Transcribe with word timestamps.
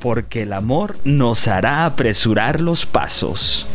Porque 0.00 0.42
el 0.42 0.52
amor 0.52 0.96
nos 1.04 1.46
hará 1.46 1.84
apresurar 1.84 2.60
los 2.60 2.86
pasos. 2.86 3.66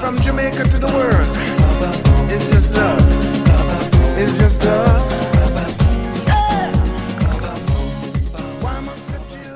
From 0.00 0.16
Jamaica 0.18 0.64
to 0.64 0.78
the 0.78 0.86
world, 0.86 1.28
it's 2.30 2.50
just 2.50 2.76
love. 2.76 3.00
It's 4.18 4.38
just 4.38 4.64
love. 4.64 5.02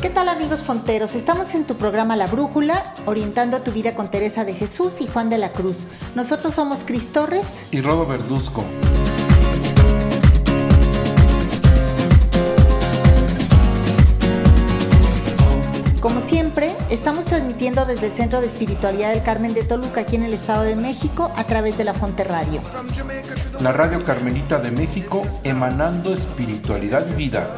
¿Qué 0.00 0.10
tal 0.10 0.28
amigos 0.28 0.62
fonteros? 0.62 1.14
Estamos 1.14 1.54
en 1.54 1.64
tu 1.64 1.76
programa 1.76 2.16
La 2.16 2.26
Brújula, 2.26 2.94
orientando 3.04 3.60
tu 3.62 3.72
vida 3.72 3.94
con 3.94 4.10
Teresa 4.10 4.44
de 4.44 4.54
Jesús 4.54 5.00
y 5.00 5.08
Juan 5.08 5.28
de 5.28 5.38
la 5.38 5.52
Cruz. 5.52 5.78
Nosotros 6.14 6.54
somos 6.54 6.78
Cris 6.86 7.12
Torres. 7.12 7.46
y 7.72 7.80
Rodo 7.80 8.06
Verduzco. 8.06 8.64
Desde 17.58 18.06
el 18.06 18.12
Centro 18.12 18.40
de 18.40 18.46
Espiritualidad 18.46 19.10
del 19.10 19.24
Carmen 19.24 19.52
de 19.52 19.64
Toluca, 19.64 20.02
aquí 20.02 20.14
en 20.14 20.22
el 20.22 20.32
Estado 20.32 20.62
de 20.62 20.76
México, 20.76 21.32
a 21.36 21.42
través 21.42 21.76
de 21.76 21.82
la 21.82 21.92
Fonte 21.92 22.22
Radio. 22.22 22.60
La 23.60 23.72
Radio 23.72 24.04
Carmelita 24.04 24.60
de 24.60 24.70
México, 24.70 25.26
emanando 25.42 26.14
espiritualidad 26.14 27.04
y 27.10 27.14
vida. 27.14 27.48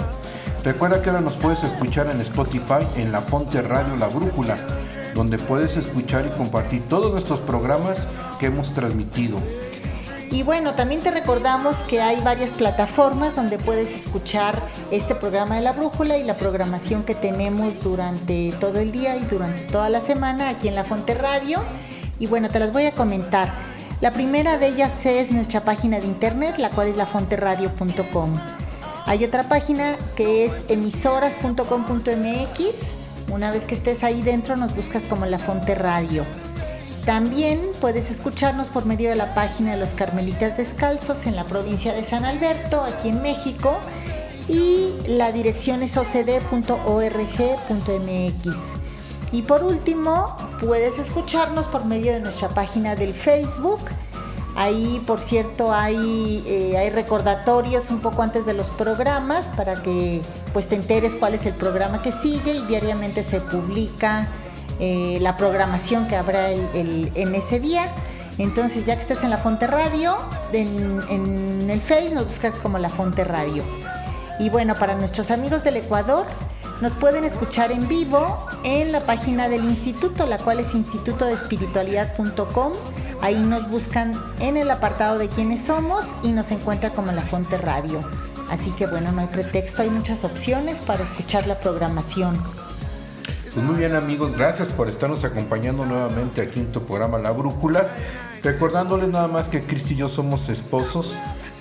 Recuerda 0.65 1.03
que 1.03 1.11
ahora 1.11 1.21
nos 1.21 1.37
puedes 1.37 1.63
escuchar 1.63 2.11
en 2.11 2.23
Spotify 2.23 2.83
en 2.97 3.13
la 3.13 3.21
Fonte 3.21 3.61
Radio 3.61 3.95
La 3.97 4.09
Brújula, 4.09 4.57
donde 5.15 5.39
puedes 5.39 5.77
escuchar 5.77 6.25
y 6.27 6.31
compartir 6.31 6.83
todos 6.89 7.13
nuestros 7.13 7.41
programas 7.41 7.99
que 8.39 8.47
hemos 8.47 8.73
transmitido. 8.73 9.37
Y 10.33 10.45
bueno, 10.45 10.75
también 10.75 11.01
te 11.01 11.11
recordamos 11.11 11.75
que 11.89 12.01
hay 12.01 12.21
varias 12.21 12.53
plataformas 12.53 13.35
donde 13.35 13.59
puedes 13.59 13.93
escuchar 13.93 14.57
este 14.93 15.17
programa 15.17 15.57
de 15.57 15.63
la 15.63 15.73
brújula 15.73 16.19
y 16.19 16.25
la 16.25 16.37
programación 16.37 17.03
que 17.03 17.17
tenemos 17.17 17.83
durante 17.83 18.53
todo 18.61 18.79
el 18.79 18.93
día 18.93 19.17
y 19.17 19.25
durante 19.25 19.73
toda 19.73 19.89
la 19.89 20.01
semana 20.01 20.51
aquí 20.51 20.69
en 20.69 20.77
la 20.77 20.85
Fonte 20.85 21.15
Radio. 21.15 21.61
Y 22.21 22.29
bueno, 22.29 22.49
te 22.49 22.61
las 22.61 22.73
voy 22.73 22.87
a 22.87 22.93
comentar. 22.93 23.51
La 24.01 24.13
primera 24.13 24.57
de 24.57 24.69
ellas 24.69 25.05
es 25.05 25.33
nuestra 25.33 25.65
página 25.65 25.99
de 25.99 26.07
internet, 26.07 26.59
la 26.59 26.71
cual 26.71 26.87
es 26.89 26.97
lafonteradio.com. 26.97 28.33
Hay 29.07 29.25
otra 29.25 29.49
página 29.49 29.97
que 30.15 30.45
es 30.45 30.53
emisoras.com.mx. 30.69 33.33
Una 33.33 33.51
vez 33.51 33.65
que 33.65 33.75
estés 33.75 34.05
ahí 34.05 34.23
dentro 34.23 34.57
nos 34.57 34.77
buscas 34.77 35.03
como 35.05 35.27
La 35.27 35.41
Fonte 35.41 35.75
Radio. 35.75 36.25
También 37.05 37.61
puedes 37.81 38.11
escucharnos 38.11 38.69
por 38.69 38.85
medio 38.85 39.09
de 39.11 39.17
la 39.17 39.35
página 39.35 39.73
de 39.73 39.79
los 39.79 39.91
Carmelitas 39.91 40.57
Descalzos 40.57 41.27
en 41.27 41.35
la 41.35 41.45
provincia 41.45 41.93
de 41.93 42.05
San 42.05 42.25
Alberto, 42.25 42.83
aquí 42.83 43.09
en 43.09 43.23
México. 43.23 43.79
Y 44.49 44.93
la 45.07 45.33
dirección 45.33 45.83
es 45.83 45.97
ocd.org.mx. 45.97 46.71
Y 49.33 49.43
por 49.43 49.63
último, 49.63 50.37
puedes 50.61 50.99
escucharnos 50.99 51.67
por 51.67 51.85
medio 51.85 52.13
de 52.13 52.21
nuestra 52.21 52.49
página 52.49 52.97
del 52.97 53.15
Facebook. 53.15 53.81
Ahí, 54.57 55.03
por 55.07 55.21
cierto, 55.21 55.73
hay, 55.73 56.43
eh, 56.47 56.77
hay 56.77 56.91
recordatorios 56.91 57.91
un 57.91 58.01
poco 58.01 58.23
antes 58.23 58.45
de 58.45 58.53
los 58.53 58.69
programas 58.71 59.47
para 59.57 59.81
que 59.81 60.21
pues 60.53 60.69
te 60.69 60.75
enteres 60.75 61.15
cuál 61.15 61.35
es 61.35 61.47
el 61.47 61.55
programa 61.55 62.03
que 62.03 62.11
sigue 62.11 62.55
y 62.55 62.63
diariamente 62.63 63.23
se 63.23 63.41
publica 63.41 64.29
eh, 64.81 65.19
la 65.21 65.37
programación 65.37 66.09
que 66.09 66.17
habrá 66.17 66.51
el- 66.51 67.13
en 67.15 67.35
ese 67.35 67.61
día. 67.61 67.93
Entonces, 68.39 68.87
ya 68.87 68.95
que 68.97 69.03
estés 69.03 69.23
en 69.23 69.31
la 69.31 69.37
Fonte 69.39 69.67
Radio, 69.67 70.17
en, 70.53 71.01
en 71.11 71.69
el 71.71 71.81
Face 71.81 72.11
nos 72.15 72.27
buscas 72.27 72.55
como 72.57 72.79
la 72.79 72.89
Fonte 72.89 73.23
Radio. 73.25 73.63
Y 74.39 74.49
bueno, 74.49 74.75
para 74.75 74.95
nuestros 74.95 75.31
amigos 75.31 75.63
del 75.63 75.77
Ecuador, 75.77 76.25
nos 76.81 76.93
pueden 76.93 77.25
escuchar 77.25 77.71
en 77.73 77.87
vivo 77.89 78.47
en 78.65 78.91
la 78.93 79.01
página 79.01 79.51
del 79.51 79.63
instituto, 79.65 80.25
la 80.25 80.39
cual 80.39 80.61
es 80.61 80.75
institutodeespiritualidad.com. 80.75 82.73
Ahí 83.23 83.37
nos 83.37 83.69
buscan 83.71 84.15
en 84.41 84.57
el 84.57 84.71
apartado 84.71 85.19
de 85.19 85.29
quiénes 85.29 85.63
somos 85.65 86.07
y 86.23 86.33
nos 86.33 86.51
encuentran 86.51 86.93
como 86.93 87.13
la 87.13 87.21
Fonte 87.23 87.59
Radio. 87.59 88.03
Así 88.51 88.71
que 88.73 88.87
bueno, 88.87 89.13
no 89.13 89.21
hay 89.21 89.27
pretexto, 89.27 89.83
hay 89.83 89.91
muchas 89.91 90.25
opciones 90.25 90.79
para 90.79 91.05
escuchar 91.05 91.47
la 91.47 91.59
programación. 91.59 92.41
Pues 93.53 93.67
muy 93.67 93.75
bien 93.79 93.97
amigos, 93.97 94.37
gracias 94.37 94.69
por 94.69 94.89
estarnos 94.89 95.25
acompañando 95.25 95.85
nuevamente 95.85 96.41
aquí 96.41 96.61
en 96.61 96.71
tu 96.71 96.81
programa 96.85 97.19
La 97.19 97.33
Brújula. 97.33 97.85
Recordándoles 98.45 99.09
nada 99.09 99.27
más 99.27 99.49
que 99.49 99.61
Cristi 99.61 99.95
y 99.95 99.97
yo 99.97 100.09
somos 100.09 100.49
esposos 100.49 101.17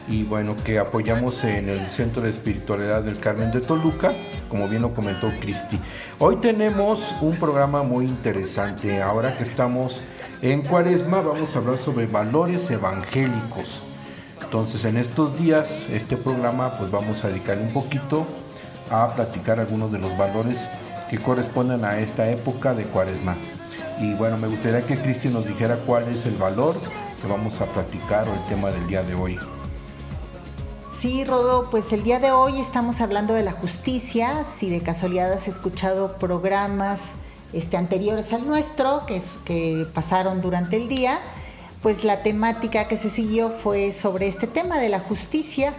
y 0.07 0.23
bueno, 0.23 0.55
que 0.63 0.77
apoyamos 0.77 1.43
en 1.43 1.67
el 1.67 1.87
Centro 1.87 2.21
de 2.21 2.29
Espiritualidad 2.29 3.01
del 3.01 3.19
Carmen 3.19 3.51
de 3.51 3.61
Toluca, 3.61 4.11
como 4.49 4.67
bien 4.67 4.83
lo 4.83 4.93
comentó 4.93 5.31
Cristi. 5.39 5.79
Hoy 6.19 6.35
tenemos 6.35 7.15
un 7.21 7.35
programa 7.37 7.81
muy 7.81 8.05
interesante. 8.05 9.01
Ahora 9.01 9.35
que 9.35 9.43
estamos 9.43 9.99
en 10.43 10.61
Cuaresma, 10.61 11.21
vamos 11.21 11.55
a 11.55 11.57
hablar 11.57 11.77
sobre 11.77 12.05
valores 12.05 12.69
evangélicos. 12.69 13.81
Entonces, 14.43 14.85
en 14.85 14.97
estos 14.97 15.39
días, 15.39 15.67
este 15.89 16.17
programa, 16.17 16.71
pues 16.77 16.91
vamos 16.91 17.25
a 17.25 17.29
dedicarle 17.29 17.63
un 17.63 17.73
poquito 17.73 18.27
a 18.91 19.07
platicar 19.07 19.59
algunos 19.59 19.91
de 19.91 19.97
los 19.97 20.15
valores 20.19 20.57
que 21.09 21.17
corresponden 21.17 21.83
a 21.83 21.99
esta 21.99 22.29
época 22.29 22.73
de 22.73 22.83
Cuaresma. 22.83 23.35
Y 23.99 24.13
bueno, 24.13 24.37
me 24.37 24.47
gustaría 24.47 24.81
que 24.85 24.97
Cristian 24.97 25.33
nos 25.33 25.45
dijera 25.45 25.75
cuál 25.85 26.07
es 26.07 26.25
el 26.25 26.35
valor 26.35 26.79
que 27.21 27.27
vamos 27.27 27.59
a 27.59 27.65
platicar 27.65 28.27
o 28.27 28.33
el 28.33 28.41
tema 28.47 28.69
del 28.69 28.87
día 28.87 29.03
de 29.03 29.15
hoy. 29.15 29.37
Sí, 30.99 31.23
Rodo, 31.23 31.69
pues 31.69 31.91
el 31.91 32.03
día 32.03 32.19
de 32.19 32.31
hoy 32.31 32.59
estamos 32.59 33.01
hablando 33.01 33.33
de 33.33 33.43
la 33.43 33.53
justicia. 33.53 34.45
Si 34.57 34.69
de 34.69 34.81
casualidad 34.81 35.31
has 35.31 35.47
escuchado 35.47 36.17
programas 36.17 36.99
este, 37.53 37.77
anteriores 37.77 38.31
al 38.33 38.47
nuestro 38.47 39.05
que, 39.05 39.21
que 39.45 39.85
pasaron 39.93 40.41
durante 40.41 40.75
el 40.75 40.87
día, 40.87 41.19
pues 41.81 42.03
la 42.03 42.21
temática 42.21 42.87
que 42.87 42.97
se 42.97 43.09
siguió 43.09 43.49
fue 43.49 43.91
sobre 43.91 44.27
este 44.27 44.47
tema 44.47 44.79
de 44.79 44.89
la 44.89 44.99
justicia. 44.99 45.73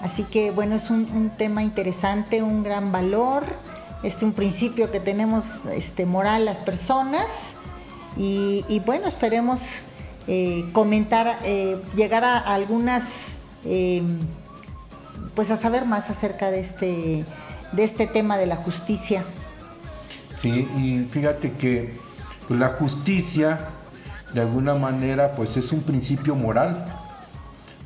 Así 0.00 0.24
que 0.24 0.50
bueno, 0.50 0.76
es 0.76 0.90
un 0.90 1.30
tema 1.36 1.62
interesante, 1.62 2.42
un 2.42 2.64
gran 2.64 2.90
valor, 2.90 3.44
este, 4.02 4.24
un 4.24 4.32
principio 4.32 4.90
que 4.90 5.00
tenemos 5.00 5.44
este, 5.72 6.06
moral 6.06 6.44
las 6.44 6.58
personas. 6.58 7.26
Y, 8.16 8.64
y 8.68 8.80
bueno, 8.80 9.06
esperemos 9.06 9.60
eh, 10.26 10.64
comentar, 10.72 11.38
eh, 11.44 11.80
llegar 11.94 12.24
a 12.24 12.38
algunas... 12.38 13.02
eh, 13.64 14.02
pues 15.34 15.50
a 15.50 15.56
saber 15.56 15.86
más 15.86 16.10
acerca 16.10 16.50
de 16.50 16.60
este, 16.60 17.24
de 17.72 17.84
este 17.84 18.06
tema 18.06 18.36
de 18.36 18.46
la 18.46 18.56
justicia. 18.56 19.24
Sí, 20.40 20.68
y 20.76 21.08
fíjate 21.10 21.52
que 21.52 21.94
la 22.48 22.70
justicia, 22.70 23.68
de 24.34 24.40
alguna 24.40 24.74
manera, 24.74 25.32
pues 25.34 25.56
es 25.56 25.72
un 25.72 25.80
principio 25.80 26.34
moral, 26.34 26.84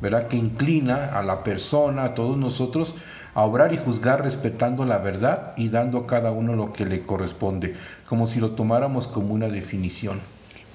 ¿verdad? 0.00 0.26
Que 0.28 0.36
inclina 0.36 1.10
a 1.16 1.22
la 1.22 1.44
persona, 1.44 2.04
a 2.04 2.14
todos 2.14 2.36
nosotros, 2.36 2.94
a 3.36 3.44
obrar 3.44 3.74
y 3.74 3.76
juzgar 3.76 4.24
respetando 4.24 4.86
la 4.86 4.96
verdad 4.96 5.52
y 5.58 5.68
dando 5.68 5.98
a 5.98 6.06
cada 6.06 6.32
uno 6.32 6.54
lo 6.54 6.72
que 6.72 6.86
le 6.86 7.02
corresponde, 7.02 7.76
como 8.08 8.26
si 8.26 8.40
lo 8.40 8.52
tomáramos 8.52 9.06
como 9.06 9.34
una 9.34 9.48
definición. 9.48 10.22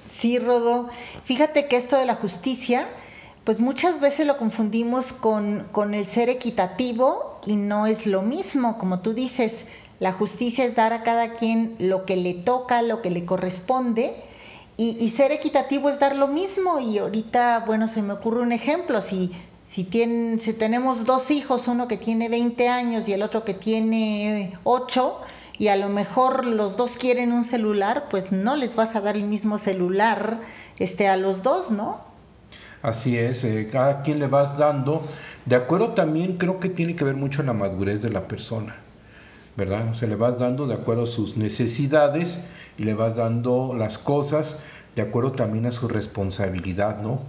Sí, 0.08 0.38
Rodo. 0.38 0.88
Fíjate 1.24 1.66
que 1.66 1.76
esto 1.76 1.98
de 1.98 2.06
la 2.06 2.14
justicia, 2.14 2.86
pues 3.42 3.58
muchas 3.58 4.00
veces 4.00 4.28
lo 4.28 4.38
confundimos 4.38 5.12
con, 5.12 5.66
con 5.72 5.92
el 5.92 6.06
ser 6.06 6.28
equitativo 6.28 7.40
y 7.46 7.56
no 7.56 7.88
es 7.88 8.06
lo 8.06 8.22
mismo, 8.22 8.78
como 8.78 9.00
tú 9.00 9.12
dices. 9.12 9.64
La 9.98 10.12
justicia 10.12 10.64
es 10.64 10.76
dar 10.76 10.92
a 10.92 11.02
cada 11.02 11.32
quien 11.32 11.74
lo 11.80 12.06
que 12.06 12.14
le 12.14 12.32
toca, 12.32 12.82
lo 12.82 13.02
que 13.02 13.10
le 13.10 13.24
corresponde. 13.24 14.14
Y, 14.76 14.96
y 15.00 15.10
ser 15.10 15.32
equitativo 15.32 15.90
es 15.90 15.98
dar 15.98 16.14
lo 16.14 16.28
mismo. 16.28 16.78
Y 16.78 16.98
ahorita, 16.98 17.64
bueno, 17.66 17.88
se 17.88 18.02
me 18.02 18.12
ocurre 18.12 18.40
un 18.40 18.52
ejemplo. 18.52 19.00
Si, 19.00 19.32
si, 19.72 19.84
tienen, 19.84 20.38
si 20.38 20.52
tenemos 20.52 21.06
dos 21.06 21.30
hijos, 21.30 21.66
uno 21.66 21.88
que 21.88 21.96
tiene 21.96 22.28
20 22.28 22.68
años 22.68 23.08
y 23.08 23.14
el 23.14 23.22
otro 23.22 23.42
que 23.42 23.54
tiene 23.54 24.52
8, 24.64 25.18
y 25.56 25.68
a 25.68 25.76
lo 25.76 25.88
mejor 25.88 26.44
los 26.44 26.76
dos 26.76 26.98
quieren 26.98 27.32
un 27.32 27.44
celular, 27.44 28.08
pues 28.10 28.32
no 28.32 28.54
les 28.54 28.74
vas 28.76 28.94
a 28.96 29.00
dar 29.00 29.16
el 29.16 29.22
mismo 29.22 29.56
celular 29.56 30.40
este, 30.78 31.08
a 31.08 31.16
los 31.16 31.42
dos, 31.42 31.70
¿no? 31.70 32.02
Así 32.82 33.16
es, 33.16 33.44
eh, 33.44 33.70
cada 33.72 34.02
quien 34.02 34.18
le 34.18 34.26
vas 34.26 34.58
dando, 34.58 35.08
de 35.46 35.56
acuerdo 35.56 35.88
también 35.88 36.36
creo 36.36 36.60
que 36.60 36.68
tiene 36.68 36.94
que 36.94 37.04
ver 37.04 37.16
mucho 37.16 37.42
la 37.42 37.54
madurez 37.54 38.02
de 38.02 38.10
la 38.10 38.28
persona, 38.28 38.76
¿verdad? 39.56 39.88
O 39.88 39.94
sea, 39.94 40.06
le 40.06 40.16
vas 40.16 40.38
dando 40.38 40.66
de 40.66 40.74
acuerdo 40.74 41.04
a 41.04 41.06
sus 41.06 41.38
necesidades 41.38 42.40
y 42.76 42.82
le 42.82 42.92
vas 42.92 43.16
dando 43.16 43.74
las 43.74 43.96
cosas 43.96 44.58
de 44.96 45.00
acuerdo 45.00 45.32
también 45.32 45.64
a 45.64 45.72
su 45.72 45.88
responsabilidad, 45.88 47.00
¿no? 47.00 47.20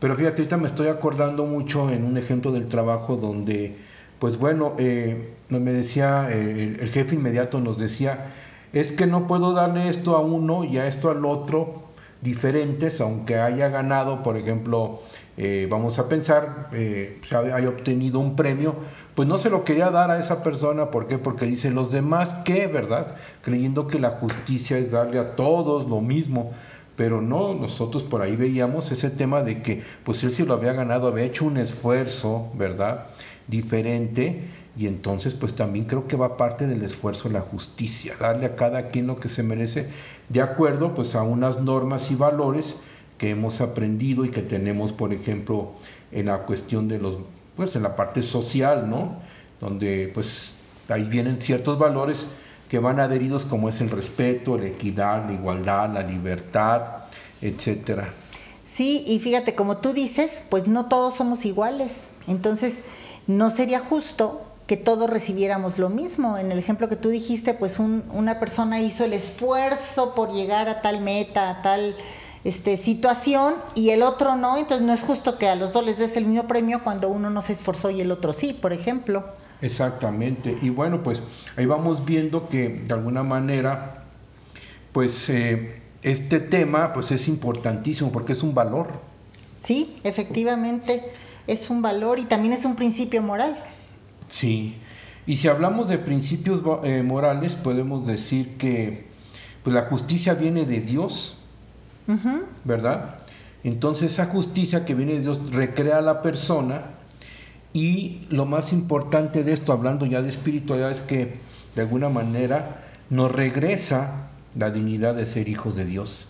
Pero 0.00 0.14
fíjate, 0.14 0.42
ahorita 0.42 0.56
me 0.58 0.66
estoy 0.66 0.88
acordando 0.88 1.44
mucho 1.46 1.90
en 1.90 2.04
un 2.04 2.18
ejemplo 2.18 2.52
del 2.52 2.68
trabajo 2.68 3.16
donde, 3.16 3.76
pues 4.18 4.38
bueno, 4.38 4.74
eh, 4.78 5.32
me 5.48 5.72
decía, 5.72 6.28
eh, 6.30 6.76
el 6.80 6.90
jefe 6.90 7.14
inmediato 7.14 7.60
nos 7.60 7.78
decía, 7.78 8.32
es 8.72 8.92
que 8.92 9.06
no 9.06 9.26
puedo 9.26 9.52
darle 9.54 9.88
esto 9.88 10.16
a 10.16 10.20
uno 10.20 10.64
y 10.64 10.78
a 10.78 10.86
esto 10.86 11.10
al 11.10 11.24
otro 11.24 11.86
diferentes, 12.20 13.00
aunque 13.00 13.38
haya 13.38 13.68
ganado, 13.68 14.22
por 14.22 14.36
ejemplo, 14.36 15.00
eh, 15.36 15.66
vamos 15.70 15.98
a 15.98 16.08
pensar, 16.08 16.68
eh, 16.72 17.20
haya 17.32 17.68
obtenido 17.68 18.20
un 18.20 18.36
premio, 18.36 18.74
pues 19.14 19.28
no 19.28 19.38
se 19.38 19.50
lo 19.50 19.64
quería 19.64 19.90
dar 19.90 20.10
a 20.10 20.18
esa 20.18 20.42
persona, 20.42 20.90
¿por 20.90 21.06
qué? 21.08 21.18
Porque 21.18 21.46
dice, 21.46 21.70
los 21.70 21.90
demás, 21.90 22.34
¿qué? 22.44 22.66
¿Verdad? 22.66 23.16
Creyendo 23.42 23.86
que 23.86 23.98
la 23.98 24.10
justicia 24.10 24.78
es 24.78 24.90
darle 24.90 25.18
a 25.18 25.36
todos 25.36 25.88
lo 25.88 26.00
mismo, 26.00 26.52
pero 26.96 27.20
no, 27.20 27.54
nosotros 27.54 28.02
por 28.02 28.22
ahí 28.22 28.36
veíamos 28.36 28.90
ese 28.90 29.10
tema 29.10 29.42
de 29.42 29.62
que, 29.62 29.82
pues 30.04 30.24
él 30.24 30.32
sí 30.32 30.44
lo 30.44 30.54
había 30.54 30.72
ganado, 30.72 31.08
había 31.08 31.24
hecho 31.24 31.44
un 31.44 31.58
esfuerzo, 31.58 32.50
¿verdad? 32.54 33.06
Diferente, 33.48 34.48
y 34.76 34.86
entonces 34.86 35.34
pues 35.34 35.54
también 35.54 35.86
creo 35.86 36.06
que 36.06 36.16
va 36.16 36.36
parte 36.36 36.66
del 36.66 36.82
esfuerzo 36.82 37.30
la 37.30 37.40
justicia, 37.40 38.14
darle 38.20 38.46
a 38.46 38.56
cada 38.56 38.88
quien 38.88 39.06
lo 39.06 39.18
que 39.18 39.28
se 39.28 39.42
merece 39.42 39.88
de 40.28 40.42
acuerdo 40.42 40.94
pues 40.94 41.14
a 41.14 41.22
unas 41.22 41.60
normas 41.60 42.10
y 42.10 42.14
valores 42.14 42.76
que 43.16 43.30
hemos 43.30 43.62
aprendido 43.62 44.24
y 44.26 44.30
que 44.30 44.42
tenemos 44.42 44.92
por 44.92 45.14
ejemplo 45.14 45.72
en 46.12 46.26
la 46.26 46.40
cuestión 46.40 46.88
de 46.88 46.98
los 46.98 47.18
pues 47.56 47.74
en 47.74 47.82
la 47.82 47.96
parte 47.96 48.22
social, 48.22 48.90
¿no? 48.90 49.16
Donde 49.62 50.10
pues 50.12 50.52
ahí 50.90 51.04
vienen 51.04 51.40
ciertos 51.40 51.78
valores 51.78 52.26
que 52.68 52.78
van 52.78 53.00
adheridos 53.00 53.44
como 53.44 53.68
es 53.68 53.80
el 53.80 53.90
respeto, 53.90 54.58
la 54.58 54.66
equidad, 54.66 55.26
la 55.26 55.32
igualdad, 55.32 55.92
la 55.92 56.02
libertad, 56.02 56.82
etcétera. 57.40 58.08
Sí, 58.64 59.04
y 59.06 59.20
fíjate, 59.20 59.54
como 59.54 59.78
tú 59.78 59.92
dices, 59.92 60.42
pues 60.48 60.66
no 60.66 60.86
todos 60.86 61.16
somos 61.16 61.44
iguales. 61.44 62.10
Entonces, 62.26 62.80
no 63.26 63.50
sería 63.50 63.80
justo 63.80 64.42
que 64.66 64.76
todos 64.76 65.08
recibiéramos 65.08 65.78
lo 65.78 65.88
mismo. 65.88 66.38
En 66.38 66.50
el 66.50 66.58
ejemplo 66.58 66.88
que 66.88 66.96
tú 66.96 67.08
dijiste, 67.08 67.54
pues 67.54 67.78
una 67.78 68.40
persona 68.40 68.80
hizo 68.80 69.04
el 69.04 69.12
esfuerzo 69.12 70.14
por 70.14 70.32
llegar 70.32 70.68
a 70.68 70.82
tal 70.82 71.00
meta, 71.00 71.50
a 71.50 71.62
tal 71.62 71.96
este, 72.44 72.76
situación 72.76 73.54
y 73.74 73.90
el 73.90 74.02
otro 74.02 74.36
no, 74.36 74.56
entonces 74.56 74.86
no 74.86 74.92
es 74.92 75.00
justo 75.00 75.38
que 75.38 75.48
a 75.48 75.56
los 75.56 75.72
dos 75.72 75.84
les 75.84 75.98
des 75.98 76.16
el 76.16 76.26
mismo 76.26 76.46
premio 76.46 76.84
cuando 76.84 77.08
uno 77.08 77.30
no 77.30 77.42
se 77.42 77.52
esforzó 77.52 77.90
y 77.90 78.00
el 78.00 78.12
otro 78.12 78.32
sí, 78.32 78.52
por 78.52 78.72
ejemplo. 78.72 79.24
Exactamente, 79.62 80.56
y 80.60 80.68
bueno, 80.68 81.02
pues 81.02 81.22
ahí 81.56 81.66
vamos 81.66 82.04
viendo 82.04 82.48
que 82.48 82.68
de 82.68 82.92
alguna 82.92 83.22
manera, 83.22 84.04
pues 84.92 85.28
eh, 85.30 85.80
este 86.02 86.40
tema 86.40 86.92
pues 86.92 87.10
es 87.10 87.26
importantísimo 87.26 88.12
porque 88.12 88.34
es 88.34 88.42
un 88.42 88.54
valor. 88.54 89.00
Sí, 89.60 89.98
efectivamente 90.04 91.02
es 91.46 91.70
un 91.70 91.80
valor 91.82 92.18
y 92.18 92.24
también 92.24 92.52
es 92.52 92.64
un 92.64 92.76
principio 92.76 93.22
moral. 93.22 93.58
Sí, 94.28 94.76
y 95.26 95.36
si 95.36 95.48
hablamos 95.48 95.88
de 95.88 95.98
principios 95.98 96.62
eh, 96.84 97.02
morales, 97.02 97.54
podemos 97.54 98.06
decir 98.06 98.56
que 98.58 99.06
pues, 99.62 99.74
la 99.74 99.82
justicia 99.86 100.34
viene 100.34 100.64
de 100.66 100.80
Dios, 100.80 101.36
¿verdad? 102.64 103.16
Entonces 103.64 104.12
esa 104.12 104.26
justicia 104.26 104.84
que 104.84 104.94
viene 104.94 105.14
de 105.14 105.20
Dios 105.20 105.40
recrea 105.50 105.98
a 105.98 106.02
la 106.02 106.22
persona 106.22 106.95
y 107.76 108.22
lo 108.30 108.46
más 108.46 108.72
importante 108.72 109.44
de 109.44 109.52
esto, 109.52 109.70
hablando 109.70 110.06
ya 110.06 110.22
de 110.22 110.30
espiritualidad, 110.30 110.92
es 110.92 111.02
que 111.02 111.34
de 111.74 111.82
alguna 111.82 112.08
manera 112.08 112.86
nos 113.10 113.30
regresa 113.30 114.30
la 114.54 114.70
dignidad 114.70 115.14
de 115.14 115.26
ser 115.26 115.46
hijos 115.50 115.76
de 115.76 115.84
Dios. 115.84 116.26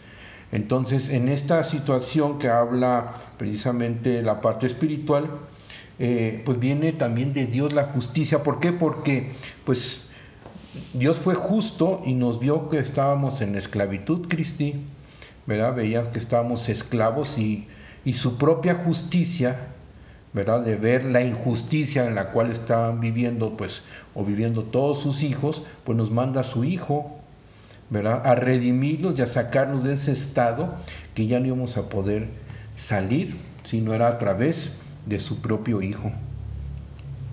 Entonces, 0.50 1.08
en 1.08 1.28
esta 1.28 1.62
situación 1.62 2.40
que 2.40 2.48
habla 2.48 3.12
precisamente 3.38 4.22
la 4.22 4.40
parte 4.40 4.66
espiritual, 4.66 5.30
eh, 6.00 6.42
pues 6.44 6.58
viene 6.58 6.92
también 6.92 7.32
de 7.32 7.46
Dios 7.46 7.72
la 7.72 7.84
justicia. 7.84 8.42
¿Por 8.42 8.58
qué? 8.58 8.72
Porque 8.72 9.30
pues 9.64 10.04
Dios 10.94 11.16
fue 11.16 11.36
justo 11.36 12.02
y 12.04 12.14
nos 12.14 12.40
vio 12.40 12.70
que 12.70 12.80
estábamos 12.80 13.40
en 13.40 13.54
esclavitud, 13.54 14.26
Cristi, 14.26 14.74
¿verdad? 15.46 15.76
Veía 15.76 16.10
que 16.10 16.18
estábamos 16.18 16.68
esclavos 16.68 17.38
y, 17.38 17.68
y 18.04 18.14
su 18.14 18.36
propia 18.36 18.74
justicia, 18.74 19.75
¿verdad? 20.36 20.60
De 20.60 20.76
ver 20.76 21.02
la 21.02 21.22
injusticia 21.22 22.06
en 22.06 22.14
la 22.14 22.30
cual 22.30 22.50
estaban 22.50 23.00
viviendo, 23.00 23.56
pues, 23.56 23.80
o 24.14 24.22
viviendo 24.22 24.64
todos 24.64 25.00
sus 25.00 25.22
hijos, 25.22 25.62
pues 25.82 25.96
nos 25.96 26.10
manda 26.10 26.42
a 26.42 26.44
su 26.44 26.62
hijo, 26.62 27.16
¿verdad? 27.88 28.20
A 28.22 28.34
redimirnos 28.34 29.18
y 29.18 29.22
a 29.22 29.26
sacarnos 29.26 29.82
de 29.82 29.94
ese 29.94 30.12
estado 30.12 30.74
que 31.14 31.26
ya 31.26 31.40
no 31.40 31.46
íbamos 31.46 31.78
a 31.78 31.88
poder 31.88 32.28
salir 32.76 33.34
si 33.64 33.80
no 33.80 33.94
era 33.94 34.08
a 34.08 34.18
través 34.18 34.72
de 35.06 35.20
su 35.20 35.40
propio 35.40 35.80
hijo. 35.80 36.12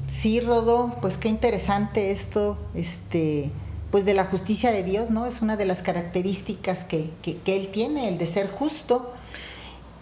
Sí, 0.08 0.40
Rodo, 0.40 0.96
pues 1.02 1.18
qué 1.18 1.28
interesante 1.28 2.12
esto, 2.12 2.58
este, 2.74 3.52
pues 3.92 4.06
de 4.06 4.14
la 4.14 4.28
justicia 4.28 4.72
de 4.72 4.82
Dios, 4.82 5.10
¿no? 5.10 5.26
Es 5.26 5.42
una 5.42 5.58
de 5.58 5.66
las 5.66 5.82
características 5.82 6.86
que, 6.86 7.10
que, 7.22 7.58
Él 7.58 7.68
tiene, 7.74 8.08
el 8.08 8.18
de 8.18 8.28
ser 8.28 8.50
justo. 8.50 9.14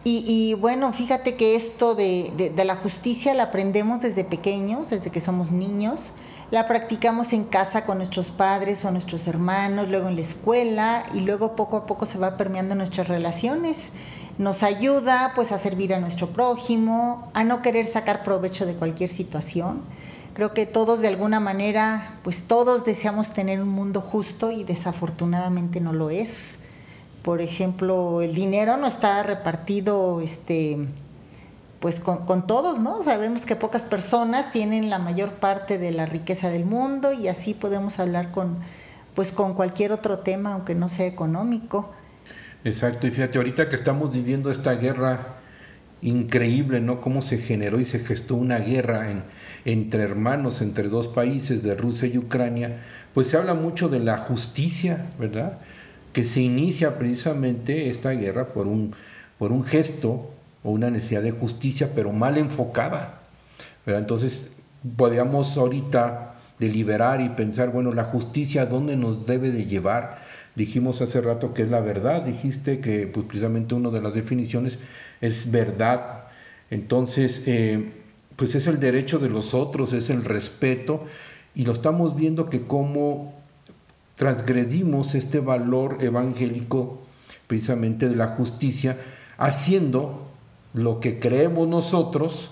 Y, 0.03 0.55
bueno, 0.55 0.91
fíjate 0.93 1.35
que 1.35 1.55
esto 1.55 1.93
de, 1.93 2.33
de, 2.35 2.49
de, 2.49 2.65
la 2.65 2.75
justicia 2.75 3.35
la 3.35 3.43
aprendemos 3.43 4.01
desde 4.01 4.23
pequeños, 4.23 4.89
desde 4.89 5.11
que 5.11 5.21
somos 5.21 5.51
niños, 5.51 6.09
la 6.49 6.67
practicamos 6.67 7.33
en 7.33 7.43
casa 7.43 7.85
con 7.85 7.97
nuestros 7.97 8.31
padres 8.31 8.83
o 8.83 8.89
nuestros 8.89 9.27
hermanos, 9.27 9.89
luego 9.89 10.07
en 10.07 10.15
la 10.15 10.21
escuela 10.21 11.03
y 11.13 11.19
luego 11.19 11.55
poco 11.55 11.77
a 11.77 11.85
poco 11.85 12.07
se 12.07 12.17
va 12.17 12.35
permeando 12.35 12.73
nuestras 12.73 13.07
relaciones 13.09 13.91
nos 14.37 14.63
ayuda 14.63 15.33
pues 15.35 15.51
a 15.51 15.59
servir 15.59 15.93
a 15.93 15.99
nuestro 15.99 16.27
prójimo, 16.27 17.29
a 17.33 17.43
no 17.43 17.61
querer 17.61 17.85
sacar 17.85 18.23
provecho 18.23 18.65
de 18.65 18.73
cualquier 18.73 19.09
situación. 19.09 19.81
Creo 20.33 20.53
que 20.53 20.65
todos 20.65 21.01
de 21.01 21.09
alguna 21.09 21.39
manera, 21.39 22.19
pues 22.23 22.43
todos 22.47 22.85
deseamos 22.85 23.33
tener 23.33 23.61
un 23.61 23.69
mundo 23.69 24.01
justo 24.01 24.51
y 24.51 24.63
desafortunadamente 24.63 25.81
no 25.81 25.93
lo 25.93 26.09
es. 26.09 26.57
Por 27.21 27.41
ejemplo, 27.41 28.21
el 28.21 28.33
dinero 28.33 28.77
no 28.77 28.87
está 28.87 29.21
repartido 29.23 30.21
este, 30.21 30.77
pues 31.79 31.99
con, 31.99 32.25
con, 32.25 32.47
todos, 32.47 32.79
¿no? 32.79 33.03
Sabemos 33.03 33.45
que 33.45 33.55
pocas 33.55 33.83
personas 33.83 34.51
tienen 34.51 34.89
la 34.89 34.97
mayor 34.97 35.33
parte 35.33 35.77
de 35.77 35.91
la 35.91 36.05
riqueza 36.05 36.49
del 36.49 36.65
mundo 36.65 37.13
y 37.13 37.27
así 37.27 37.53
podemos 37.53 37.99
hablar 37.99 38.31
con, 38.31 38.57
pues 39.13 39.31
con 39.31 39.53
cualquier 39.53 39.91
otro 39.91 40.19
tema, 40.19 40.53
aunque 40.53 40.75
no 40.75 40.89
sea 40.89 41.05
económico. 41.05 41.91
Exacto, 42.63 43.07
y 43.07 43.11
fíjate, 43.11 43.37
ahorita 43.37 43.69
que 43.69 43.75
estamos 43.75 44.13
viviendo 44.13 44.51
esta 44.51 44.73
guerra 44.73 45.37
increíble, 46.01 46.81
¿no? 46.81 47.01
Cómo 47.01 47.21
se 47.21 47.37
generó 47.37 47.79
y 47.79 47.85
se 47.85 47.99
gestó 47.99 48.35
una 48.35 48.57
guerra 48.57 49.11
en, 49.11 49.23
entre 49.65 50.03
hermanos, 50.03 50.61
entre 50.61 50.89
dos 50.89 51.07
países, 51.07 51.63
de 51.63 51.75
Rusia 51.75 52.07
y 52.07 52.17
Ucrania, 52.17 52.81
pues 53.13 53.27
se 53.27 53.37
habla 53.37 53.53
mucho 53.53 53.89
de 53.89 53.99
la 53.99 54.17
justicia, 54.17 55.07
¿verdad? 55.19 55.59
Que 56.13 56.25
se 56.25 56.41
inicia 56.41 56.97
precisamente 56.97 57.89
esta 57.89 58.11
guerra 58.11 58.47
por 58.47 58.67
un, 58.67 58.93
por 59.37 59.51
un 59.51 59.63
gesto 59.63 60.31
o 60.63 60.71
una 60.71 60.89
necesidad 60.89 61.21
de 61.21 61.31
justicia, 61.31 61.91
pero 61.95 62.11
mal 62.11 62.37
enfocada, 62.37 63.21
¿verdad? 63.85 64.01
Entonces, 64.01 64.47
podríamos 64.97 65.57
ahorita 65.57 66.35
deliberar 66.59 67.21
y 67.21 67.29
pensar, 67.29 67.71
bueno, 67.71 67.93
la 67.93 68.05
justicia, 68.05 68.65
¿dónde 68.65 68.95
nos 68.95 69.25
debe 69.25 69.51
de 69.51 69.65
llevar? 69.65 70.21
Dijimos 70.55 71.01
hace 71.01 71.21
rato 71.21 71.53
que 71.53 71.63
es 71.63 71.71
la 71.71 71.79
verdad, 71.79 72.23
dijiste 72.23 72.79
que 72.79 73.07
pues, 73.07 73.25
precisamente 73.25 73.73
una 73.73 73.89
de 73.89 74.01
las 74.01 74.13
definiciones 74.13 74.77
es 75.21 75.49
verdad. 75.49 76.25
Entonces, 76.69 77.43
eh, 77.47 77.91
pues 78.35 78.55
es 78.55 78.67
el 78.67 78.79
derecho 78.79 79.19
de 79.19 79.29
los 79.29 79.53
otros, 79.53 79.93
es 79.93 80.09
el 80.09 80.23
respeto, 80.23 81.05
y 81.55 81.65
lo 81.65 81.73
estamos 81.73 82.15
viendo 82.15 82.49
que 82.49 82.61
cómo 82.61 83.40
transgredimos 84.21 85.15
este 85.15 85.39
valor 85.39 85.97
evangélico 86.01 86.99
precisamente 87.47 88.07
de 88.07 88.15
la 88.15 88.35
justicia, 88.35 88.99
haciendo 89.39 90.27
lo 90.75 90.99
que 90.99 91.19
creemos 91.19 91.67
nosotros, 91.67 92.51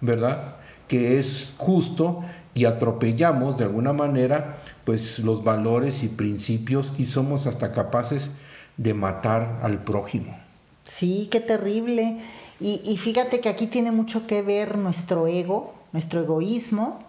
¿verdad? 0.00 0.54
Que 0.86 1.18
es 1.18 1.52
justo 1.56 2.22
y 2.54 2.66
atropellamos 2.66 3.58
de 3.58 3.64
alguna 3.64 3.92
manera 3.92 4.58
pues 4.84 5.18
los 5.18 5.42
valores 5.42 6.04
y 6.04 6.06
principios 6.06 6.92
y 6.98 7.06
somos 7.06 7.48
hasta 7.48 7.72
capaces 7.72 8.30
de 8.76 8.94
matar 8.94 9.58
al 9.64 9.82
prójimo. 9.82 10.38
Sí, 10.84 11.26
qué 11.32 11.40
terrible. 11.40 12.20
Y, 12.60 12.80
y, 12.84 12.96
fíjate 12.96 13.40
que 13.40 13.48
aquí 13.48 13.66
tiene 13.66 13.90
mucho 13.90 14.28
que 14.28 14.42
ver 14.42 14.78
nuestro 14.78 15.26
ego, 15.26 15.74
nuestro 15.92 16.20
egoísmo, 16.20 17.00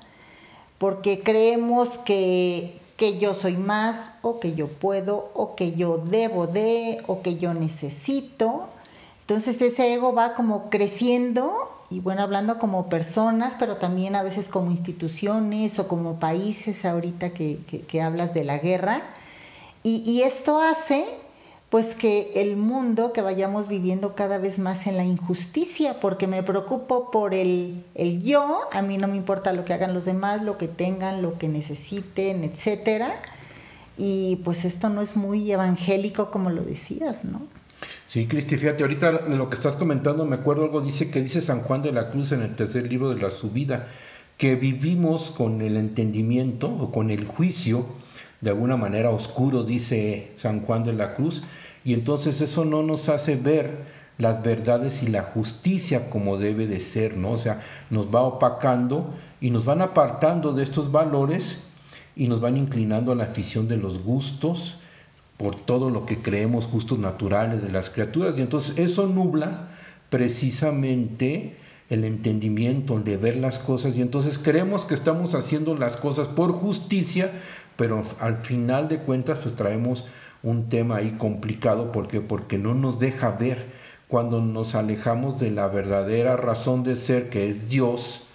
porque 0.80 1.22
creemos 1.22 2.00
que, 2.00 2.79
que 3.00 3.18
yo 3.18 3.34
soy 3.34 3.56
más 3.56 4.20
o 4.22 4.42
que 4.42 4.54
yo 4.54 4.68
puedo 4.68 5.32
o 5.34 5.56
que 5.56 5.72
yo 5.72 5.98
debo 5.98 6.48
de 6.48 7.02
o 7.08 7.22
que 7.22 7.38
yo 7.38 7.54
necesito 7.54 8.68
Entonces 9.22 9.62
ese 9.62 9.94
ego 9.94 10.14
va 10.14 10.36
como 10.36 10.70
creciendo 10.70 11.72
y 11.90 12.02
bueno, 12.02 12.22
hablando 12.22 12.60
como 12.60 12.88
personas, 12.88 13.56
pero 13.58 13.78
también 13.78 14.16
a 14.16 14.22
veces 14.22 14.48
como 14.48 14.70
instituciones 14.70 15.80
o 15.80 15.88
como 15.88 16.20
países, 16.20 16.86
ahorita 16.86 17.32
que, 17.32 17.58
que, 17.88 18.02
hablas 18.02 18.36
de 18.36 18.44
la 18.44 18.60
guerra. 18.60 19.02
Y, 19.82 20.04
y, 20.06 20.22
esto 20.22 20.62
hace 20.62 21.06
pues 21.70 21.94
que 21.94 22.32
el 22.36 22.58
mundo, 22.58 23.14
que 23.14 23.22
vayamos 23.22 23.68
viviendo 23.68 24.16
cada 24.16 24.40
vez 24.40 24.58
más 24.58 24.88
en 24.88 24.98
la 24.98 25.06
injusticia, 25.06 26.00
porque 26.00 26.26
me 26.26 26.42
preocupo 26.42 27.12
por 27.12 27.36
el, 27.36 27.84
el 27.94 28.24
yo, 28.24 28.62
a 28.72 28.82
mí 28.82 28.98
no 28.98 29.08
me 29.08 29.16
importa 29.16 29.54
lo 29.54 29.66
que 29.66 29.74
hagan 29.74 29.94
los 29.94 30.06
demás, 30.06 30.42
lo 30.42 30.58
que 30.58 30.68
tengan, 30.68 31.22
lo 31.22 31.38
que 31.38 31.48
necesiten, 31.48 32.44
etcétera. 32.44 33.22
Y 33.98 34.38
pues 34.46 34.66
esto 34.66 34.90
no 34.90 35.02
es 35.02 35.16
muy 35.16 35.52
evangélico 35.52 36.32
como 36.32 36.50
lo 36.50 36.64
decías, 36.64 37.24
¿no? 37.24 37.42
Sí, 38.08 38.28
Cristi, 38.28 38.58
fíjate, 38.58 38.84
ahorita 38.84 39.12
lo 39.12 39.50
que 39.50 39.56
estás 39.56 39.76
comentando, 39.76 40.26
me 40.26 40.38
acuerdo 40.38 40.64
algo, 40.64 40.82
dice 40.82 41.12
que 41.12 41.22
dice 41.22 41.42
San 41.42 41.62
Juan 41.62 41.84
de 41.84 41.92
la 41.92 42.10
Cruz 42.10 42.32
en 42.32 42.42
el 42.42 42.56
tercer 42.56 42.90
libro 42.90 43.10
de 43.14 43.22
la 43.22 43.30
subida, 43.30 43.88
que 44.38 44.56
vivimos 44.56 45.30
con 45.30 45.62
el 45.62 45.78
entendimiento 45.78 46.68
o 46.68 46.92
con 46.92 47.12
el 47.12 47.26
juicio, 47.26 47.86
de 48.42 48.50
alguna 48.50 48.78
manera 48.78 49.10
oscuro, 49.10 49.64
dice 49.64 50.32
San 50.36 50.62
Juan 50.62 50.84
de 50.84 50.94
la 50.94 51.16
Cruz, 51.16 51.44
y 51.84 51.94
entonces 51.94 52.42
eso 52.42 52.66
no 52.66 52.84
nos 52.84 53.10
hace 53.10 53.36
ver 53.36 54.00
las 54.18 54.44
verdades 54.44 55.02
y 55.02 55.08
la 55.08 55.24
justicia 55.24 56.10
como 56.10 56.38
debe 56.38 56.68
de 56.68 56.82
ser, 56.82 57.16
¿no? 57.16 57.32
O 57.32 57.38
sea, 57.38 57.64
nos 57.90 58.14
va 58.14 58.22
opacando 58.22 59.14
y 59.40 59.50
nos 59.50 59.66
van 59.66 59.82
apartando 59.82 60.54
de 60.54 60.64
estos 60.64 60.92
valores 60.92 61.64
y 62.16 62.28
nos 62.28 62.42
van 62.42 62.58
inclinando 62.58 63.14
a 63.14 63.16
la 63.16 63.24
afición 63.26 63.68
de 63.70 63.78
los 63.78 64.04
gustos, 64.04 64.78
por 65.38 65.56
todo 65.56 65.90
lo 65.90 66.06
que 66.06 66.18
creemos 66.18 66.66
justos 66.66 67.00
naturales 67.00 67.62
de 67.62 67.70
las 67.70 67.90
criaturas. 67.90 68.36
Y 68.38 68.42
entonces 68.42 68.78
eso 68.78 69.08
nubla 69.08 69.70
precisamente 70.10 71.56
el 71.90 72.04
entendimiento, 72.04 73.00
de 73.00 73.16
ver 73.16 73.38
las 73.38 73.58
cosas. 73.58 73.96
Y 73.96 74.02
entonces 74.02 74.38
creemos 74.38 74.84
que 74.84 74.96
estamos 74.96 75.34
haciendo 75.36 75.78
las 75.78 75.96
cosas 75.96 76.28
por 76.28 76.52
justicia, 76.52 77.32
pero 77.80 78.04
al 78.20 78.36
final 78.40 78.90
de 78.90 78.98
cuentas 79.00 79.40
pues 79.40 79.56
traemos 79.56 80.06
un 80.44 80.68
tema 80.68 80.98
ahí 80.98 81.12
complicado 81.18 81.94
porque 81.94 82.20
porque 82.20 82.58
no 82.58 82.74
nos 82.76 83.00
deja 83.00 83.32
ver 83.32 83.68
cuando 84.10 84.42
nos 84.42 84.76
alejamos 84.76 85.40
de 85.40 85.50
la 85.52 85.68
verdadera 85.68 86.36
razón 86.36 86.84
de 86.84 86.98
ser 86.98 87.30
que 87.30 87.48
es 87.48 87.70
Dios, 87.70 88.28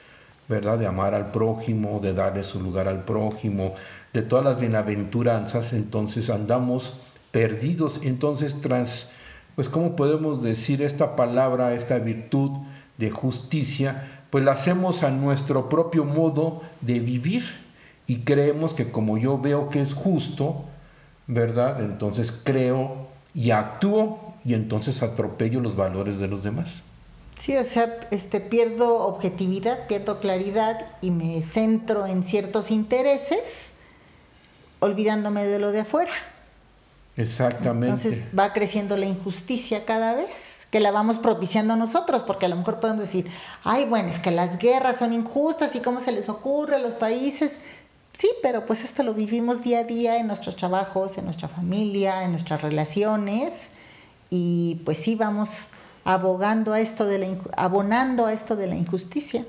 ¿verdad? 0.49 0.79
De 0.79 0.87
amar 0.87 1.15
al 1.15 1.31
prójimo, 1.31 2.01
de 2.01 2.15
darle 2.15 2.43
su 2.43 2.59
lugar 2.59 2.89
al 2.89 3.05
prójimo, 3.05 3.75
de 4.15 4.23
todas 4.23 4.47
las 4.47 4.59
bienaventuranzas, 4.59 5.75
entonces 5.75 6.31
andamos 6.31 6.97
perdidos. 7.31 8.01
Entonces, 8.03 8.59
tras, 8.63 9.11
pues, 9.57 9.69
¿cómo 9.69 9.95
podemos 9.95 10.43
decir 10.43 10.81
esta 10.81 11.17
palabra, 11.17 11.75
esta 11.75 11.99
virtud 11.99 12.53
de 12.97 13.11
justicia? 13.11 14.23
Pues 14.31 14.43
la 14.43 14.53
hacemos 14.53 15.03
a 15.03 15.11
nuestro 15.11 15.69
propio 15.69 16.05
modo 16.05 16.63
de 16.81 17.01
vivir 17.01 17.64
y 18.07 18.21
creemos 18.21 18.75
que 18.75 18.91
como 18.91 19.19
yo 19.19 19.39
veo 19.39 19.71
que 19.71 19.81
es 19.81 19.95
justo, 19.95 20.65
¿verdad? 21.27 21.83
Entonces 21.83 22.33
creo 22.33 23.09
y 23.35 23.51
actúo 23.51 24.35
y 24.45 24.55
entonces 24.55 25.03
atropello 25.03 25.61
los 25.61 25.77
valores 25.77 26.19
de 26.19 26.29
los 26.29 26.43
demás. 26.43 26.83
Sí, 27.41 27.57
o 27.57 27.65
sea, 27.65 27.99
este, 28.11 28.41
pierdo 28.41 28.99
objetividad, 29.07 29.87
pierdo 29.87 30.21
claridad 30.21 30.87
y 31.01 31.11
me 31.11 31.43
centro 31.43 32.07
en 32.07 32.23
ciertos 32.23 32.71
intereses 32.71 33.73
olvidándome 34.81 35.45
de 35.45 35.59
lo 35.59 35.73
de 35.73 35.81
afuera. 35.81 36.13
Exactamente. 37.17 37.87
Entonces 37.87 38.23
va 38.39 38.53
creciendo 38.53 38.97
la 38.97 39.07
injusticia 39.07 39.85
cada 39.85 40.15
vez, 40.15 40.67
que 40.71 40.81
la 40.81 40.91
vamos 40.91 41.19
propiciando 41.19 41.77
nosotros, 41.77 42.23
porque 42.23 42.47
a 42.47 42.49
lo 42.49 42.57
mejor 42.57 42.81
podemos 42.81 43.03
decir, 43.03 43.31
ay, 43.63 43.87
bueno, 43.87 44.09
es 44.09 44.19
que 44.19 44.31
las 44.31 44.59
guerras 44.59 44.99
son 44.99 45.13
injustas 45.13 45.75
y 45.77 45.81
cómo 45.81 46.01
se 46.01 46.13
les 46.13 46.29
ocurre 46.29 46.77
a 46.77 46.81
los 46.81 46.95
países. 46.95 47.57
Sí, 48.19 48.31
pero 48.43 48.65
pues 48.65 48.85
esto 48.85 49.03
lo 49.03 49.13
vivimos 49.15 49.63
día 49.63 49.81
a 49.81 49.85
día 49.85 50.19
en 50.19 50.29
nuestros 50.29 50.57
trabajos, 50.57 51.19
en 51.19 51.25
nuestra 51.25 51.49
familia, 51.49 52.25
en 52.25 52.31
nuestras 52.31 52.63
relaciones, 52.63 53.71
y 54.31 54.81
pues 54.85 54.99
sí 54.99 55.17
vamos 55.17 55.69
abogando 56.05 56.73
a 56.73 56.81
esto 56.81 57.07
de 57.07 57.19
la, 57.19 57.27
abonando 57.57 58.27
a 58.27 58.33
esto 58.33 58.57
de 58.57 58.67
la 58.69 58.77
injusticia. 58.77 59.45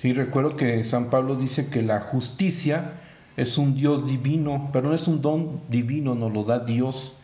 Sí, 0.00 0.12
recuerdo 0.12 0.56
que 0.56 0.82
San 0.82 1.10
Pablo 1.10 1.36
dice 1.36 1.68
que 1.68 1.82
la 1.82 2.00
justicia 2.00 2.94
es 3.36 3.56
un 3.56 3.76
Dios 3.76 4.06
divino, 4.06 4.70
pero 4.72 4.88
no 4.88 4.94
es 4.94 5.06
un 5.06 5.22
don 5.22 5.60
divino, 5.68 6.14
nos 6.14 6.32
lo 6.32 6.44
da 6.44 6.58
Dios, 6.58 7.14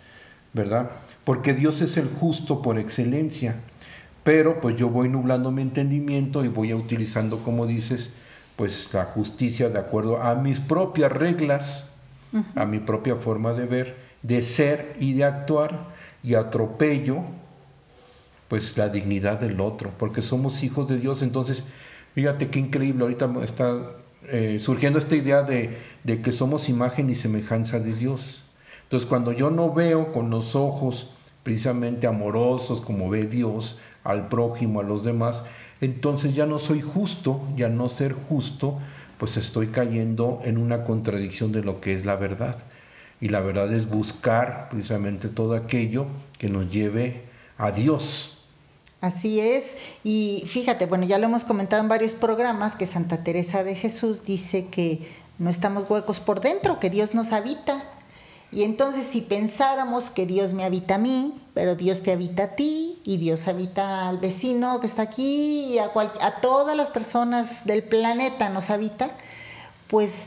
¿verdad? 0.52 0.90
Porque 1.24 1.54
Dios 1.54 1.80
es 1.80 1.96
el 1.96 2.08
justo 2.08 2.62
por 2.62 2.78
excelencia. 2.78 3.56
Pero 4.22 4.60
pues 4.60 4.76
yo 4.76 4.90
voy 4.90 5.08
nublando 5.08 5.50
mi 5.50 5.62
entendimiento 5.62 6.44
y 6.44 6.48
voy 6.48 6.72
utilizando, 6.74 7.42
como 7.42 7.66
dices, 7.66 8.10
pues 8.58 8.92
la 8.92 9.04
justicia 9.04 9.68
de 9.68 9.78
acuerdo 9.78 10.20
a 10.20 10.34
mis 10.34 10.58
propias 10.58 11.12
reglas, 11.12 11.84
a 12.56 12.66
mi 12.66 12.80
propia 12.80 13.14
forma 13.14 13.52
de 13.52 13.66
ver, 13.66 13.96
de 14.22 14.42
ser 14.42 14.96
y 14.98 15.12
de 15.12 15.24
actuar, 15.24 15.86
y 16.24 16.34
atropello 16.34 17.18
pues 18.48 18.76
la 18.76 18.88
dignidad 18.88 19.38
del 19.38 19.60
otro, 19.60 19.92
porque 19.96 20.22
somos 20.22 20.64
hijos 20.64 20.88
de 20.88 20.98
Dios. 20.98 21.22
Entonces, 21.22 21.62
fíjate 22.16 22.48
qué 22.48 22.58
increíble, 22.58 23.04
ahorita 23.04 23.30
está 23.44 23.92
eh, 24.26 24.58
surgiendo 24.58 24.98
esta 24.98 25.14
idea 25.14 25.42
de, 25.42 25.78
de, 26.02 26.20
que 26.20 26.32
somos 26.32 26.68
imagen 26.68 27.10
y 27.10 27.14
semejanza 27.14 27.78
de 27.78 27.94
Dios. 27.94 28.42
Entonces 28.82 29.08
cuando 29.08 29.30
yo 29.30 29.50
no 29.50 29.72
veo 29.72 30.12
con 30.12 30.30
los 30.30 30.56
ojos 30.56 31.10
precisamente 31.44 32.08
amorosos 32.08 32.80
como 32.80 33.08
ve 33.08 33.26
Dios 33.26 33.78
al 34.02 34.28
prójimo, 34.28 34.80
a 34.80 34.82
los 34.82 35.04
demás, 35.04 35.44
entonces 35.80 36.34
ya 36.34 36.46
no 36.46 36.58
soy 36.58 36.80
justo, 36.80 37.40
ya 37.56 37.68
no 37.68 37.88
ser 37.88 38.12
justo, 38.12 38.78
pues 39.18 39.36
estoy 39.36 39.68
cayendo 39.68 40.40
en 40.44 40.58
una 40.58 40.84
contradicción 40.84 41.52
de 41.52 41.62
lo 41.62 41.80
que 41.80 41.94
es 41.94 42.04
la 42.04 42.16
verdad. 42.16 42.56
Y 43.20 43.28
la 43.30 43.40
verdad 43.40 43.72
es 43.72 43.88
buscar 43.88 44.68
precisamente 44.70 45.28
todo 45.28 45.54
aquello 45.54 46.06
que 46.38 46.48
nos 46.48 46.70
lleve 46.70 47.22
a 47.58 47.72
Dios, 47.72 48.38
Así 49.00 49.38
es, 49.38 49.76
y 50.02 50.42
fíjate, 50.48 50.86
bueno, 50.86 51.04
ya 51.04 51.18
lo 51.18 51.26
hemos 51.26 51.44
comentado 51.44 51.80
en 51.80 51.88
varios 51.88 52.14
programas 52.14 52.74
que 52.74 52.84
Santa 52.84 53.22
Teresa 53.22 53.62
de 53.62 53.76
Jesús 53.76 54.24
dice 54.24 54.66
que 54.66 55.08
no 55.38 55.50
estamos 55.50 55.88
huecos 55.88 56.18
por 56.18 56.40
dentro, 56.40 56.80
que 56.80 56.90
Dios 56.90 57.14
nos 57.14 57.30
habita. 57.30 57.84
Y 58.50 58.64
entonces 58.64 59.04
si 59.04 59.20
pensáramos 59.20 60.10
que 60.10 60.26
Dios 60.26 60.52
me 60.52 60.64
habita 60.64 60.96
a 60.96 60.98
mí, 60.98 61.40
pero 61.54 61.76
Dios 61.76 62.02
te 62.02 62.10
habita 62.10 62.44
a 62.44 62.56
ti 62.56 62.87
y 63.08 63.16
Dios 63.16 63.48
habita 63.48 64.06
al 64.06 64.18
vecino 64.18 64.80
que 64.80 64.86
está 64.86 65.00
aquí 65.00 65.78
a, 65.78 66.40
todas 66.42 66.76
las 66.76 66.90
personas 66.90 67.64
del 67.64 67.82
planeta 67.82 68.50
nos 68.50 68.68
habita, 68.68 69.08
pues 69.86 70.26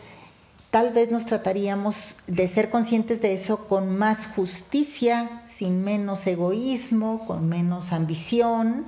tal 0.72 0.92
vez 0.92 1.12
nos 1.12 1.28
trataríamos 1.28 2.16
de 2.26 2.48
ser 2.48 2.72
conscientes 2.72 3.22
de 3.22 3.36
eso 3.36 3.68
con 3.68 3.96
más 3.96 4.26
justicia, 4.26 5.44
sin 5.48 5.84
menos 5.84 6.26
egoísmo, 6.26 7.28
con 7.28 7.48
menos 7.48 7.92
ambición, 7.92 8.86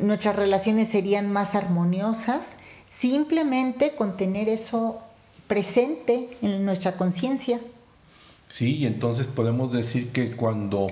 nuestras 0.00 0.36
relaciones 0.36 0.86
serían 0.86 1.32
más 1.32 1.56
armoniosas, 1.56 2.56
simplemente 2.88 3.96
con 3.96 4.16
tener 4.16 4.48
eso 4.48 5.00
presente 5.48 6.38
en 6.40 6.64
nuestra 6.64 6.96
conciencia. 6.96 7.60
Sí, 8.48 8.76
y 8.76 8.86
entonces 8.86 9.26
podemos 9.26 9.72
decir 9.72 10.12
que 10.12 10.36
cuando 10.36 10.86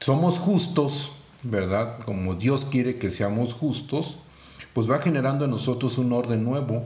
somos 0.00 0.38
justos, 0.38 1.12
¿verdad? 1.42 1.98
Como 2.04 2.34
Dios 2.34 2.64
quiere 2.64 2.98
que 2.98 3.10
seamos 3.10 3.54
justos, 3.54 4.16
pues 4.72 4.90
va 4.90 5.00
generando 5.00 5.44
en 5.46 5.50
nosotros 5.50 5.98
un 5.98 6.12
orden 6.12 6.44
nuevo, 6.44 6.84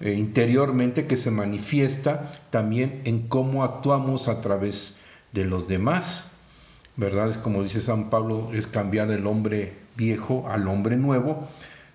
eh, 0.00 0.12
interiormente 0.12 1.06
que 1.06 1.16
se 1.16 1.30
manifiesta 1.30 2.40
también 2.50 3.02
en 3.04 3.26
cómo 3.26 3.64
actuamos 3.64 4.28
a 4.28 4.40
través 4.40 4.94
de 5.32 5.44
los 5.44 5.66
demás. 5.66 6.24
¿Verdad? 6.96 7.30
Es 7.30 7.36
como 7.36 7.62
dice 7.62 7.80
San 7.80 8.10
Pablo, 8.10 8.50
es 8.52 8.66
cambiar 8.66 9.10
el 9.10 9.26
hombre 9.26 9.76
viejo 9.96 10.48
al 10.48 10.66
hombre 10.66 10.96
nuevo. 10.96 11.48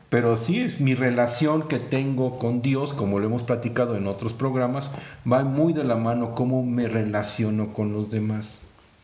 Pero 0.10 0.38
sí 0.38 0.60
es 0.60 0.80
mi 0.80 0.94
relación 0.94 1.68
que 1.68 1.80
tengo 1.80 2.38
con 2.38 2.62
Dios, 2.62 2.94
como 2.94 3.20
lo 3.20 3.26
hemos 3.26 3.44
platicado 3.44 3.98
en 3.98 4.08
otros 4.08 4.34
programas, 4.34 4.92
va 5.30 5.44
muy 5.44 5.74
de 5.74 5.84
la 5.84 5.96
mano 5.96 6.36
cómo 6.36 6.64
me 6.64 6.88
relaciono 6.88 7.74
con 7.74 7.94
los 7.94 8.12
demás. 8.12 8.60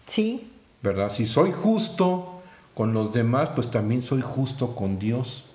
Sí. 0.05 0.48
¿Verdad? 0.81 1.11
Si 1.11 1.25
soy 1.25 1.51
justo 1.51 2.41
con 2.73 2.93
los 2.93 3.13
demás, 3.13 3.51
pues 3.51 3.69
también 3.71 4.03
soy 4.03 4.21
justo 4.21 4.75
con 4.75 4.99
Dios. 4.99 5.45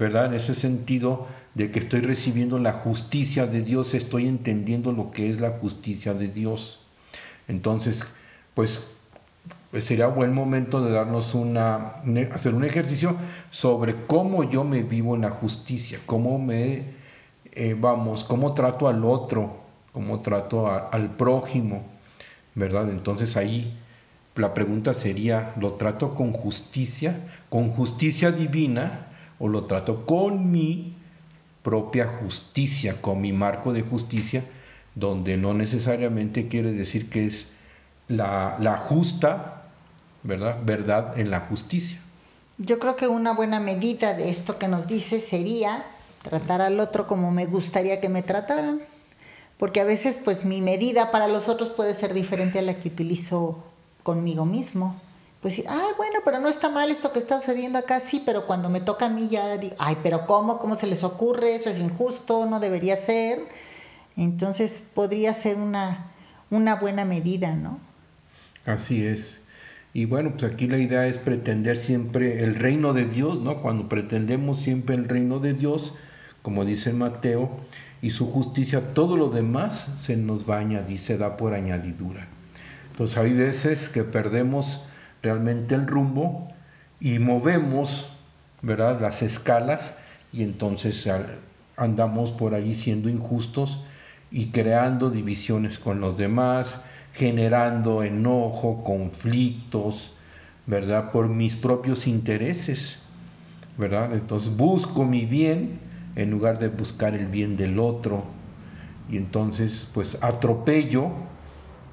¿verdad? 0.00 0.26
En 0.26 0.34
ese 0.34 0.54
sentido 0.54 1.26
de 1.54 1.70
que 1.70 1.78
estoy 1.78 2.00
recibiendo 2.00 2.58
la 2.58 2.72
justicia 2.72 3.46
de 3.46 3.60
Dios, 3.60 3.92
estoy 3.92 4.26
entendiendo 4.26 4.92
lo 4.92 5.10
que 5.10 5.28
es 5.28 5.38
la 5.40 5.50
justicia 5.50 6.14
de 6.14 6.28
Dios. 6.28 6.80
Entonces, 7.48 8.02
pues, 8.54 8.82
pues 9.70 9.84
sería 9.84 10.06
buen 10.06 10.32
momento 10.32 10.82
de 10.82 10.92
darnos 10.92 11.34
una, 11.34 11.96
hacer 12.32 12.54
un 12.54 12.64
ejercicio 12.64 13.14
sobre 13.50 14.06
cómo 14.06 14.48
yo 14.48 14.64
me 14.64 14.82
vivo 14.82 15.14
en 15.16 15.20
la 15.20 15.30
justicia, 15.30 16.00
cómo 16.06 16.38
me, 16.38 16.84
eh, 17.52 17.76
vamos, 17.78 18.24
cómo 18.24 18.54
trato 18.54 18.88
al 18.88 19.04
otro, 19.04 19.58
cómo 19.92 20.20
trato 20.20 20.66
al 20.66 21.10
prójimo, 21.10 21.84
¿verdad? 22.54 22.88
Entonces 22.88 23.36
ahí 23.36 23.78
la 24.36 24.54
pregunta 24.54 24.94
sería, 24.94 25.54
¿lo 25.58 25.72
trato 25.74 26.14
con 26.14 26.32
justicia, 26.32 27.18
con 27.48 27.70
justicia 27.70 28.30
divina, 28.30 29.06
o 29.38 29.48
lo 29.48 29.64
trato 29.64 30.06
con 30.06 30.50
mi 30.50 30.94
propia 31.62 32.06
justicia, 32.06 33.00
con 33.00 33.20
mi 33.20 33.32
marco 33.32 33.72
de 33.72 33.82
justicia, 33.82 34.44
donde 34.94 35.36
no 35.36 35.54
necesariamente 35.54 36.48
quiere 36.48 36.72
decir 36.72 37.08
que 37.10 37.26
es 37.26 37.46
la, 38.08 38.82
justa, 38.84 39.62
¿verdad? 40.22 40.58
Verdad 40.64 41.18
en 41.18 41.30
la 41.30 41.40
justicia. 41.40 41.98
Yo 42.58 42.78
creo 42.78 42.96
que 42.96 43.08
una 43.08 43.32
buena 43.32 43.60
medida 43.60 44.14
de 44.14 44.30
esto 44.30 44.58
que 44.58 44.68
nos 44.68 44.86
dice 44.86 45.20
sería 45.20 45.84
tratar 46.22 46.60
al 46.60 46.78
otro 46.80 47.06
como 47.06 47.30
me 47.30 47.46
gustaría 47.46 48.00
que 48.00 48.08
me 48.08 48.22
trataran. 48.22 48.80
Porque 49.56 49.80
a 49.80 49.84
veces 49.84 50.18
pues 50.22 50.44
mi 50.44 50.60
medida 50.60 51.10
para 51.10 51.28
los 51.28 51.48
otros 51.48 51.68
puede 51.68 51.94
ser 51.94 52.14
diferente 52.14 52.58
a 52.58 52.62
la 52.62 52.74
que 52.74 52.88
utilizo 52.88 53.62
conmigo 54.02 54.44
mismo. 54.44 55.00
Pues 55.40 55.56
decir, 55.56 55.70
ay, 55.70 55.92
bueno, 55.96 56.18
pero 56.24 56.38
no 56.38 56.48
está 56.48 56.68
mal 56.68 56.90
esto 56.90 57.12
que 57.12 57.18
está 57.18 57.40
sucediendo 57.40 57.78
acá, 57.78 58.00
sí, 58.00 58.22
pero 58.26 58.46
cuando 58.46 58.68
me 58.68 58.80
toca 58.80 59.06
a 59.06 59.08
mí 59.08 59.28
ya 59.30 59.56
digo, 59.56 59.74
ay, 59.78 59.96
pero 60.02 60.26
¿cómo? 60.26 60.58
¿Cómo 60.58 60.76
se 60.76 60.86
les 60.86 61.02
ocurre? 61.02 61.54
Eso 61.54 61.70
es 61.70 61.78
injusto, 61.78 62.44
no 62.44 62.60
debería 62.60 62.96
ser. 62.96 63.40
Entonces 64.16 64.82
podría 64.94 65.32
ser 65.32 65.56
una, 65.56 66.10
una 66.50 66.74
buena 66.74 67.06
medida, 67.06 67.56
¿no? 67.56 67.78
Así 68.66 69.06
es. 69.06 69.38
Y 69.94 70.04
bueno, 70.04 70.32
pues 70.32 70.44
aquí 70.52 70.68
la 70.68 70.78
idea 70.78 71.06
es 71.06 71.18
pretender 71.18 71.78
siempre 71.78 72.44
el 72.44 72.54
reino 72.54 72.92
de 72.92 73.06
Dios, 73.06 73.40
¿no? 73.40 73.62
Cuando 73.62 73.88
pretendemos 73.88 74.58
siempre 74.58 74.94
el 74.94 75.08
reino 75.08 75.40
de 75.40 75.54
Dios, 75.54 75.94
como 76.42 76.66
dice 76.66 76.92
Mateo, 76.92 77.50
y 78.02 78.10
su 78.10 78.30
justicia, 78.30 78.94
todo 78.94 79.16
lo 79.16 79.30
demás 79.30 79.88
se 79.98 80.16
nos 80.16 80.48
va 80.48 80.56
a 80.56 80.60
añadir, 80.60 81.00
se 81.00 81.18
da 81.18 81.36
por 81.36 81.54
añadidura. 81.54 82.28
Entonces 83.00 83.16
hay 83.16 83.32
veces 83.32 83.88
que 83.88 84.04
perdemos 84.04 84.84
realmente 85.22 85.74
el 85.74 85.86
rumbo 85.86 86.52
y 87.00 87.18
movemos, 87.18 88.06
¿verdad? 88.60 89.00
Las 89.00 89.22
escalas 89.22 89.94
y 90.34 90.42
entonces 90.42 91.08
andamos 91.78 92.30
por 92.30 92.52
ahí 92.52 92.74
siendo 92.74 93.08
injustos 93.08 93.82
y 94.30 94.48
creando 94.48 95.08
divisiones 95.08 95.78
con 95.78 96.02
los 96.02 96.18
demás, 96.18 96.82
generando 97.14 98.02
enojo, 98.02 98.84
conflictos, 98.84 100.12
¿verdad? 100.66 101.10
Por 101.10 101.30
mis 101.30 101.56
propios 101.56 102.06
intereses, 102.06 102.98
¿verdad? 103.78 104.12
Entonces 104.12 104.54
busco 104.54 105.06
mi 105.06 105.24
bien 105.24 105.80
en 106.16 106.30
lugar 106.30 106.58
de 106.58 106.68
buscar 106.68 107.14
el 107.14 107.28
bien 107.28 107.56
del 107.56 107.78
otro. 107.78 108.24
Y 109.10 109.16
entonces 109.16 109.88
pues 109.94 110.18
atropello 110.20 111.29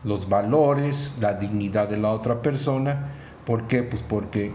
los 0.03 0.29
valores, 0.29 1.11
la 1.19 1.33
dignidad 1.33 1.89
de 1.89 1.97
la 1.97 2.11
otra 2.11 2.41
persona. 2.41 3.11
¿Por 3.45 3.67
qué? 3.67 3.83
Pues 3.83 4.03
porque 4.03 4.51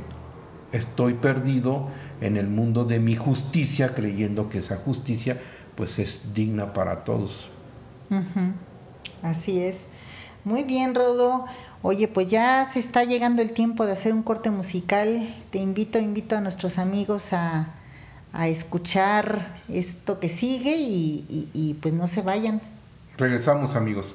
estoy 0.73 1.15
perdido 1.15 1.89
en 2.21 2.37
el 2.37 2.49
mundo 2.49 2.85
de 2.85 2.99
mi 2.99 3.17
justicia, 3.17 3.95
creyendo 3.95 4.49
que 4.49 4.59
esa 4.59 4.77
justicia 4.77 5.41
pues 5.77 5.99
es 5.99 6.35
digna 6.35 6.73
para 6.73 7.05
todos. 7.05 7.49
Así 9.23 9.61
es. 9.61 9.87
Muy 10.45 10.65
bien, 10.65 10.95
Rodo. 10.95 11.47
Oye, 11.83 12.07
pues 12.09 12.29
ya 12.31 12.69
se 12.71 12.79
está 12.79 13.05
llegando 13.05 13.43
el 13.43 13.53
tiempo 13.53 13.87
de 13.87 13.93
hacer 13.93 14.13
un 14.13 14.23
corte 14.23 14.51
musical. 14.51 15.35
Te 15.51 15.59
invito, 15.59 15.99
invito 15.99 16.37
a 16.37 16.41
nuestros 16.41 16.79
amigos 16.79 17.33
a, 17.33 17.75
escuchar 18.47 19.61
esto 19.69 20.19
que 20.19 20.31
sigue 20.31 20.77
y, 20.79 21.77
pues 21.83 21.93
no 21.93 22.07
se 22.07 22.23
vayan. 22.23 22.63
Regresamos, 23.19 23.75
amigos. 23.77 24.15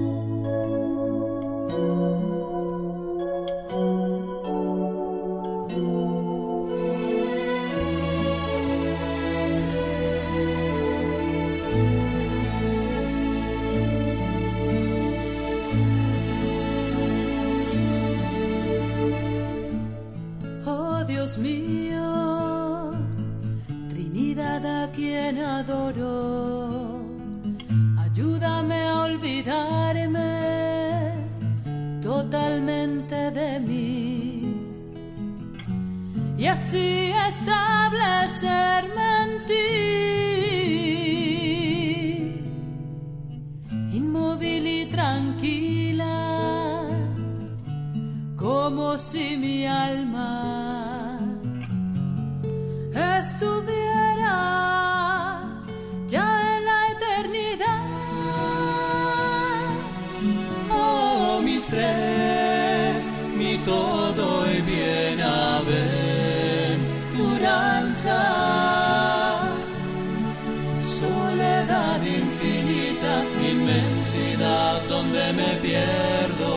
soledad 70.81 72.01
infinita, 72.03 73.23
inmensidad 73.49 74.81
donde 74.89 75.33
me 75.33 75.55
pierdo. 75.61 76.53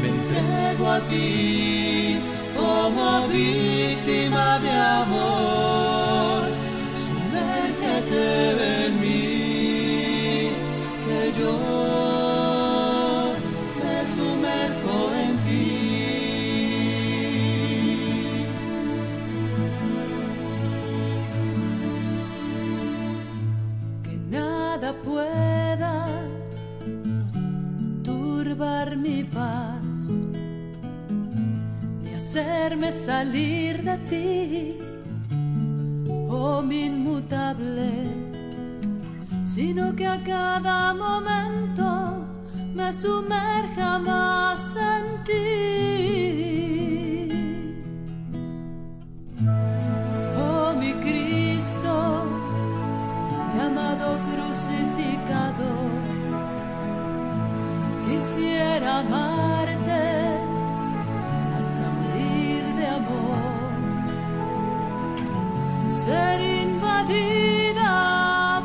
Me 0.00 0.08
entrego 0.08 0.90
a 0.90 1.00
ti 1.00 2.18
como 2.56 3.26
víctima 3.28 4.58
de 4.60 4.70
amor. 4.70 5.55
Salir 33.06 33.82
de 33.82 33.96
ti, 34.10 34.78
oh 36.28 36.60
mi 36.60 36.86
inmutable, 36.86 37.92
sino 39.44 39.94
que 39.94 40.06
a 40.06 40.22
cada 40.22 40.92
momento 40.92 42.26
me 42.74 42.92
sumerja 42.92 43.98
más 43.98 44.76
en 44.76 45.24
ti. 45.24 45.46
Oh 50.36 50.74
mi 50.80 50.92
Cristo, 50.94 52.24
mi 53.52 53.60
amado 53.60 54.18
crucificado, 54.28 55.68
quisiera 58.06 58.98
amarte 58.98 60.15
ser 66.06 66.40
invadida 66.62 67.92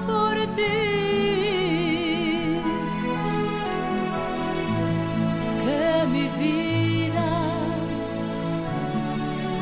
por 0.10 0.34
ti. 0.58 0.78
Que 5.64 5.84
mi 6.14 6.26
vida 6.42 7.30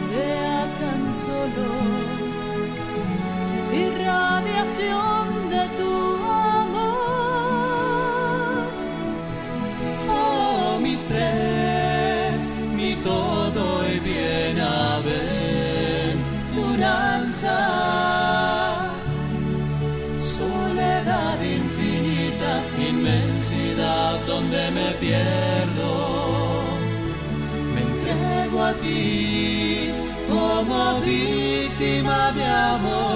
sea 0.05 0.59
tan 0.81 1.01
solo 1.23 1.67
irradiación 3.85 5.23
de 5.53 5.63
tu 5.79 5.93
amor. 6.57 7.79
Oh, 10.09 10.79
mis 10.81 11.01
tres, 11.11 12.39
mi 12.75 12.91
todo. 12.95 13.38
Soledad 20.19 21.41
infinita, 21.41 22.61
inmensidad 22.89 24.19
donde 24.27 24.71
me 24.71 24.91
pierdo. 24.99 25.91
Me 27.73 27.81
entrego 27.81 28.57
a 28.63 28.73
ti 28.73 29.91
como 30.29 30.99
víctima 31.01 32.31
de 32.33 32.45
amor, 32.45 33.08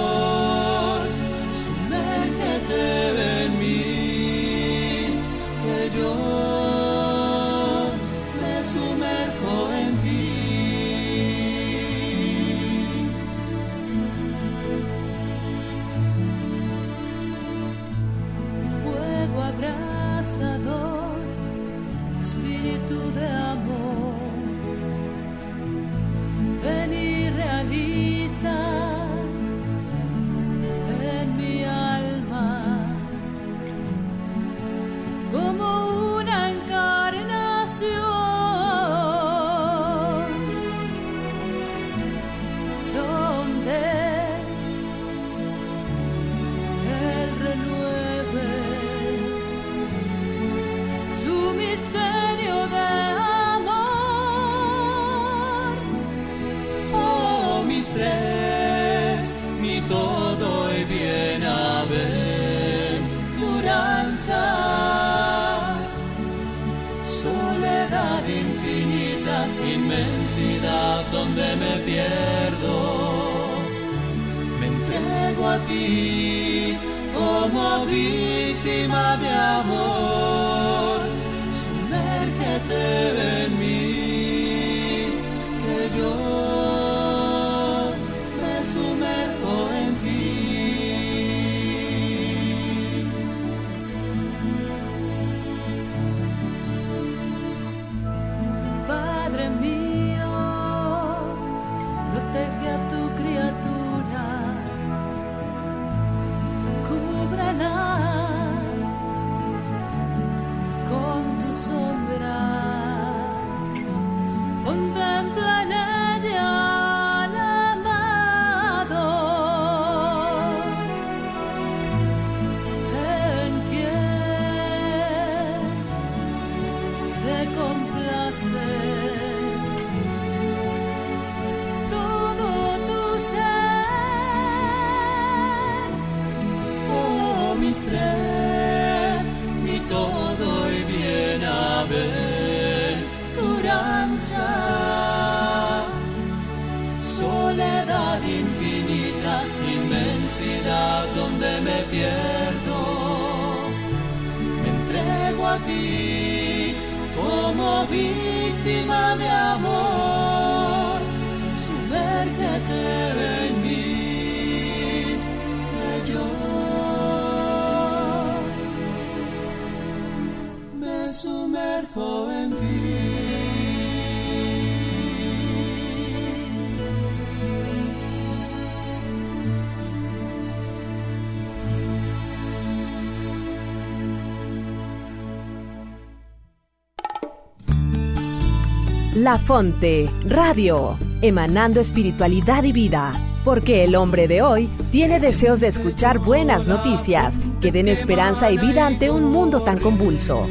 La 189.14 189.38
Fonte, 189.38 190.10
Radio, 190.26 190.98
emanando 191.22 191.78
espiritualidad 191.78 192.64
y 192.64 192.72
vida. 192.72 193.12
Porque 193.44 193.84
el 193.84 193.94
hombre 193.94 194.26
de 194.26 194.42
hoy 194.42 194.66
tiene 194.90 195.20
deseos 195.20 195.60
de 195.60 195.68
escuchar 195.68 196.18
buenas 196.18 196.66
noticias 196.66 197.38
que 197.60 197.70
den 197.70 197.86
esperanza 197.86 198.50
y 198.50 198.58
vida 198.58 198.84
ante 198.84 199.12
un 199.12 199.26
mundo 199.26 199.62
tan 199.62 199.78
convulso. 199.78 200.48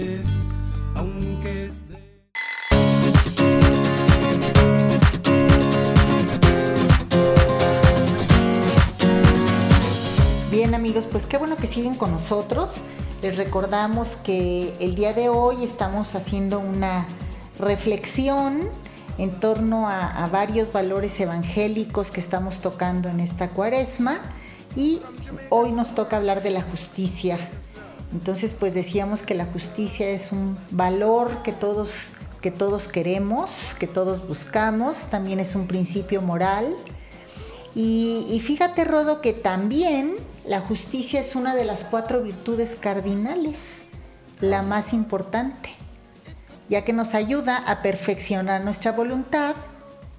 Bien 10.49 10.73
amigos, 10.73 11.05
pues 11.11 11.25
qué 11.25 11.37
bueno 11.37 11.57
que 11.57 11.67
siguen 11.67 11.95
con 11.95 12.11
nosotros. 12.11 12.75
Les 13.21 13.35
recordamos 13.35 14.15
que 14.15 14.73
el 14.79 14.95
día 14.95 15.13
de 15.13 15.27
hoy 15.27 15.65
estamos 15.65 16.15
haciendo 16.15 16.61
una 16.61 17.05
reflexión 17.59 18.69
en 19.17 19.31
torno 19.39 19.87
a, 19.87 20.27
varios 20.31 20.71
valores 20.71 21.19
evangélicos 21.19 22.09
que 22.09 22.19
estamos 22.19 22.59
tocando 22.59 23.09
en 23.09 23.19
esta 23.19 23.49
cuaresma 23.49 24.19
y 24.75 25.01
hoy 25.49 25.71
nos 25.71 25.93
toca 25.93 26.17
hablar 26.17 26.41
de 26.41 26.49
la 26.49 26.63
justicia. 26.63 27.37
Entonces, 28.11 28.55
pues 28.57 28.73
decíamos 28.73 29.21
que 29.21 29.35
la 29.35 29.45
justicia 29.45 30.09
es 30.09 30.31
un 30.31 30.57
valor 30.71 31.43
que 31.43 31.51
todos, 31.51 32.11
que 32.41 32.51
todos 32.51 32.87
queremos, 32.87 33.75
que 33.79 33.87
todos 33.87 34.27
buscamos, 34.27 35.05
también 35.05 35.39
es 35.39 35.55
un 35.55 35.67
principio 35.67 36.21
moral. 36.21 36.75
Y, 37.75 38.39
fíjate, 38.45 38.83
Rodo, 38.83 39.19
que 39.19 39.33
también 39.33 40.15
la 40.45 40.59
justicia 40.59 41.19
es 41.19 41.35
una 41.35 41.55
de 41.55 41.65
las 41.65 41.83
cuatro 41.83 42.21
virtudes 42.21 42.77
cardinales, 42.79 43.81
la 44.39 44.61
más 44.61 44.93
importante 44.93 45.82
ya 46.73 46.83
que 46.83 46.91
nos 46.91 47.13
ayuda 47.13 47.57
a 47.67 47.83
perfeccionar 47.83 48.63
nuestra 48.63 48.93
voluntad, 48.93 49.53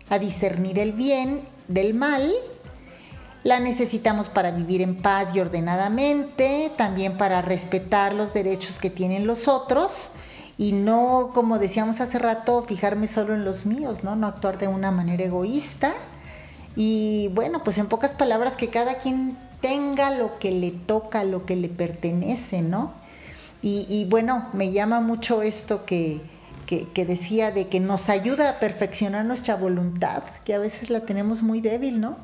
a 0.08 0.20
discernir 0.20 0.78
el 0.78 0.92
bien 0.92 1.40
del 1.66 1.94
mal. 1.94 2.32
La 3.42 3.58
necesitamos 3.58 4.28
para 4.28 4.52
vivir 4.52 4.80
en 4.80 4.94
paz 4.94 5.34
y 5.34 5.40
ordenadamente, 5.40 6.70
también 6.76 7.16
para 7.16 7.42
respetar 7.42 8.14
los 8.14 8.32
derechos 8.32 8.78
que 8.78 8.88
tienen 8.88 9.26
los 9.26 9.48
otros 9.48 10.12
y 10.56 10.70
no, 10.70 11.32
como 11.34 11.58
decíamos 11.58 12.00
hace 12.00 12.20
rato, 12.20 12.64
fijarme 12.68 13.08
solo 13.08 13.34
en 13.34 13.44
los 13.44 13.66
míos, 13.66 14.04
¿no? 14.04 14.14
No 14.14 14.28
actuar 14.28 14.56
de 14.56 14.68
una 14.68 14.92
manera 14.92 15.24
egoísta. 15.24 15.92
Y 16.76 17.32
bueno, 17.34 17.64
pues 17.64 17.78
en 17.78 17.88
pocas 17.88 18.12
palabras, 18.12 18.56
que 18.56 18.68
cada 18.68 18.98
quien 18.98 19.36
tenga 19.60 20.10
lo 20.10 20.38
que 20.38 20.52
le 20.52 20.70
toca, 20.70 21.24
lo 21.24 21.46
que 21.46 21.56
le 21.56 21.68
pertenece, 21.68 22.62
¿no? 22.62 22.92
y 23.66 24.06
bueno, 24.10 24.50
me 24.52 24.72
llama 24.72 25.00
mucho 25.00 25.40
esto 25.40 25.86
que, 25.86 26.20
que, 26.66 27.04
decía 27.04 27.50
de 27.50 27.68
que 27.68 27.80
nos 27.80 28.08
ayuda 28.08 28.50
a 28.50 28.58
perfeccionar 28.58 29.24
nuestra 29.24 29.56
voluntad, 29.56 30.22
que 30.44 30.54
a 30.54 30.58
veces 30.58 30.90
la 30.90 31.00
tenemos 31.00 31.42
muy 31.42 31.60
débil, 31.60 32.00
¿no? 32.00 32.16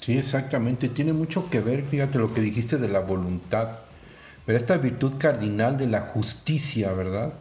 Sí, 0.00 0.16
exactamente. 0.16 0.88
Tiene 0.88 1.12
mucho 1.12 1.50
que 1.50 1.60
ver, 1.60 1.84
fíjate 1.84 2.18
lo 2.18 2.32
que 2.32 2.40
dijiste 2.40 2.78
de 2.78 2.88
la 2.88 3.00
voluntad. 3.00 3.80
Pero 4.46 4.56
esta 4.56 4.76
virtud 4.76 5.14
cardinal 5.18 5.76
de 5.76 5.86
la 5.86 6.00
justicia, 6.00 6.92
¿verdad? 6.92 7.32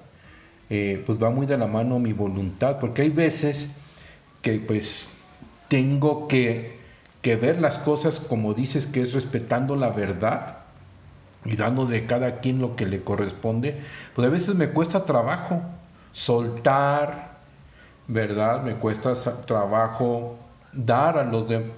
Eh, 0.69 1.01
pues 1.05 1.21
va 1.21 1.29
muy 1.29 1.45
de 1.45 1.57
la 1.57 1.67
mano 1.67 1.99
mi 1.99 2.13
voluntad, 2.13 2.79
porque 2.79 3.03
hay 3.03 3.09
veces 3.09 3.67
que 4.41 4.59
pues 4.59 5.07
tengo 5.69 6.27
que, 6.27 6.77
que 7.21 7.35
ver 7.37 7.61
las 7.61 7.77
cosas 7.77 8.19
como 8.19 8.53
dices, 8.53 8.85
que 8.85 9.01
es 9.01 9.13
respetando 9.13 9.75
la 9.75 9.89
verdad 9.89 10.57
y 11.45 11.55
dándole 11.55 11.99
a 11.99 12.07
cada 12.07 12.39
quien 12.39 12.59
lo 12.59 12.75
que 12.75 12.85
le 12.85 13.01
corresponde, 13.03 13.79
pues 14.13 14.27
a 14.27 14.31
veces 14.31 14.55
me 14.55 14.69
cuesta 14.69 15.05
trabajo 15.05 15.61
soltar, 16.17 17.38
¿verdad? 18.08 18.63
Me 18.63 18.75
cuesta 18.75 19.13
trabajo 19.45 20.36
dar 20.73 21.19
a 21.19 21.23
los, 21.23 21.47
de, 21.47 21.71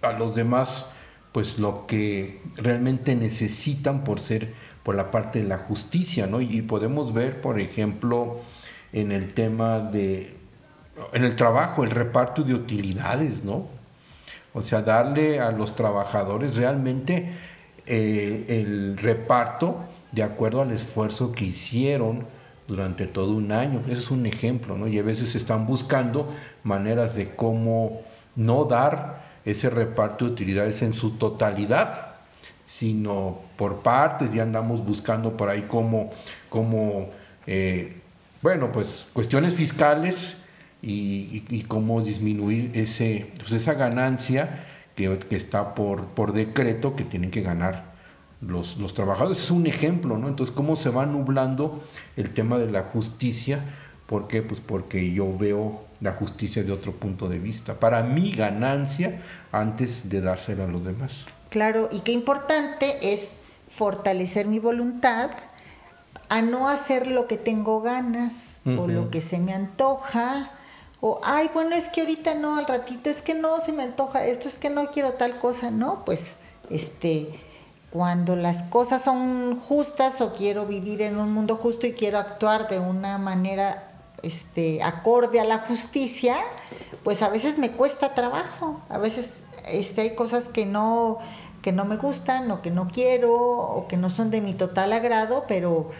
a 0.00 0.12
los 0.12 0.34
demás 0.34 0.86
pues 1.32 1.58
lo 1.58 1.86
que 1.86 2.40
realmente 2.56 3.14
necesitan 3.14 4.02
por 4.02 4.18
ser 4.18 4.54
por 4.82 4.94
la 4.94 5.10
parte 5.10 5.42
de 5.42 5.48
la 5.48 5.58
justicia, 5.58 6.26
¿no? 6.26 6.40
Y 6.40 6.62
podemos 6.62 7.12
ver, 7.12 7.40
por 7.42 7.60
ejemplo, 7.60 8.40
en 8.94 9.12
el 9.12 9.34
tema 9.34 9.80
de 9.80 10.36
en 11.12 11.24
el 11.24 11.36
trabajo, 11.36 11.84
el 11.84 11.90
reparto 11.90 12.42
de 12.42 12.54
utilidades, 12.54 13.44
¿no? 13.44 13.66
O 14.54 14.62
sea, 14.62 14.82
darle 14.82 15.38
a 15.40 15.52
los 15.52 15.76
trabajadores 15.76 16.56
realmente 16.56 17.32
eh, 17.86 18.46
el 18.48 18.96
reparto 18.96 19.84
de 20.12 20.22
acuerdo 20.22 20.62
al 20.62 20.72
esfuerzo 20.72 21.32
que 21.32 21.46
hicieron 21.46 22.26
durante 22.68 23.06
todo 23.06 23.32
un 23.32 23.52
año. 23.52 23.82
Ese 23.86 24.00
es 24.00 24.10
un 24.10 24.26
ejemplo, 24.26 24.76
¿no? 24.76 24.88
Y 24.88 24.98
a 24.98 25.02
veces 25.02 25.34
están 25.34 25.66
buscando 25.66 26.32
maneras 26.64 27.14
de 27.14 27.34
cómo 27.34 28.02
no 28.36 28.64
dar 28.64 29.22
ese 29.44 29.70
reparto 29.70 30.24
de 30.24 30.32
utilidades 30.32 30.82
en 30.82 30.94
su 30.94 31.12
totalidad, 31.12 32.14
sino 32.66 33.40
por 33.56 33.82
partes, 33.82 34.32
ya 34.32 34.44
andamos 34.44 34.84
buscando 34.84 35.36
por 35.36 35.48
ahí 35.48 35.62
cómo, 35.68 36.10
cómo 36.48 37.10
eh, 37.46 37.96
bueno, 38.40 38.72
pues 38.72 39.04
cuestiones 39.12 39.54
fiscales 39.54 40.34
y, 40.80 41.64
cómo 41.68 42.02
disminuir 42.02 42.72
ese, 42.74 43.30
pues 43.38 43.52
esa 43.52 43.74
ganancia 43.74 44.64
que, 44.96 45.18
está 45.30 45.74
por, 45.74 46.06
por 46.06 46.32
decreto 46.32 46.96
que 46.96 47.04
tienen 47.04 47.30
que 47.30 47.42
ganar 47.42 47.91
los, 48.46 48.76
los, 48.78 48.94
trabajadores. 48.94 49.38
Es 49.38 49.50
un 49.50 49.66
ejemplo, 49.66 50.18
¿no? 50.18 50.28
Entonces, 50.28 50.54
cómo 50.54 50.76
se 50.76 50.90
va 50.90 51.06
nublando 51.06 51.82
el 52.16 52.34
tema 52.34 52.58
de 52.58 52.70
la 52.70 52.82
justicia. 52.84 53.64
¿Por 54.06 54.28
qué? 54.28 54.42
Pues 54.42 54.60
porque 54.60 55.12
yo 55.12 55.36
veo 55.38 55.80
la 56.00 56.12
justicia 56.12 56.62
de 56.62 56.72
otro 56.72 56.92
punto 56.92 57.28
de 57.28 57.38
vista, 57.38 57.74
para 57.74 58.02
mi 58.02 58.32
ganancia 58.32 59.22
antes 59.52 60.08
de 60.08 60.20
dársela 60.20 60.64
a 60.64 60.66
los 60.66 60.84
demás. 60.84 61.12
Claro, 61.50 61.88
y 61.92 62.00
qué 62.00 62.12
importante 62.12 63.12
es 63.12 63.28
fortalecer 63.70 64.46
mi 64.46 64.58
voluntad 64.58 65.30
a 66.28 66.42
no 66.42 66.68
hacer 66.68 67.06
lo 67.06 67.28
que 67.28 67.36
tengo 67.36 67.80
ganas 67.80 68.32
o 68.64 68.86
lo 68.86 69.10
que 69.10 69.20
se 69.20 69.38
me 69.38 69.52
antoja 69.52 70.50
o, 71.04 71.20
ay, 71.24 71.50
bueno, 71.52 71.74
es 71.74 71.88
que 71.88 72.02
ahorita 72.02 72.34
no, 72.34 72.58
al 72.58 72.66
ratito, 72.66 73.10
es 73.10 73.22
que 73.22 73.34
no 73.34 73.58
se 73.58 73.72
me 73.72 73.82
antoja 73.82 74.24
esto, 74.24 74.46
es 74.46 74.54
que 74.54 74.70
no 74.70 74.92
quiero 74.92 75.14
tal 75.14 75.40
cosa, 75.40 75.72
no, 75.72 76.04
pues, 76.04 76.36
este, 76.70 77.40
cuando 77.92 78.36
las 78.36 78.62
cosas 78.64 79.02
son 79.02 79.60
justas 79.60 80.20
o 80.22 80.34
quiero 80.34 80.64
vivir 80.64 81.02
en 81.02 81.18
un 81.18 81.32
mundo 81.32 81.56
justo 81.56 81.86
y 81.86 81.92
quiero 81.92 82.18
actuar 82.18 82.68
de 82.70 82.78
una 82.78 83.18
manera, 83.18 83.90
este, 84.22 84.82
acorde 84.82 85.40
a 85.40 85.44
la 85.44 85.58
justicia, 85.58 86.36
pues 87.04 87.20
a 87.20 87.28
veces 87.28 87.58
me 87.58 87.72
cuesta 87.72 88.14
trabajo, 88.14 88.80
a 88.88 88.96
veces, 88.96 89.34
este, 89.68 90.00
hay 90.00 90.14
cosas 90.14 90.48
que 90.48 90.64
no, 90.64 91.18
que 91.60 91.72
no 91.72 91.84
me 91.84 91.96
gustan 91.96 92.50
o 92.50 92.62
que 92.62 92.70
no 92.70 92.88
quiero 92.88 93.34
o 93.34 93.86
que 93.88 93.98
no 93.98 94.08
son 94.08 94.30
de 94.30 94.40
mi 94.40 94.54
total 94.54 94.94
agrado, 94.94 95.44
pero 95.46 95.90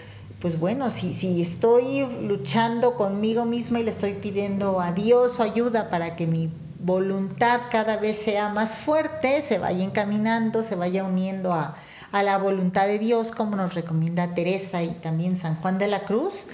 pues 0.40 0.58
bueno, 0.58 0.90
si, 0.90 1.12
si 1.12 1.42
estoy 1.42 2.06
luchando 2.22 2.96
conmigo 2.96 3.44
misma 3.44 3.80
y 3.80 3.84
le 3.84 3.90
estoy 3.90 4.14
pidiendo 4.14 4.80
a 4.80 4.92
Dios 4.92 5.34
su 5.34 5.42
ayuda 5.42 5.90
para 5.90 6.16
que 6.16 6.26
mi 6.26 6.50
voluntad 6.82 7.60
cada 7.70 7.96
vez 7.96 8.18
sea 8.18 8.48
más 8.48 8.78
fuerte, 8.78 9.42
se 9.42 9.58
vaya 9.58 9.84
encaminando, 9.84 10.62
se 10.62 10.74
vaya 10.74 11.04
uniendo 11.04 11.52
a, 11.52 11.76
la 12.12 12.36
voluntad 12.36 12.86
de 12.86 12.98
Dios, 12.98 13.30
como 13.30 13.56
nos 13.56 13.74
recomienda 13.74 14.34
Teresa 14.34 14.82
y 14.82 14.90
también 14.90 15.36
San 15.36 15.56
Juan 15.56 15.78
de 15.78 15.88
la 15.88 16.04
Cruz, 16.04 16.46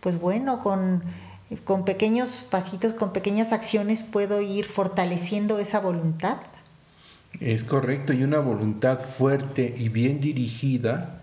pues 0.00 0.18
bueno, 0.18 0.62
con, 0.62 1.02
con 1.62 1.84
pequeños 1.84 2.46
pasitos, 2.50 2.94
con 2.94 3.12
pequeñas 3.12 3.52
acciones 3.52 4.02
puedo 4.02 4.40
ir 4.40 4.64
fortaleciendo 4.64 5.60
esa 5.60 5.78
voluntad. 5.78 6.38
Es 7.40 7.62
correcto, 7.62 8.12
y 8.12 8.24
una 8.24 8.40
voluntad 8.40 8.98
fuerte 8.98 9.74
y 9.76 9.88
bien 9.88 10.20
dirigida 10.20 11.20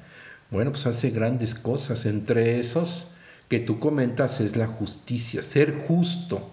bueno, 0.52 0.72
pues 0.72 0.86
hace 0.86 1.10
grandes 1.10 1.56
cosas. 1.56 2.06
Entre 2.06 2.60
esos 2.60 3.08
que 3.48 3.60
tú 3.60 3.80
comentas 3.80 4.42
es 4.42 4.58
la 4.58 4.68
justicia, 4.68 5.42
ser 5.44 5.86
justo, 5.88 6.52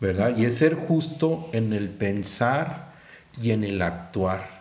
¿verdad? 0.00 0.36
Y 0.36 0.46
es 0.46 0.56
ser 0.56 0.74
justo 0.74 1.48
en 1.52 1.72
el 1.72 1.88
pensar 1.90 2.92
y 3.40 3.50
en 3.50 3.64
el 3.64 3.80
actuar, 3.82 4.60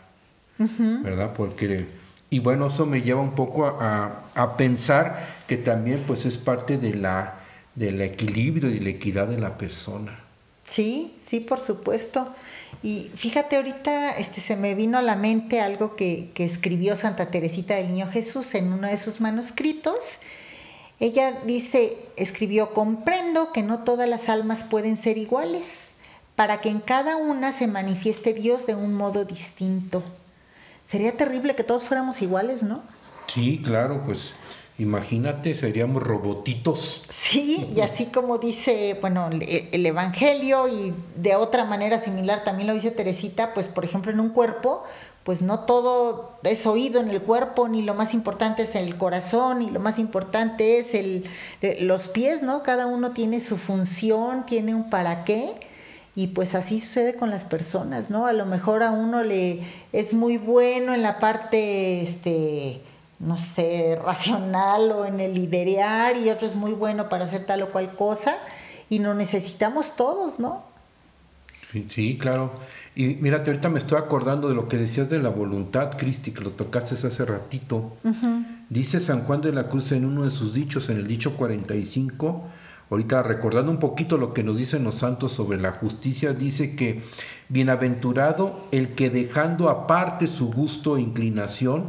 ¿verdad? 0.58 1.34
Porque, 1.36 1.88
y 2.30 2.40
bueno, 2.40 2.68
eso 2.68 2.86
me 2.86 3.02
lleva 3.02 3.22
un 3.22 3.36
poco 3.36 3.66
a, 3.66 4.24
a, 4.36 4.58
pensar 4.58 5.28
que 5.48 5.58
también 5.58 6.04
pues 6.06 6.26
es 6.26 6.38
parte 6.38 6.78
de 6.78 6.94
la, 6.94 7.40
del 7.76 8.02
equilibrio 8.02 8.70
y 8.70 8.80
la 8.80 8.90
equidad 8.90 9.28
de 9.28 9.40
la 9.40 9.58
persona. 9.58 10.20
Sí, 10.68 11.16
sí, 11.26 11.40
por 11.40 11.60
supuesto. 11.60 12.36
Y 12.84 13.10
fíjate, 13.16 13.56
ahorita 13.56 14.12
este, 14.18 14.40
se 14.40 14.56
me 14.56 14.76
vino 14.76 14.98
a 15.00 15.02
la 15.02 15.16
mente 15.16 15.62
algo 15.62 15.96
que, 15.96 16.30
que 16.36 16.44
escribió 16.44 16.96
Santa 16.96 17.32
Teresita 17.32 17.76
del 17.76 17.88
Niño 17.88 18.08
Jesús 18.08 18.54
en 18.54 18.72
uno 18.72 18.88
de 18.88 18.98
sus 18.98 19.20
manuscritos. 19.20 20.20
Ella 21.00 21.42
dice, 21.46 21.98
escribió, 22.18 22.74
comprendo 22.74 23.52
que 23.52 23.64
no 23.64 23.84
todas 23.84 24.08
las 24.10 24.28
almas 24.28 24.64
pueden 24.64 24.98
ser 24.98 25.18
iguales, 25.18 25.92
para 26.36 26.62
que 26.62 26.70
en 26.70 26.80
cada 26.80 27.16
una 27.16 27.54
se 27.54 27.68
manifieste 27.68 28.34
Dios 28.34 28.66
de 28.66 28.76
un 28.76 28.94
modo 28.94 29.26
distinto. 29.26 30.04
Sería 30.84 31.16
terrible 31.16 31.56
que 31.56 31.64
todos 31.64 31.84
fuéramos 31.84 32.22
iguales, 32.22 32.64
¿no? 32.64 32.82
Sí, 33.28 33.62
claro, 33.64 34.04
pues 34.06 34.34
Imagínate, 34.80 35.56
seríamos 35.56 36.02
robotitos. 36.02 37.04
Sí, 37.10 37.70
y 37.76 37.82
así 37.82 38.06
como 38.06 38.38
dice, 38.38 38.98
bueno, 39.02 39.30
el 39.30 39.86
Evangelio 39.86 40.70
y 40.70 40.94
de 41.18 41.36
otra 41.36 41.66
manera 41.66 42.00
similar 42.00 42.46
también 42.46 42.68
lo 42.68 42.74
dice 42.74 42.90
Teresita, 42.90 43.54
pues 43.54 43.68
por 43.68 43.84
ejemplo 43.84 44.10
en 44.14 44.22
un 44.22 44.30
cuerpo, 44.30 44.86
pues 45.30 45.44
no 45.44 45.60
todo 45.60 46.40
es 46.42 46.66
oído 46.66 47.00
en 47.00 47.12
el 47.12 47.22
cuerpo, 47.22 47.68
ni 47.68 47.84
lo 47.84 47.94
más 47.94 48.16
importante 48.16 48.64
es 48.64 48.74
el 48.74 48.98
corazón, 48.98 49.60
ni 49.60 49.70
lo 49.70 49.80
más 49.80 50.00
importante 50.00 50.80
es 50.80 50.96
el, 50.96 51.24
eh, 51.62 51.78
los 51.82 52.08
pies, 52.08 52.42
¿no? 52.42 52.64
Cada 52.64 52.88
uno 52.88 53.12
tiene 53.12 53.40
su 53.40 53.58
función, 53.58 54.48
tiene 54.48 54.74
un 54.74 54.90
para 54.90 55.26
qué. 55.26 55.52
Y 56.16 56.30
pues 56.30 56.56
así 56.56 56.80
sucede 56.80 57.14
con 57.14 57.30
las 57.30 57.46
personas, 57.46 58.10
¿no? 58.10 58.26
A 58.26 58.34
lo 58.34 58.48
mejor 58.48 58.82
a 58.82 58.90
uno 58.90 59.24
le 59.24 59.60
es 59.94 60.14
muy 60.16 60.38
bueno 60.38 60.96
en 60.96 61.04
la 61.04 61.20
parte 61.20 62.02
este 62.02 62.82
no 63.20 63.38
sé, 63.38 64.00
racional 64.04 64.92
o 64.92 65.06
en 65.06 65.20
el 65.20 65.36
liderear 65.36 66.18
y 66.18 66.32
otro 66.32 66.48
es 66.48 66.56
muy 66.56 66.72
bueno 66.72 67.08
para 67.08 67.26
hacer 67.26 67.46
tal 67.46 67.62
o 67.62 67.72
cual 67.72 67.96
cosa 67.96 68.36
y 68.90 68.98
nos 68.98 69.16
necesitamos 69.16 69.96
todos, 69.96 70.40
¿no? 70.40 70.64
Sí, 71.52 71.88
sí, 71.88 72.18
claro. 72.18 72.52
Y 73.00 73.16
mírate, 73.22 73.50
ahorita 73.50 73.70
me 73.70 73.80
estoy 73.80 73.98
acordando 73.98 74.50
de 74.50 74.56
lo 74.56 74.68
que 74.68 74.76
decías 74.76 75.10
de 75.10 75.20
la 75.20 75.30
voluntad, 75.30 75.92
Cristi, 75.98 76.32
que 76.32 76.42
lo 76.42 76.50
tocaste 76.50 76.96
hace 76.96 77.24
ratito. 77.24 77.96
Dice 78.70 79.00
San 79.00 79.22
Juan 79.22 79.40
de 79.40 79.54
la 79.54 79.70
Cruz 79.70 79.94
en 79.94 80.04
uno 80.04 80.26
de 80.26 80.32
sus 80.32 80.54
dichos, 80.54 80.90
en 80.90 80.98
el 80.98 81.08
dicho 81.08 81.38
45, 81.38 82.44
ahorita 82.90 83.24
recordando 83.24 83.72
un 83.72 83.80
poquito 83.80 84.18
lo 84.18 84.34
que 84.34 84.44
nos 84.44 84.58
dicen 84.58 84.84
los 84.84 84.96
santos 84.96 85.32
sobre 85.32 85.62
la 85.62 85.72
justicia, 85.72 86.34
dice 86.34 86.76
que 86.76 87.02
bienaventurado 87.48 88.66
el 88.74 88.96
que 88.96 89.10
dejando 89.10 89.70
aparte 89.70 90.28
su 90.28 90.52
gusto 90.52 90.98
e 90.98 91.02
inclinación, 91.02 91.86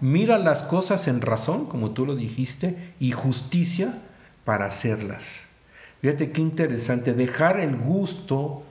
mira 0.00 0.38
las 0.38 0.62
cosas 0.62 1.08
en 1.08 1.22
razón, 1.22 1.66
como 1.66 1.90
tú 1.90 2.06
lo 2.06 2.14
dijiste, 2.14 2.92
y 3.00 3.10
justicia 3.10 3.98
para 4.44 4.66
hacerlas. 4.66 5.42
Fíjate 6.02 6.30
qué 6.30 6.40
interesante, 6.40 7.14
dejar 7.14 7.58
el 7.58 7.74
gusto 7.74 8.62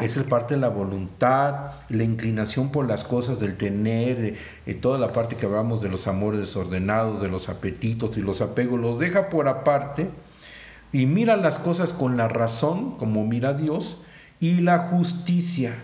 es 0.00 0.16
el 0.16 0.24
parte 0.24 0.54
de 0.54 0.60
la 0.60 0.68
voluntad, 0.68 1.72
la 1.88 2.02
inclinación 2.02 2.70
por 2.70 2.88
las 2.88 3.04
cosas, 3.04 3.38
del 3.38 3.56
tener, 3.56 4.36
de, 4.66 4.74
toda 4.74 4.98
la 4.98 5.12
parte 5.12 5.36
que 5.36 5.46
hablamos 5.46 5.80
de 5.80 5.88
los 5.88 6.06
amores 6.06 6.40
desordenados, 6.40 7.20
de 7.20 7.28
los 7.28 7.48
apetitos 7.48 8.16
y 8.16 8.22
los 8.22 8.40
apegos, 8.40 8.80
los 8.80 8.98
deja 8.98 9.28
por 9.28 9.48
aparte 9.48 10.08
y 10.92 11.06
mira 11.06 11.36
las 11.36 11.58
cosas 11.58 11.92
con 11.92 12.16
la 12.16 12.28
razón, 12.28 12.96
como 12.96 13.24
mira 13.24 13.54
Dios, 13.54 13.98
y 14.40 14.54
la 14.60 14.88
justicia. 14.88 15.74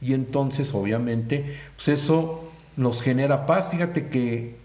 Y 0.00 0.14
entonces, 0.14 0.72
obviamente, 0.72 1.58
pues 1.76 1.88
eso 1.88 2.50
nos 2.76 3.02
genera 3.02 3.44
paz. 3.46 3.68
Fíjate 3.70 4.08
que 4.08 4.56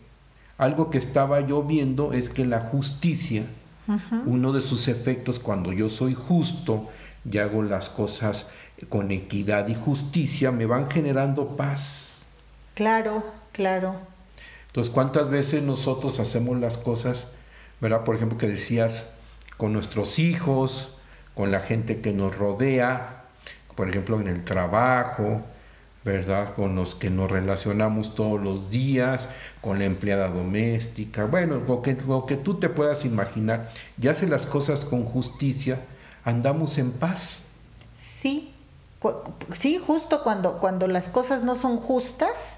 algo 0.57 0.89
que 0.89 0.97
estaba 0.97 1.41
yo 1.41 1.63
viendo 1.63 2.13
es 2.13 2.29
que 2.29 2.45
la 2.45 2.61
justicia, 2.61 3.43
uno 4.25 4.53
de 4.53 4.61
sus 4.61 4.87
efectos 4.87 5.39
cuando 5.39 5.71
yo 5.73 5.89
soy 5.89 6.15
justo 6.15 6.89
y 7.29 7.37
hago 7.37 7.63
las 7.63 7.89
cosas 7.89 8.47
con 8.89 9.11
equidad 9.11 9.67
y 9.67 9.75
justicia, 9.75 10.51
me 10.51 10.65
van 10.65 10.89
generando 10.89 11.55
paz. 11.55 12.23
Claro, 12.73 13.23
claro. 13.51 13.95
Entonces, 14.67 14.93
¿cuántas 14.93 15.29
veces 15.29 15.63
nosotros 15.63 16.19
hacemos 16.19 16.59
las 16.59 16.77
cosas, 16.77 17.27
verdad? 17.79 18.03
Por 18.03 18.15
ejemplo, 18.15 18.37
que 18.37 18.47
decías, 18.47 19.05
con 19.57 19.71
nuestros 19.71 20.19
hijos, 20.19 20.93
con 21.33 21.51
la 21.51 21.61
gente 21.61 22.01
que 22.01 22.11
nos 22.11 22.37
rodea, 22.37 23.23
por 23.75 23.89
ejemplo, 23.89 24.19
en 24.19 24.27
el 24.27 24.43
trabajo, 24.43 25.41
¿verdad? 26.03 26.53
Con 26.55 26.75
los 26.75 26.93
que 26.95 27.09
nos 27.09 27.31
relacionamos 27.31 28.15
todos 28.15 28.41
los 28.41 28.69
días, 28.69 29.27
con 29.61 29.79
la 29.79 29.85
empleada 29.85 30.27
doméstica, 30.29 31.25
bueno, 31.25 31.61
lo 31.67 31.81
que, 31.81 31.97
lo 32.07 32.25
que 32.25 32.35
tú 32.35 32.59
te 32.59 32.69
puedas 32.69 33.05
imaginar, 33.05 33.69
y 33.99 34.07
hace 34.07 34.27
las 34.27 34.45
cosas 34.45 34.85
con 34.85 35.03
justicia, 35.05 35.79
andamos 36.25 36.77
en 36.77 36.91
paz. 36.91 37.37
Sí, 37.95 38.51
sí, 39.57 39.77
justo 39.77 40.23
cuando, 40.23 40.59
cuando 40.59 40.87
las 40.87 41.07
cosas 41.07 41.43
no 41.43 41.55
son 41.55 41.77
justas, 41.77 42.57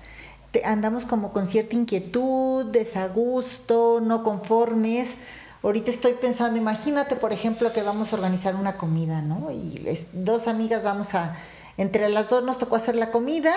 andamos 0.64 1.06
como 1.06 1.34
con 1.34 1.46
cierta 1.46 1.76
inquietud, 1.76 2.66
desagusto, 2.66 4.00
no 4.02 4.24
conformes. 4.24 5.16
Ahorita 5.62 5.92
estoy 5.92 6.14
pensando, 6.14 6.58
imagínate, 6.58 7.16
por 7.16 7.34
ejemplo, 7.34 7.74
que 7.74 7.84
vamos 7.84 8.12
a 8.12 8.16
organizar 8.16 8.56
una 8.56 8.78
comida, 8.78 9.22
¿no? 9.22 9.52
Y 9.52 9.86
dos 10.14 10.48
amigas 10.48 10.82
vamos 10.82 11.14
a, 11.14 11.36
entre 11.78 12.10
las 12.10 12.30
dos 12.30 12.44
nos 12.44 12.58
tocó 12.58 12.76
hacer 12.76 12.96
la 12.96 13.12
comida 13.12 13.54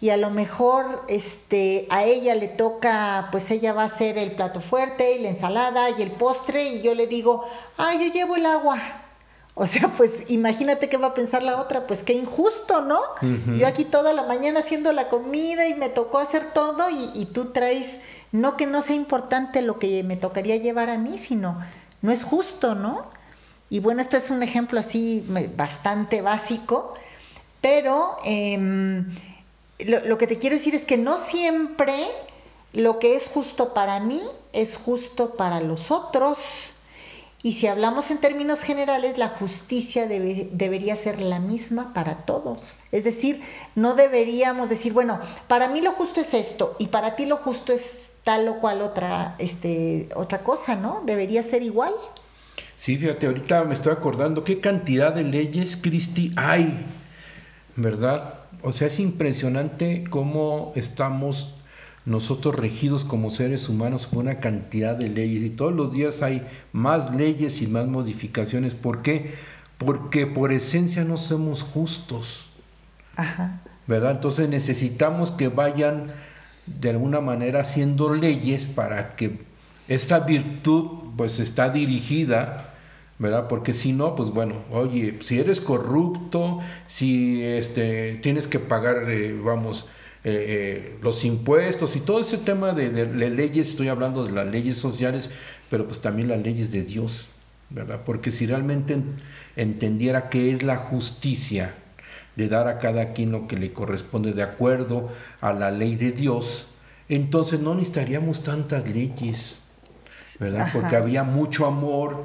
y 0.00 0.10
a 0.10 0.16
lo 0.16 0.30
mejor 0.30 1.04
este, 1.08 1.86
a 1.90 2.04
ella 2.04 2.34
le 2.34 2.48
toca, 2.48 3.28
pues 3.30 3.50
ella 3.50 3.72
va 3.72 3.82
a 3.82 3.86
hacer 3.86 4.16
el 4.16 4.32
plato 4.32 4.60
fuerte 4.60 5.16
y 5.16 5.22
la 5.22 5.28
ensalada 5.28 5.90
y 5.90 6.02
el 6.02 6.10
postre 6.12 6.64
y 6.64 6.82
yo 6.82 6.94
le 6.94 7.06
digo, 7.06 7.44
ah, 7.76 7.94
yo 7.94 8.12
llevo 8.12 8.36
el 8.36 8.46
agua. 8.46 8.78
O 9.62 9.66
sea, 9.66 9.92
pues 9.94 10.30
imagínate 10.30 10.88
qué 10.88 10.96
va 10.96 11.08
a 11.08 11.14
pensar 11.14 11.42
la 11.42 11.60
otra, 11.60 11.86
pues 11.86 12.02
qué 12.02 12.14
injusto, 12.14 12.80
¿no? 12.80 12.98
Yo 13.58 13.66
aquí 13.66 13.84
toda 13.84 14.14
la 14.14 14.22
mañana 14.22 14.60
haciendo 14.60 14.90
la 14.94 15.10
comida 15.10 15.68
y 15.68 15.74
me 15.74 15.90
tocó 15.90 16.16
hacer 16.16 16.54
todo 16.54 16.88
y, 16.88 17.10
y 17.12 17.26
tú 17.26 17.52
traes 17.52 17.98
no 18.32 18.56
que 18.56 18.64
no 18.64 18.80
sea 18.80 18.96
importante 18.96 19.60
lo 19.60 19.78
que 19.78 20.02
me 20.02 20.16
tocaría 20.16 20.56
llevar 20.56 20.88
a 20.88 20.96
mí, 20.96 21.18
sino 21.18 21.60
no 22.00 22.10
es 22.10 22.24
justo, 22.24 22.74
¿no? 22.74 23.04
Y 23.68 23.80
bueno, 23.80 24.00
esto 24.00 24.16
es 24.16 24.30
un 24.30 24.42
ejemplo 24.42 24.80
así 24.80 25.26
bastante 25.56 26.22
básico, 26.22 26.94
pero 27.60 28.16
em, 28.24 29.14
lo, 29.80 30.16
que 30.16 30.26
te 30.26 30.38
quiero 30.38 30.56
decir 30.56 30.74
es 30.74 30.84
que 30.84 30.96
no 30.96 31.18
siempre 31.18 32.06
lo 32.72 32.98
que 32.98 33.14
es 33.14 33.26
justo 33.26 33.74
para 33.74 34.00
mí 34.00 34.22
es 34.54 34.78
justo 34.78 35.34
para 35.34 35.60
los 35.60 35.90
otros. 35.90 36.38
Y 37.42 37.54
si 37.54 37.66
hablamos 37.66 38.10
en 38.10 38.18
términos 38.18 38.60
generales, 38.60 39.16
la 39.16 39.28
justicia 39.28 40.06
debería 40.06 40.94
ser 40.94 41.22
la 41.22 41.40
misma 41.40 41.94
para 41.94 42.26
todos. 42.26 42.74
Es 42.92 43.04
decir, 43.04 43.40
no 43.74 43.94
deberíamos 43.94 44.68
decir, 44.68 44.92
bueno, 44.92 45.18
para 45.48 45.68
mí 45.68 45.80
lo 45.80 45.92
justo 45.92 46.20
es 46.20 46.34
esto 46.34 46.76
y 46.78 46.88
para 46.88 47.16
ti 47.16 47.24
lo 47.24 47.38
justo 47.38 47.72
es 47.72 48.10
tal 48.24 48.46
o 48.48 48.60
cual 48.60 48.82
otra, 48.82 49.36
este, 49.38 50.10
otra 50.14 50.40
cosa, 50.40 50.76
¿no? 50.76 51.02
Debería 51.06 51.42
ser 51.42 51.62
igual. 51.62 51.94
Sí, 52.76 52.98
fíjate, 52.98 53.26
ahorita 53.26 53.64
me 53.64 53.74
estoy 53.74 53.92
acordando 53.92 54.44
qué 54.44 54.60
cantidad 54.60 55.14
de 55.14 55.22
leyes, 55.22 55.76
Cristi, 55.76 56.32
hay, 56.36 56.84
¿verdad? 57.76 58.34
O 58.62 58.72
sea, 58.72 58.88
es 58.88 59.00
impresionante 59.00 60.04
cómo 60.10 60.72
estamos 60.76 61.54
nosotros 62.06 62.54
regidos 62.54 63.04
como 63.04 63.30
seres 63.30 63.68
humanos 63.68 64.06
con 64.06 64.20
una 64.20 64.40
cantidad 64.40 64.96
de 64.96 65.08
leyes 65.08 65.42
y 65.42 65.50
todos 65.50 65.74
los 65.74 65.92
días 65.92 66.22
hay 66.22 66.46
más 66.72 67.14
leyes 67.14 67.60
y 67.60 67.66
más 67.66 67.86
modificaciones. 67.86 68.74
¿Por 68.74 69.02
qué? 69.02 69.34
Porque 69.78 70.26
por 70.26 70.52
esencia 70.52 71.04
no 71.04 71.16
somos 71.16 71.62
justos. 71.62 72.46
Ajá. 73.16 73.60
¿Verdad? 73.86 74.12
Entonces 74.12 74.48
necesitamos 74.48 75.30
que 75.30 75.48
vayan 75.48 76.12
de 76.66 76.90
alguna 76.90 77.20
manera 77.20 77.60
haciendo 77.60 78.14
leyes 78.14 78.66
para 78.66 79.16
que 79.16 79.40
esta 79.88 80.20
virtud 80.20 80.86
pues 81.16 81.40
está 81.40 81.70
dirigida, 81.70 82.74
¿verdad? 83.18 83.48
Porque 83.48 83.74
si 83.74 83.92
no, 83.92 84.14
pues 84.14 84.30
bueno, 84.30 84.54
oye, 84.70 85.18
si 85.20 85.38
eres 85.38 85.60
corrupto, 85.60 86.60
si 86.88 87.42
este, 87.42 88.14
tienes 88.22 88.46
que 88.46 88.60
pagar, 88.60 89.10
eh, 89.10 89.38
vamos, 89.42 89.88
eh, 90.22 90.44
eh, 90.48 90.98
los 91.02 91.24
impuestos 91.24 91.96
y 91.96 92.00
todo 92.00 92.20
ese 92.20 92.38
tema 92.38 92.72
de, 92.72 92.90
de, 92.90 93.30
leyes, 93.30 93.68
estoy 93.68 93.88
hablando 93.88 94.24
de 94.24 94.32
las 94.32 94.46
leyes 94.46 94.78
sociales, 94.78 95.30
pero 95.70 95.86
pues 95.86 96.00
también 96.00 96.28
las 96.28 96.42
leyes 96.42 96.70
de 96.70 96.82
Dios, 96.82 97.26
¿verdad? 97.70 98.00
Porque 98.04 98.30
si 98.30 98.46
realmente 98.46 98.98
entendiera 99.56 100.28
qué 100.28 100.50
es 100.50 100.62
la 100.62 100.76
justicia, 100.76 101.74
de 102.36 102.48
dar 102.48 102.68
a 102.68 102.78
cada 102.78 103.12
quien 103.12 103.32
lo 103.32 103.46
que 103.46 103.56
le 103.56 103.72
corresponde 103.72 104.32
de 104.32 104.42
acuerdo 104.42 105.10
a 105.40 105.52
la 105.52 105.70
ley 105.70 105.96
de 105.96 106.12
Dios, 106.12 106.66
entonces 107.08 107.60
no 107.60 107.74
necesitaríamos 107.74 108.44
tantas 108.44 108.88
leyes, 108.88 109.56
¿verdad? 110.38 110.70
Porque 110.72 110.96
había 110.96 111.24
mucho 111.24 111.66
amor 111.66 112.24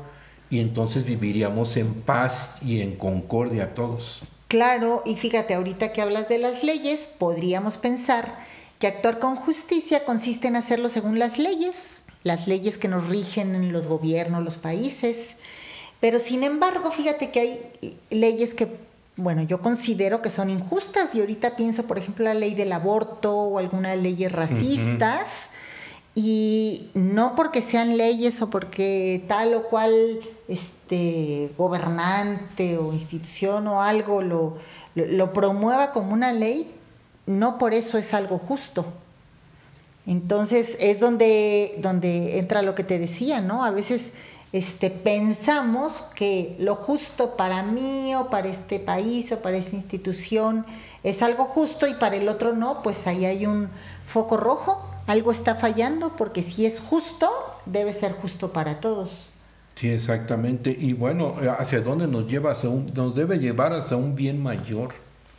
y 0.49 0.59
entonces 0.59 1.05
viviríamos 1.05 1.75
en 1.75 1.93
paz 1.93 2.55
y 2.61 2.81
en 2.81 2.95
concordia 2.95 3.73
todos. 3.73 4.21
Claro, 4.55 5.03
y 5.05 5.17
fíjate, 5.17 5.53
ahorita 5.53 5.91
que 5.91 6.01
hablas 6.01 6.29
de 6.29 6.37
las 6.37 6.63
leyes, 6.63 7.09
podríamos 7.19 7.77
pensar 7.77 8.37
que 8.79 8.87
actuar 8.87 9.19
con 9.19 9.35
justicia 9.35 10.05
consiste 10.05 10.47
en 10.47 10.55
hacerlo 10.55 10.87
según 10.87 11.19
las 11.19 11.37
leyes, 11.37 11.99
las 12.23 12.47
leyes 12.47 12.77
que 12.77 12.87
nos 12.87 13.09
rigen 13.09 13.53
en 13.53 13.73
los 13.73 13.87
gobiernos, 13.87 14.45
los 14.45 14.55
países. 14.55 15.31
Pero 15.99 16.19
sin 16.19 16.45
embargo, 16.45 16.89
fíjate 16.91 17.31
que 17.31 17.39
hay 17.41 17.95
leyes 18.09 18.53
que 18.53 18.77
bueno, 19.17 19.43
yo 19.43 19.59
considero 19.61 20.21
que 20.21 20.29
son 20.29 20.49
injustas 20.49 21.13
y 21.15 21.19
ahorita 21.19 21.57
pienso, 21.57 21.83
por 21.83 21.97
ejemplo, 21.97 22.23
la 22.23 22.33
ley 22.33 22.55
del 22.55 22.71
aborto 22.71 23.33
o 23.35 23.57
algunas 23.59 23.97
leyes 23.97 24.31
racistas. 24.31 25.49
Y 26.15 26.91
no 26.93 27.35
porque 27.35 27.61
sean 27.61 27.97
leyes 27.97 28.41
o 28.41 28.49
porque 28.49 29.25
tal 29.27 29.53
o 29.53 29.63
cual 29.63 30.21
este, 30.47 31.51
gobernante 31.57 32.77
o 32.77 32.93
institución 32.93 33.67
o 33.67 33.81
algo 33.81 34.21
lo, 34.21 34.57
lo 34.95 35.33
promueva 35.33 35.91
como 35.91 36.13
una 36.13 36.33
ley, 36.33 36.71
no 37.25 37.57
por 37.57 37.73
eso 37.73 37.97
es 37.97 38.13
algo 38.13 38.37
justo. 38.37 38.85
Entonces 40.07 40.77
es 40.79 40.99
donde, 40.99 41.75
donde 41.79 42.37
entra 42.37 42.61
lo 42.61 42.75
que 42.75 42.83
te 42.83 42.99
decía, 42.99 43.41
¿no? 43.41 43.65
A 43.65 43.71
veces 43.71 44.11
este, 44.53 44.91
pensamos 44.91 46.03
que 46.15 46.55
lo 46.59 46.75
justo 46.75 47.35
para 47.35 47.63
mí 47.63 48.13
o 48.15 48.29
para 48.29 48.47
este 48.47 48.79
país 48.79 49.31
o 49.31 49.39
para 49.41 49.57
esta 49.57 49.75
institución 49.75 50.65
es 51.03 51.21
algo 51.21 51.45
justo 51.45 51.87
y 51.87 51.95
para 51.95 52.15
el 52.15 52.29
otro 52.29 52.53
no, 52.53 52.81
pues 52.83 53.05
ahí 53.07 53.25
hay 53.25 53.45
un 53.45 53.69
foco 54.07 54.37
rojo, 54.37 54.81
algo 55.07 55.31
está 55.31 55.55
fallando 55.55 56.15
porque 56.15 56.41
si 56.43 56.65
es 56.65 56.79
justo, 56.79 57.29
debe 57.65 57.91
ser 57.91 58.13
justo 58.13 58.53
para 58.53 58.79
todos. 58.79 59.11
Sí, 59.75 59.89
exactamente. 59.89 60.75
Y 60.77 60.93
bueno, 60.93 61.35
¿hacia 61.59 61.81
dónde 61.81 62.07
nos 62.07 62.27
lleva? 62.27 62.51
Hacia 62.51 62.69
un, 62.69 62.93
nos 62.93 63.15
debe 63.15 63.37
llevar 63.39 63.73
hacia 63.73 63.97
un 63.97 64.15
bien 64.15 64.41
mayor. 64.41 64.93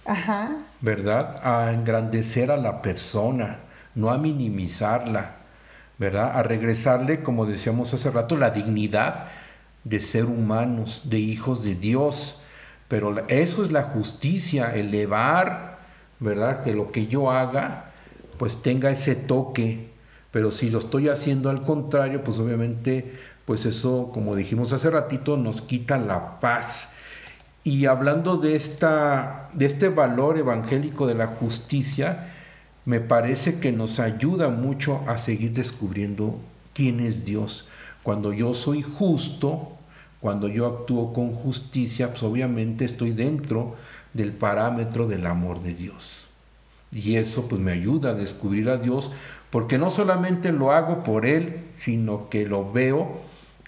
Ajá. 0.04 0.58
¿Verdad? 0.80 1.40
A 1.42 1.72
engrandecer 1.72 2.50
a 2.50 2.56
la 2.56 2.82
persona, 2.82 3.58
no 3.94 4.10
a 4.10 4.18
minimizarla 4.18 5.36
¿verdad? 5.98 6.36
A 6.36 6.42
regresarle, 6.42 7.22
como 7.22 7.46
decíamos 7.46 7.94
hace 7.94 8.10
rato, 8.10 8.36
la 8.36 8.50
dignidad 8.50 9.28
de 9.84 10.00
ser 10.00 10.26
humanos, 10.26 11.02
de 11.04 11.18
hijos 11.18 11.62
de 11.62 11.74
Dios. 11.74 12.42
Pero 12.88 13.26
eso 13.28 13.64
es 13.64 13.72
la 13.72 13.84
justicia, 13.84 14.74
elevar, 14.74 15.78
¿verdad? 16.20 16.62
Que 16.62 16.74
lo 16.74 16.92
que 16.92 17.06
yo 17.06 17.30
haga, 17.30 17.92
pues 18.38 18.62
tenga 18.62 18.90
ese 18.90 19.16
toque. 19.16 19.88
Pero 20.30 20.52
si 20.52 20.70
lo 20.70 20.80
estoy 20.80 21.08
haciendo 21.08 21.48
al 21.50 21.62
contrario, 21.64 22.22
pues 22.22 22.38
obviamente, 22.38 23.14
pues 23.46 23.64
eso, 23.64 24.10
como 24.12 24.36
dijimos 24.36 24.72
hace 24.72 24.90
ratito, 24.90 25.36
nos 25.36 25.62
quita 25.62 25.96
la 25.98 26.40
paz. 26.40 26.90
Y 27.64 27.86
hablando 27.86 28.36
de, 28.36 28.56
esta, 28.56 29.48
de 29.54 29.66
este 29.66 29.88
valor 29.88 30.36
evangélico 30.36 31.06
de 31.06 31.14
la 31.14 31.28
justicia, 31.28 32.32
me 32.84 33.00
parece 33.00 33.58
que 33.58 33.72
nos 33.72 33.98
ayuda 33.98 34.48
mucho 34.48 35.00
a 35.08 35.16
seguir 35.16 35.52
descubriendo 35.52 36.38
quién 36.74 37.00
es 37.00 37.24
Dios. 37.24 37.68
Cuando 38.02 38.32
yo 38.32 38.52
soy 38.52 38.82
justo, 38.82 39.72
cuando 40.20 40.48
yo 40.48 40.66
actúo 40.66 41.12
con 41.12 41.32
justicia, 41.32 42.10
pues 42.10 42.22
obviamente 42.22 42.84
estoy 42.84 43.12
dentro 43.12 43.76
del 44.12 44.32
parámetro 44.32 45.06
del 45.06 45.26
amor 45.26 45.62
de 45.62 45.74
Dios. 45.74 46.26
Y 46.92 47.16
eso 47.16 47.48
pues 47.48 47.60
me 47.60 47.72
ayuda 47.72 48.10
a 48.10 48.14
descubrir 48.14 48.68
a 48.70 48.76
Dios, 48.76 49.12
porque 49.50 49.78
no 49.78 49.90
solamente 49.90 50.52
lo 50.52 50.72
hago 50.72 51.02
por 51.04 51.26
Él, 51.26 51.64
sino 51.76 52.28
que 52.28 52.46
lo 52.46 52.72
veo, 52.72 53.20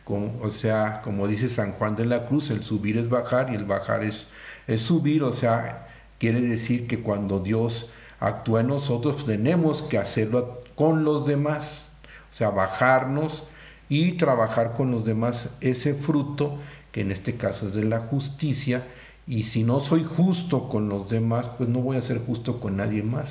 como, 0.08 0.32
o 0.42 0.48
sea, 0.48 1.02
como 1.04 1.28
dice 1.28 1.50
San 1.50 1.72
Juan 1.72 1.94
de 1.94 2.06
la 2.06 2.26
Cruz, 2.26 2.48
el 2.48 2.64
subir 2.64 2.96
es 2.96 3.10
bajar 3.10 3.52
y 3.52 3.56
el 3.56 3.66
bajar 3.66 4.02
es, 4.02 4.26
es 4.66 4.80
subir, 4.80 5.22
o 5.22 5.32
sea, 5.32 5.86
quiere 6.18 6.40
decir 6.40 6.86
que 6.86 7.00
cuando 7.00 7.40
Dios 7.40 7.90
actúa 8.18 8.62
en 8.62 8.68
nosotros, 8.68 9.26
tenemos 9.26 9.82
que 9.82 9.98
hacerlo 9.98 10.62
con 10.76 11.04
los 11.04 11.26
demás, 11.26 11.84
o 12.30 12.34
sea, 12.34 12.48
bajarnos 12.48 13.42
y 13.90 14.12
trabajar 14.12 14.72
con 14.72 14.90
los 14.90 15.04
demás 15.04 15.50
ese 15.60 15.92
fruto, 15.92 16.56
que 16.90 17.02
en 17.02 17.12
este 17.12 17.36
caso 17.36 17.68
es 17.68 17.74
de 17.74 17.84
la 17.84 18.00
justicia, 18.00 18.86
Y 19.26 19.42
si 19.42 19.62
no 19.62 19.78
soy 19.78 20.04
justo 20.04 20.70
con 20.70 20.88
los 20.88 21.10
demás, 21.10 21.50
pues 21.58 21.68
no 21.68 21.80
voy 21.80 21.98
a 21.98 22.02
ser 22.02 22.18
justo 22.24 22.60
con 22.60 22.78
nadie 22.78 23.02
más. 23.02 23.28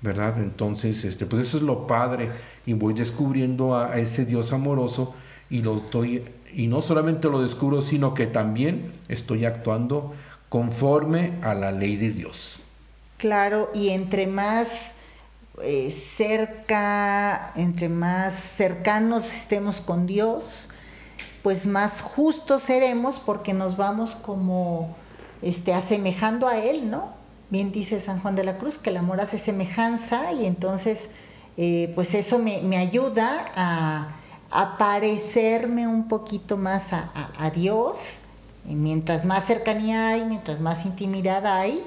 ¿Verdad? 0.00 0.38
Entonces, 0.38 1.04
este, 1.04 1.26
pues 1.26 1.48
eso 1.48 1.58
es 1.58 1.64
lo 1.64 1.86
padre. 1.86 2.30
Y 2.64 2.72
voy 2.72 2.94
descubriendo 2.94 3.76
a, 3.76 3.98
ese 3.98 4.24
Dios 4.24 4.54
amoroso 4.54 5.14
y 5.50 5.62
lo 5.62 5.76
estoy, 5.76 6.24
y 6.52 6.66
no 6.66 6.82
solamente 6.82 7.28
lo 7.28 7.42
descubro, 7.42 7.80
sino 7.80 8.14
que 8.14 8.26
también 8.26 8.92
estoy 9.08 9.44
actuando 9.44 10.14
conforme 10.48 11.38
a 11.42 11.54
la 11.54 11.72
ley 11.72 11.96
de 11.96 12.10
Dios. 12.10 12.60
Claro, 13.18 13.70
y 13.74 13.90
entre 13.90 14.26
más 14.26 14.92
eh, 15.62 15.90
cerca, 15.90 17.52
entre 17.56 17.88
más 17.88 18.34
cercanos 18.34 19.24
estemos 19.24 19.80
con 19.80 20.06
Dios, 20.06 20.68
pues 21.42 21.64
más 21.64 22.02
justos 22.02 22.64
seremos 22.64 23.20
porque 23.20 23.54
nos 23.54 23.76
vamos 23.76 24.16
como 24.16 24.96
este, 25.42 25.72
asemejando 25.72 26.48
a 26.48 26.58
Él, 26.58 26.90
¿no? 26.90 27.14
Bien 27.48 27.70
dice 27.70 28.00
San 28.00 28.20
Juan 28.20 28.34
de 28.34 28.44
la 28.44 28.58
Cruz 28.58 28.78
que 28.78 28.90
el 28.90 28.96
amor 28.96 29.20
hace 29.20 29.38
semejanza 29.38 30.32
y 30.32 30.46
entonces 30.46 31.08
eh, 31.56 31.92
pues 31.94 32.14
eso 32.14 32.38
me, 32.38 32.76
ayuda 32.76 33.46
a, 33.54 34.08
parecerme 34.78 35.86
un 35.86 36.08
poquito 36.08 36.56
más 36.56 36.92
a, 36.92 37.10
a 37.38 37.50
Dios. 37.50 38.20
Y 38.68 38.74
mientras 38.74 39.24
más 39.24 39.44
cercanía 39.44 40.08
hay, 40.08 40.24
mientras 40.24 40.60
más 40.60 40.84
intimidad 40.84 41.46
hay, 41.46 41.82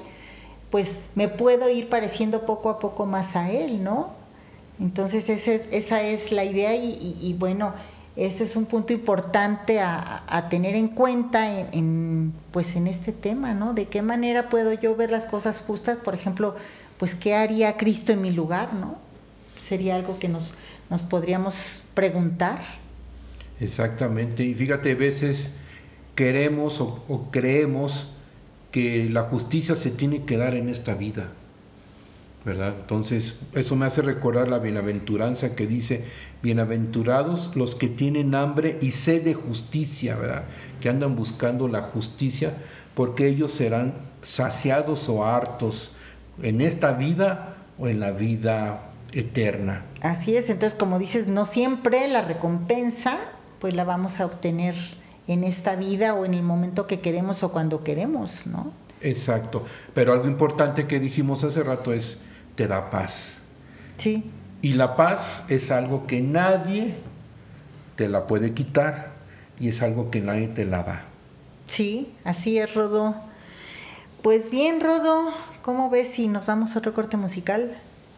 pues 0.70 0.96
me 1.14 1.28
puedo 1.28 1.68
ir 1.68 1.88
pareciendo 1.88 2.46
poco 2.46 2.70
a 2.70 2.78
poco 2.78 3.06
más 3.06 3.36
a 3.36 3.50
él, 3.50 3.82
¿no? 3.82 4.20
Entonces 4.80 5.28
esa 5.28 6.02
es 6.02 6.32
la 6.32 6.44
idea 6.44 6.74
y, 6.74 7.36
bueno, 7.38 7.74
ese 8.16 8.44
es 8.44 8.56
un 8.56 8.64
punto 8.64 8.94
importante 8.94 9.80
a, 9.80 10.46
tener 10.48 10.74
en 10.74 10.88
cuenta 10.88 11.60
en, 11.72 12.32
pues 12.50 12.76
en 12.76 12.86
este 12.86 13.12
tema, 13.12 13.52
¿no? 13.52 13.74
De 13.74 13.86
qué 13.86 14.00
manera 14.00 14.48
puedo 14.48 14.72
yo 14.72 14.96
ver 14.96 15.10
las 15.10 15.26
cosas 15.26 15.60
justas, 15.60 15.98
por 15.98 16.14
ejemplo, 16.14 16.56
pues 16.98 17.14
qué 17.14 17.34
haría 17.34 17.76
Cristo 17.76 18.12
en 18.12 18.22
mi 18.22 18.30
lugar, 18.30 18.72
¿no? 18.72 18.96
Sería 19.58 19.96
algo 19.96 20.18
que 20.18 20.28
nos, 20.28 20.54
nos 20.90 21.02
podríamos 21.02 21.84
preguntar. 21.94 22.60
Exactamente, 23.60 24.44
y 24.44 24.54
fíjate, 24.54 24.92
a 24.92 24.96
veces 24.96 25.50
queremos 26.14 26.80
o 26.80 27.28
creemos 27.30 28.08
que 28.72 29.08
la 29.08 29.22
justicia 29.22 29.76
se 29.76 29.90
tiene 29.90 30.24
que 30.24 30.36
dar 30.36 30.54
en 30.54 30.68
esta 30.68 30.94
vida. 30.94 31.30
¿verdad? 32.44 32.74
Entonces, 32.80 33.38
eso 33.52 33.76
me 33.76 33.86
hace 33.86 34.00
recordar 34.00 34.48
la 34.48 34.58
bienaventuranza 34.58 35.54
que 35.54 35.66
dice, 35.66 36.04
bienaventurados 36.42 37.54
los 37.54 37.74
que 37.74 37.88
tienen 37.88 38.34
hambre 38.34 38.78
y 38.80 38.92
sed 38.92 39.22
de 39.24 39.34
justicia, 39.34 40.16
¿verdad? 40.16 40.44
Que 40.80 40.88
andan 40.88 41.16
buscando 41.16 41.68
la 41.68 41.82
justicia, 41.82 42.54
porque 42.94 43.28
ellos 43.28 43.52
serán 43.52 43.92
saciados 44.22 45.08
o 45.08 45.24
hartos 45.26 45.92
en 46.42 46.62
esta 46.62 46.92
vida 46.92 47.56
o 47.78 47.88
en 47.88 48.00
la 48.00 48.12
vida 48.12 48.89
eterna. 49.12 49.84
Así 50.02 50.36
es, 50.36 50.50
entonces 50.50 50.78
como 50.78 50.98
dices, 50.98 51.26
no 51.26 51.46
siempre 51.46 52.08
la 52.08 52.22
recompensa 52.22 53.18
pues 53.60 53.74
la 53.74 53.84
vamos 53.84 54.20
a 54.20 54.26
obtener 54.26 54.74
en 55.28 55.44
esta 55.44 55.76
vida 55.76 56.14
o 56.14 56.24
en 56.24 56.34
el 56.34 56.42
momento 56.42 56.86
que 56.86 57.00
queremos 57.00 57.42
o 57.44 57.52
cuando 57.52 57.84
queremos, 57.84 58.46
¿no? 58.46 58.72
Exacto, 59.02 59.64
pero 59.94 60.12
algo 60.12 60.26
importante 60.26 60.86
que 60.86 60.98
dijimos 60.98 61.44
hace 61.44 61.62
rato 61.62 61.92
es, 61.92 62.18
te 62.56 62.66
da 62.66 62.90
paz. 62.90 63.38
Sí. 63.98 64.24
Y 64.62 64.72
la 64.72 64.96
paz 64.96 65.44
es 65.48 65.70
algo 65.70 66.06
que 66.06 66.20
nadie 66.20 66.94
te 67.96 68.08
la 68.08 68.26
puede 68.26 68.52
quitar 68.52 69.12
y 69.58 69.68
es 69.68 69.82
algo 69.82 70.10
que 70.10 70.20
nadie 70.20 70.48
te 70.48 70.64
la 70.64 70.82
da. 70.82 71.04
Sí, 71.66 72.12
así 72.24 72.58
es, 72.58 72.74
Rodo. 72.74 73.14
Pues 74.22 74.50
bien, 74.50 74.80
Rodo, 74.80 75.32
¿cómo 75.62 75.88
ves 75.90 76.08
si 76.08 76.28
nos 76.28 76.44
vamos 76.46 76.74
a 76.74 76.78
otro 76.78 76.92
corte 76.92 77.16
musical? 77.16 77.78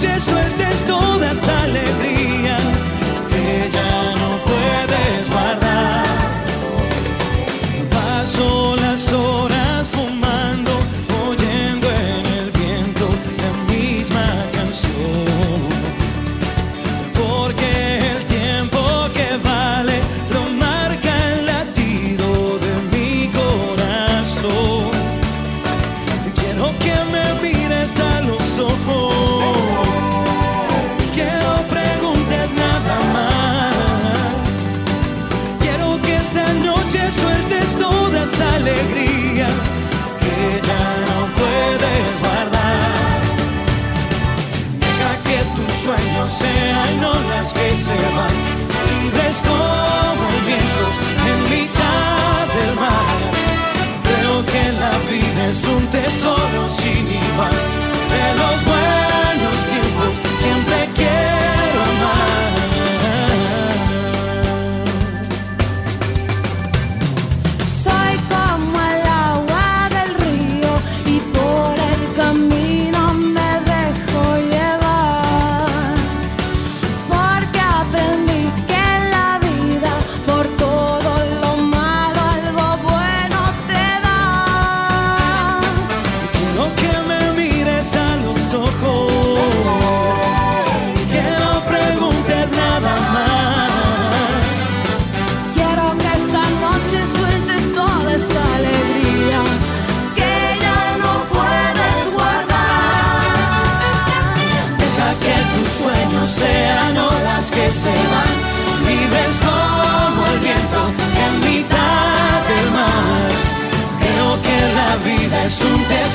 just 0.00 0.39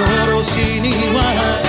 Un 0.00 0.06
tesoro 0.06 0.44
sin 0.44 0.84
igual. 0.84 1.68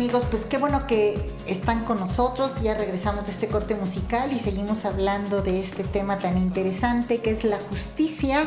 amigos, 0.00 0.24
pues 0.30 0.46
qué 0.46 0.56
bueno 0.56 0.86
que 0.86 1.20
están 1.46 1.84
con 1.84 2.00
nosotros. 2.00 2.62
Ya 2.62 2.74
regresamos 2.74 3.26
de 3.26 3.32
este 3.32 3.48
corte 3.48 3.74
musical 3.74 4.32
y 4.32 4.38
seguimos 4.38 4.86
hablando 4.86 5.42
de 5.42 5.60
este 5.60 5.84
tema 5.84 6.16
tan 6.16 6.38
interesante 6.38 7.18
que 7.18 7.32
es 7.32 7.44
la 7.44 7.58
justicia. 7.68 8.44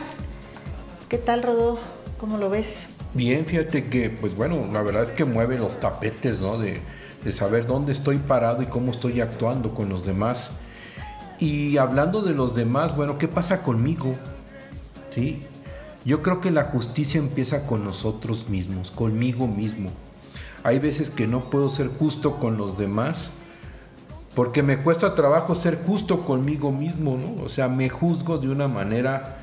¿Qué 1.09 1.19
tal, 1.19 1.43
Rodó? 1.43 1.77
¿Cómo 2.19 2.37
lo 2.37 2.49
ves? 2.49 2.87
Bien, 3.13 3.45
fíjate 3.45 3.87
que, 3.87 4.09
pues 4.09 4.35
bueno, 4.35 4.67
la 4.73 4.81
verdad 4.81 5.03
es 5.03 5.11
que 5.11 5.25
mueve 5.25 5.59
los 5.59 5.79
tapetes, 5.79 6.39
¿no? 6.39 6.57
De, 6.57 6.81
de 7.23 7.31
saber 7.31 7.67
dónde 7.67 7.91
estoy 7.91 8.17
parado 8.17 8.63
y 8.63 8.65
cómo 8.65 8.89
estoy 8.89 9.21
actuando 9.21 9.75
con 9.75 9.89
los 9.89 10.07
demás. 10.07 10.49
Y 11.37 11.77
hablando 11.77 12.23
de 12.23 12.33
los 12.33 12.55
demás, 12.55 12.95
bueno, 12.95 13.19
¿qué 13.19 13.27
pasa 13.27 13.61
conmigo? 13.61 14.15
¿Sí? 15.13 15.43
Yo 16.03 16.23
creo 16.23 16.41
que 16.41 16.49
la 16.49 16.63
justicia 16.63 17.19
empieza 17.19 17.67
con 17.67 17.85
nosotros 17.85 18.49
mismos, 18.49 18.89
conmigo 18.89 19.45
mismo. 19.45 19.91
Hay 20.63 20.79
veces 20.79 21.09
que 21.09 21.27
no 21.27 21.41
puedo 21.49 21.69
ser 21.69 21.87
justo 21.87 22.37
con 22.37 22.57
los 22.57 22.77
demás 22.77 23.29
porque 24.35 24.63
me 24.63 24.77
cuesta 24.77 25.13
trabajo 25.15 25.55
ser 25.55 25.79
justo 25.85 26.21
conmigo 26.21 26.71
mismo, 26.71 27.17
¿no? 27.17 27.43
O 27.43 27.49
sea, 27.49 27.67
me 27.67 27.89
juzgo 27.89 28.37
de 28.37 28.49
una 28.49 28.67
manera 28.67 29.37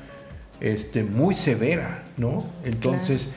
este, 0.59 1.03
muy 1.03 1.33
severa, 1.35 2.03
¿no? 2.17 2.45
Entonces, 2.65 3.29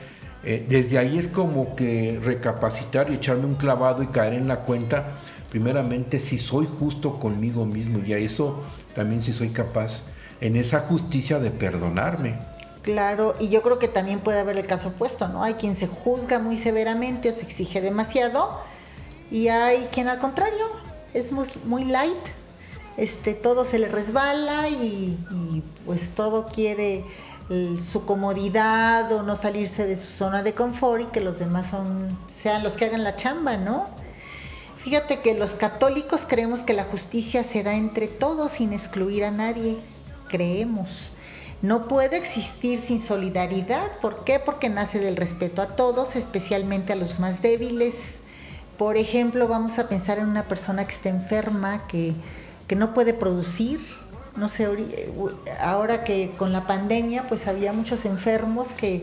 eh, 0.43 0.65
desde 0.67 0.97
ahí 0.97 1.17
es 1.17 1.27
como 1.27 1.75
que 1.75 2.19
recapacitar 2.23 3.09
y 3.09 3.15
echarme 3.15 3.45
un 3.45 3.55
clavado 3.55 4.03
y 4.03 4.07
caer 4.07 4.33
en 4.33 4.47
la 4.47 4.57
cuenta, 4.57 5.13
primeramente, 5.49 6.19
si 6.19 6.37
soy 6.37 6.67
justo 6.79 7.19
conmigo 7.19 7.65
mismo 7.65 7.99
y 8.05 8.13
a 8.13 8.17
eso 8.17 8.63
también 8.93 9.23
si 9.23 9.33
soy 9.33 9.49
capaz 9.49 10.01
en 10.41 10.55
esa 10.55 10.81
justicia 10.81 11.39
de 11.39 11.51
perdonarme. 11.51 12.35
Claro, 12.85 13.33
y 13.39 13.49
yo 13.49 13.63
creo 13.63 13.79
que 13.79 13.87
también 13.87 14.19
puede 14.19 14.39
haber 14.39 14.59
el 14.59 14.67
caso 14.67 14.89
opuesto, 14.89 15.27
¿no? 15.27 15.43
Hay 15.43 15.55
quien 15.55 15.75
se 15.75 15.87
juzga 15.87 16.37
muy 16.37 16.55
severamente 16.55 17.31
o 17.31 17.33
se 17.33 17.41
exige 17.41 17.81
demasiado 17.81 18.59
y 19.31 19.47
hay 19.47 19.87
quien 19.91 20.07
al 20.07 20.19
contrario 20.19 20.67
es 21.15 21.31
muy, 21.31 21.83
light, 21.83 22.13
este, 22.95 23.33
todo 23.33 23.63
se 23.63 23.79
le 23.79 23.87
resbala 23.87 24.69
y, 24.69 25.17
pues 25.87 26.11
todo 26.11 26.45
quiere 26.45 27.03
su 27.83 28.05
comodidad 28.05 29.11
o 29.13 29.23
no 29.23 29.35
salirse 29.35 29.87
de 29.87 29.97
su 29.97 30.05
zona 30.05 30.43
de 30.43 30.53
confort 30.53 31.01
y 31.01 31.05
que 31.05 31.21
los 31.21 31.39
demás 31.39 31.71
son, 31.71 32.15
sean 32.29 32.61
los 32.61 32.73
que 32.73 32.85
hagan 32.85 33.03
la 33.03 33.15
chamba, 33.15 33.57
¿no? 33.57 33.87
Fíjate 34.83 35.21
que 35.21 35.33
los 35.33 35.53
católicos 35.53 36.21
creemos 36.27 36.59
que 36.59 36.73
la 36.73 36.83
justicia 36.83 37.43
se 37.43 37.63
da 37.63 37.73
entre 37.73 38.07
todos 38.07 38.51
sin 38.51 38.73
excluir 38.73 39.25
a 39.25 39.31
nadie. 39.31 39.77
Creemos. 40.27 41.14
No 41.61 41.87
puede 41.87 42.17
existir 42.17 42.79
sin 42.79 43.01
solidaridad. 43.01 43.91
¿Por 44.01 44.23
qué? 44.23 44.39
Porque 44.39 44.69
nace 44.69 44.99
del 44.99 45.15
respeto 45.15 45.61
a 45.61 45.67
todos, 45.75 46.15
especialmente 46.15 46.93
a 46.93 46.95
los 46.95 47.19
más 47.19 47.41
débiles. 47.41 48.17
Por 48.77 48.97
ejemplo, 48.97 49.47
vamos 49.47 49.79
a 49.79 49.87
pensar 49.87 50.19
en 50.19 50.27
una 50.27 50.43
persona 50.43 50.85
que 50.85 50.91
está 50.91 51.09
enferma, 51.09 51.87
que, 51.87 52.13
que 52.67 52.75
no 52.75 52.93
puede 52.93 53.13
producir. 53.13 53.79
No 54.35 54.49
sé, 54.49 54.67
ori- 54.69 54.93
ahora 55.61 56.03
que 56.03 56.31
con 56.37 56.51
la 56.51 56.67
pandemia, 56.67 57.23
pues 57.29 57.47
había 57.47 57.71
muchos 57.71 58.03
enfermos 58.05 58.73
que, 58.73 59.01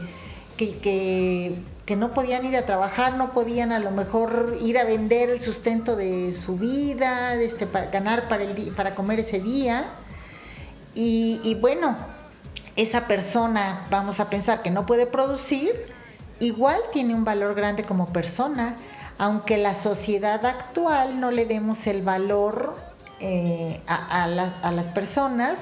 que, 0.57 0.77
que- 0.79 1.97
no 1.97 2.13
podían 2.15 2.47
ir 2.47 2.57
a 2.57 2.65
trabajar, 2.65 3.17
no 3.17 3.33
podían 3.33 3.71
a 3.71 3.79
lo 3.79 3.91
mejor 3.91 4.57
ir 4.65 4.79
a 4.79 4.85
vender 4.85 5.29
el 5.29 5.43
sustento 5.43 5.95
de 5.95 6.33
su 6.33 6.57
vida, 6.57 7.35
este, 7.35 7.67
para 7.67 7.91
ganar 7.91 8.29
para, 8.29 8.45
el, 8.45 8.69
para 8.75 8.95
comer 8.95 9.21
ese 9.21 9.41
día. 9.41 9.85
Y 10.95 11.55
bueno, 11.61 11.97
esa 12.77 13.07
persona, 13.07 13.87
vamos 13.91 14.21
a 14.21 14.31
pensar 14.31 14.63
que 14.63 14.71
no 14.71 14.87
puede 14.87 15.07
producir, 15.07 15.71
igual 16.41 16.79
tiene 16.93 17.15
un 17.15 17.25
valor 17.25 17.55
grande 17.55 17.85
como 17.85 18.07
persona, 18.13 18.77
aunque 19.19 19.59
la 19.59 19.75
sociedad 19.75 20.45
actual 20.47 21.21
no 21.21 21.31
le 21.31 21.45
demos 21.47 21.87
el 21.87 22.03
valor 22.03 22.75
eh, 23.21 23.81
a, 23.87 24.25
a 24.25 24.27
la- 24.27 24.55
a 24.63 24.73
las 24.73 24.87
personas, 24.89 25.61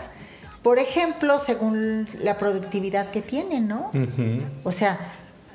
por 0.62 0.78
ejemplo, 0.78 1.38
según 1.38 2.08
la 2.22 2.38
productividad 2.38 3.10
que 3.10 3.22
tienen, 3.22 3.66
¿no? 3.68 3.90
O 4.64 4.72
sea, 4.72 4.98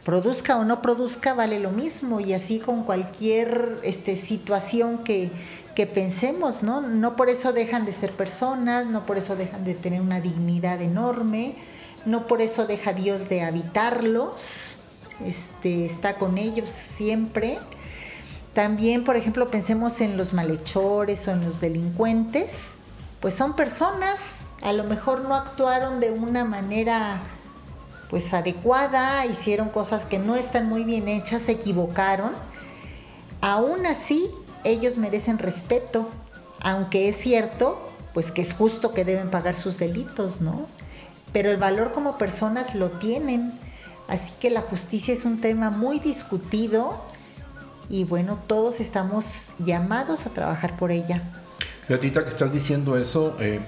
produzca 0.04 0.58
o 0.58 0.64
no 0.66 0.82
produzca, 0.82 1.34
vale 1.34 1.60
lo 1.60 1.72
mismo 1.72 2.20
y 2.20 2.34
así 2.34 2.60
con 2.60 2.84
cualquier 2.84 3.78
este, 3.84 4.16
situación 4.16 5.00
que, 5.04 5.30
que 5.76 5.86
pensemos, 5.86 6.64
¿no? 6.64 6.82
No 6.82 7.16
por 7.16 7.30
eso 7.30 7.54
dejan 7.54 7.86
de 7.86 7.92
ser 7.92 8.12
personas, 8.12 8.88
no 8.88 9.06
por 9.06 9.18
eso 9.18 9.36
dejan 9.36 9.66
de 9.66 9.76
tener 9.76 10.02
una 10.02 10.22
dignidad 10.22 10.82
enorme, 10.82 11.56
no 12.06 12.28
por 12.28 12.42
eso 12.42 12.66
deja 12.66 12.94
Dios 12.94 13.28
de 13.30 13.44
habitarlos, 13.44 14.76
este, 15.24 15.86
está 15.86 16.16
con 16.16 16.38
ellos 16.38 16.70
siempre. 16.70 17.60
También, 18.54 19.04
por 19.04 19.18
ejemplo, 19.18 19.48
pensemos 19.48 20.00
en 20.00 20.16
los 20.16 20.34
malhechores 20.34 21.28
o 21.28 21.32
en 21.32 21.44
los 21.44 21.60
delincuentes, 21.60 22.52
pues 23.20 23.34
son 23.34 23.56
personas, 23.56 24.46
a 24.62 24.72
lo 24.72 24.86
mejor 24.86 25.22
no 25.22 25.36
actuaron 25.36 26.00
de 26.00 26.12
una 26.12 26.46
manera 26.46 27.20
pues 28.10 28.34
adecuada, 28.34 29.26
hicieron 29.26 29.70
cosas 29.70 30.06
que 30.06 30.20
no 30.20 30.36
están 30.36 30.70
muy 30.70 30.84
bien 30.84 31.10
hechas, 31.10 31.42
se 31.42 31.54
equivocaron. 31.54 32.32
Aún 33.42 33.86
así, 33.86 34.32
ellos 34.66 34.98
merecen 34.98 35.38
respeto, 35.38 36.10
aunque 36.62 37.08
es 37.08 37.18
cierto, 37.18 37.80
pues 38.14 38.32
que 38.32 38.42
es 38.42 38.54
justo 38.54 38.94
que 38.94 39.06
deben 39.06 39.30
pagar 39.30 39.56
sus 39.56 39.78
delitos, 39.78 40.42
¿no? 40.42 40.68
Pero 41.32 41.52
el 41.52 41.58
valor 41.58 41.92
como 41.94 42.18
personas 42.18 42.76
lo 42.76 42.90
tienen. 42.90 43.54
Así 44.08 44.34
que 44.40 44.50
la 44.50 44.62
justicia 44.62 45.14
es 45.14 45.26
un 45.26 45.42
tema 45.42 45.70
muy 45.70 46.00
discutido 46.00 46.96
y 47.90 48.04
bueno, 48.04 48.40
todos 48.48 48.80
estamos 48.80 49.52
llamados 49.60 50.26
a 50.26 50.30
trabajar 50.30 50.78
por 50.78 50.92
ella. 50.92 51.22
Gatita, 51.88 52.24
que 52.24 52.30
estás 52.30 52.52
diciendo 52.52 52.98
eso, 52.98 53.36
eh, 53.40 53.60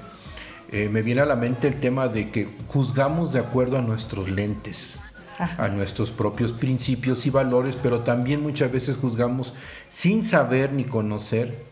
eh, 0.72 0.90
me 0.90 1.02
viene 1.02 1.22
a 1.22 1.26
la 1.26 1.36
mente 1.36 1.68
el 1.68 1.80
tema 1.80 2.08
de 2.08 2.32
que 2.32 2.50
juzgamos 2.68 3.32
de 3.32 3.40
acuerdo 3.40 3.78
a 3.78 3.82
nuestros 3.82 4.30
lentes, 4.30 4.78
a 5.40 5.68
nuestros 5.70 6.12
propios 6.12 6.52
principios 6.52 7.26
y 7.26 7.30
valores, 7.30 7.78
pero 7.82 8.00
también 8.00 8.42
muchas 8.42 8.72
veces 8.72 8.98
juzgamos 8.98 9.54
sin 9.92 10.26
saber 10.26 10.74
ni 10.74 10.84
conocer, 10.84 11.66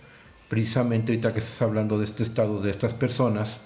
precisamente 0.47 1.11
ahorita 1.11 1.33
que 1.33 1.39
estás 1.39 1.61
hablando 1.61 1.97
de 1.97 2.05
este 2.05 2.23
estado 2.23 2.61
de 2.61 2.71
estas 2.71 2.93
personas, 2.93 3.57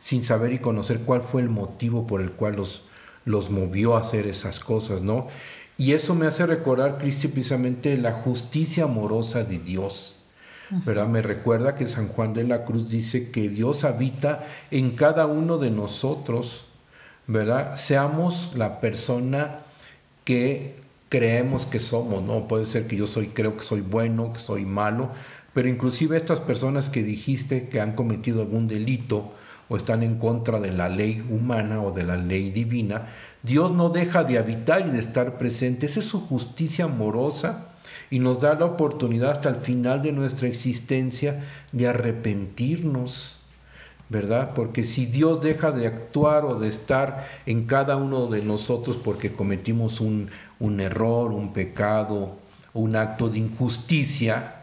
sin 0.00 0.24
saber 0.24 0.52
y 0.52 0.58
conocer 0.58 1.00
cuál 1.00 1.22
fue 1.22 1.42
el 1.42 1.48
motivo 1.48 2.06
por 2.06 2.20
el 2.20 2.32
cual 2.32 2.56
los, 2.56 2.84
los 3.24 3.50
movió 3.50 3.96
a 3.96 4.00
hacer 4.00 4.26
esas 4.26 4.60
cosas, 4.60 5.02
¿no? 5.02 5.28
Y 5.76 5.92
eso 5.92 6.14
me 6.14 6.26
hace 6.26 6.46
recordar, 6.46 6.98
Cristi, 6.98 7.28
precisamente 7.28 7.96
la 7.96 8.12
justicia 8.12 8.84
amorosa 8.84 9.44
de 9.44 9.58
Dios. 9.58 10.14
¿verdad? 10.70 11.08
Me 11.08 11.22
recuerda 11.22 11.74
que 11.74 11.88
San 11.88 12.08
Juan 12.08 12.34
de 12.34 12.44
la 12.44 12.64
Cruz 12.64 12.88
dice 12.88 13.30
que 13.30 13.48
Dios 13.48 13.84
habita 13.84 14.46
en 14.70 14.92
cada 14.92 15.26
uno 15.26 15.58
de 15.58 15.70
nosotros, 15.70 16.66
¿verdad? 17.26 17.76
Seamos 17.76 18.52
la 18.54 18.80
persona 18.80 19.60
que 20.24 20.76
creemos 21.08 21.66
que 21.66 21.80
somos, 21.80 22.22
¿no? 22.22 22.48
Puede 22.48 22.66
ser 22.66 22.86
que 22.86 22.96
yo 22.96 23.06
soy, 23.06 23.28
creo 23.28 23.56
que 23.56 23.62
soy 23.62 23.80
bueno, 23.80 24.32
que 24.32 24.40
soy 24.40 24.64
malo, 24.64 25.10
pero 25.52 25.68
inclusive 25.68 26.16
estas 26.16 26.40
personas 26.40 26.90
que 26.90 27.02
dijiste 27.02 27.68
que 27.68 27.80
han 27.80 27.94
cometido 27.94 28.42
algún 28.42 28.66
delito 28.66 29.32
o 29.68 29.76
están 29.76 30.02
en 30.02 30.18
contra 30.18 30.60
de 30.60 30.72
la 30.72 30.88
ley 30.88 31.24
humana 31.30 31.82
o 31.82 31.92
de 31.92 32.02
la 32.02 32.16
ley 32.16 32.50
divina, 32.50 33.08
Dios 33.42 33.72
no 33.72 33.90
deja 33.90 34.24
de 34.24 34.38
habitar 34.38 34.86
y 34.86 34.90
de 34.90 35.00
estar 35.00 35.38
presente. 35.38 35.86
Esa 35.86 36.00
es 36.00 36.06
su 36.06 36.20
justicia 36.20 36.86
amorosa 36.86 37.68
y 38.10 38.18
nos 38.18 38.40
da 38.40 38.54
la 38.54 38.66
oportunidad 38.66 39.32
hasta 39.32 39.48
el 39.48 39.56
final 39.56 40.02
de 40.02 40.12
nuestra 40.12 40.48
existencia 40.48 41.44
de 41.72 41.88
arrepentirnos, 41.88 43.33
¿verdad? 44.14 44.52
Porque 44.54 44.84
si 44.84 45.06
Dios 45.06 45.42
deja 45.42 45.72
de 45.72 45.88
actuar 45.88 46.44
o 46.44 46.60
de 46.60 46.68
estar 46.68 47.26
en 47.46 47.66
cada 47.66 47.96
uno 47.96 48.28
de 48.28 48.42
nosotros 48.42 48.96
porque 48.96 49.32
cometimos 49.32 50.00
un, 50.00 50.30
un 50.60 50.78
error, 50.78 51.32
un 51.32 51.52
pecado, 51.52 52.36
un 52.74 52.94
acto 52.94 53.28
de 53.28 53.40
injusticia, 53.40 54.62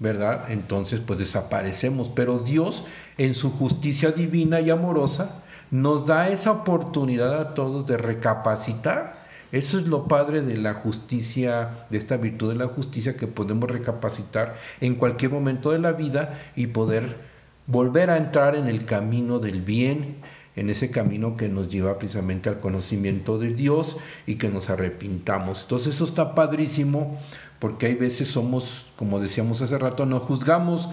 ¿verdad? 0.00 0.50
Entonces 0.50 0.98
pues 0.98 1.20
desaparecemos. 1.20 2.10
Pero 2.16 2.40
Dios 2.40 2.84
en 3.16 3.36
su 3.36 3.52
justicia 3.52 4.10
divina 4.10 4.60
y 4.60 4.70
amorosa 4.70 5.42
nos 5.70 6.04
da 6.08 6.28
esa 6.28 6.50
oportunidad 6.50 7.40
a 7.40 7.54
todos 7.54 7.86
de 7.86 7.96
recapacitar 7.96 9.24
eso 9.54 9.78
es 9.78 9.86
lo 9.86 10.08
padre 10.08 10.42
de 10.42 10.56
la 10.56 10.74
justicia, 10.74 11.86
de 11.88 11.98
esta 11.98 12.16
virtud 12.16 12.48
de 12.48 12.58
la 12.58 12.66
justicia 12.66 13.16
que 13.16 13.28
podemos 13.28 13.70
recapacitar 13.70 14.56
en 14.80 14.96
cualquier 14.96 15.30
momento 15.30 15.70
de 15.70 15.78
la 15.78 15.92
vida 15.92 16.40
y 16.56 16.66
poder 16.66 17.33
volver 17.66 18.10
a 18.10 18.16
entrar 18.16 18.56
en 18.56 18.68
el 18.68 18.84
camino 18.84 19.38
del 19.38 19.62
bien, 19.62 20.16
en 20.56 20.70
ese 20.70 20.90
camino 20.90 21.36
que 21.36 21.48
nos 21.48 21.68
lleva 21.68 21.98
precisamente 21.98 22.48
al 22.48 22.60
conocimiento 22.60 23.38
de 23.38 23.54
Dios 23.54 23.96
y 24.26 24.36
que 24.36 24.48
nos 24.48 24.70
arrepintamos. 24.70 25.62
Entonces 25.62 25.96
eso 25.96 26.04
está 26.04 26.34
padrísimo 26.34 27.18
porque 27.58 27.86
hay 27.86 27.94
veces 27.94 28.28
somos, 28.28 28.86
como 28.96 29.20
decíamos 29.20 29.62
hace 29.62 29.78
rato, 29.78 30.06
nos 30.06 30.22
juzgamos 30.22 30.88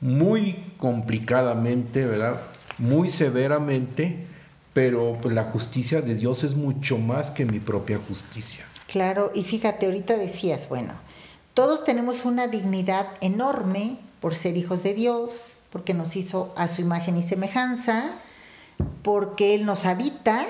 muy 0.00 0.64
complicadamente, 0.78 2.04
¿verdad? 2.04 2.40
Muy 2.78 3.10
severamente 3.10 4.26
pero 4.72 5.18
pues, 5.20 5.34
la 5.34 5.44
justicia 5.44 6.00
de 6.00 6.14
Dios 6.14 6.44
es 6.44 6.54
mucho 6.54 6.98
más 6.98 7.30
que 7.30 7.44
mi 7.44 7.58
propia 7.58 7.98
justicia. 8.08 8.64
Claro, 8.86 9.30
y 9.34 9.44
fíjate, 9.44 9.86
ahorita 9.86 10.16
decías, 10.16 10.68
bueno, 10.68 10.92
todos 11.54 11.84
tenemos 11.84 12.24
una 12.24 12.48
dignidad 12.48 13.06
enorme 13.20 13.98
por 14.20 14.34
ser 14.34 14.56
hijos 14.56 14.82
de 14.82 14.94
Dios, 14.94 15.49
porque 15.70 15.94
nos 15.94 16.16
hizo 16.16 16.52
a 16.56 16.68
su 16.68 16.80
imagen 16.80 17.16
y 17.16 17.22
semejanza, 17.22 18.10
porque 19.02 19.54
Él 19.54 19.66
nos 19.66 19.86
habita, 19.86 20.46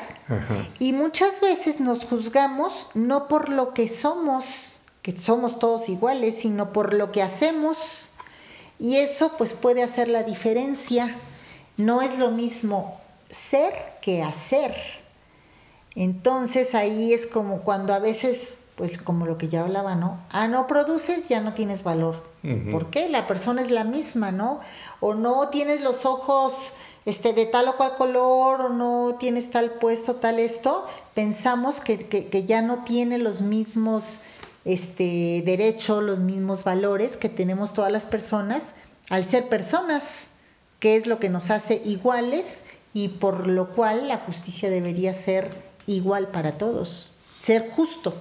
y 0.78 0.92
muchas 0.92 1.40
veces 1.40 1.80
nos 1.80 2.04
juzgamos 2.04 2.86
no 2.94 3.26
por 3.26 3.48
lo 3.48 3.74
que 3.74 3.88
somos, 3.88 4.76
que 5.02 5.18
somos 5.18 5.58
todos 5.58 5.88
iguales, 5.88 6.36
sino 6.40 6.72
por 6.72 6.94
lo 6.94 7.10
que 7.10 7.22
hacemos, 7.22 8.08
y 8.78 8.96
eso 8.96 9.32
pues 9.36 9.52
puede 9.52 9.82
hacer 9.82 10.08
la 10.08 10.22
diferencia. 10.22 11.14
No 11.76 12.02
es 12.02 12.18
lo 12.18 12.30
mismo 12.30 13.00
ser 13.30 13.72
que 14.00 14.22
hacer. 14.22 14.74
Entonces 15.94 16.74
ahí 16.74 17.12
es 17.12 17.26
como 17.26 17.60
cuando 17.60 17.92
a 17.92 17.98
veces, 17.98 18.54
pues 18.80 18.96
como 18.96 19.26
lo 19.26 19.36
que 19.36 19.50
ya 19.50 19.60
hablaba, 19.60 19.94
¿no? 19.94 20.18
Ah, 20.30 20.48
no 20.48 20.66
produces, 20.66 21.28
ya 21.28 21.42
no 21.42 21.52
tienes 21.52 21.82
valor. 21.82 22.22
¿Por 22.72 22.88
qué? 22.88 23.10
La 23.10 23.26
persona 23.26 23.60
es 23.60 23.70
la 23.70 23.84
misma, 23.84 24.32
¿no? 24.32 24.60
O 25.00 25.12
no 25.12 25.50
tienes 25.50 25.82
los 25.82 26.06
ojos 26.06 26.72
este, 27.04 27.34
de 27.34 27.44
tal 27.44 27.68
o 27.68 27.76
cual 27.76 27.96
color, 27.98 28.62
o 28.62 28.68
no 28.70 29.16
tienes 29.20 29.50
tal 29.50 29.72
puesto, 29.72 30.14
tal 30.14 30.38
esto, 30.38 30.86
pensamos 31.12 31.82
que, 31.82 32.06
que, 32.06 32.44
ya 32.44 32.62
no 32.62 32.82
tiene 32.84 33.18
los 33.18 33.42
mismos 33.42 34.22
este, 34.64 35.42
derechos, 35.44 36.02
los 36.02 36.18
mismos 36.18 36.64
valores 36.64 37.18
que 37.18 37.28
tenemos 37.28 37.74
todas 37.74 37.92
las 37.92 38.06
personas 38.06 38.72
al 39.10 39.26
ser 39.26 39.50
personas, 39.50 40.28
que 40.78 40.96
es 40.96 41.06
lo 41.06 41.18
que 41.20 41.28
nos 41.28 41.50
hace 41.50 41.82
iguales 41.84 42.62
y 42.94 43.08
por 43.08 43.46
lo 43.46 43.74
cual 43.74 44.08
la 44.08 44.16
justicia 44.16 44.70
debería 44.70 45.12
ser 45.12 45.54
igual 45.84 46.28
para 46.28 46.56
todos, 46.56 47.12
ser 47.42 47.68
justo. 47.76 48.14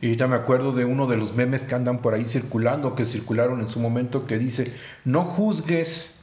Y 0.00 0.06
ahorita 0.06 0.28
me 0.28 0.36
acuerdo 0.36 0.72
de 0.72 0.84
uno 0.84 1.06
de 1.06 1.16
los 1.16 1.34
memes 1.34 1.62
que 1.64 1.74
andan 1.74 1.98
por 1.98 2.14
ahí 2.14 2.24
circulando, 2.24 2.94
que 2.94 3.04
circularon 3.04 3.60
en 3.60 3.68
su 3.68 3.80
momento, 3.80 4.26
que 4.26 4.38
dice, 4.38 4.72
no 5.04 5.24
juzgues 5.24 6.14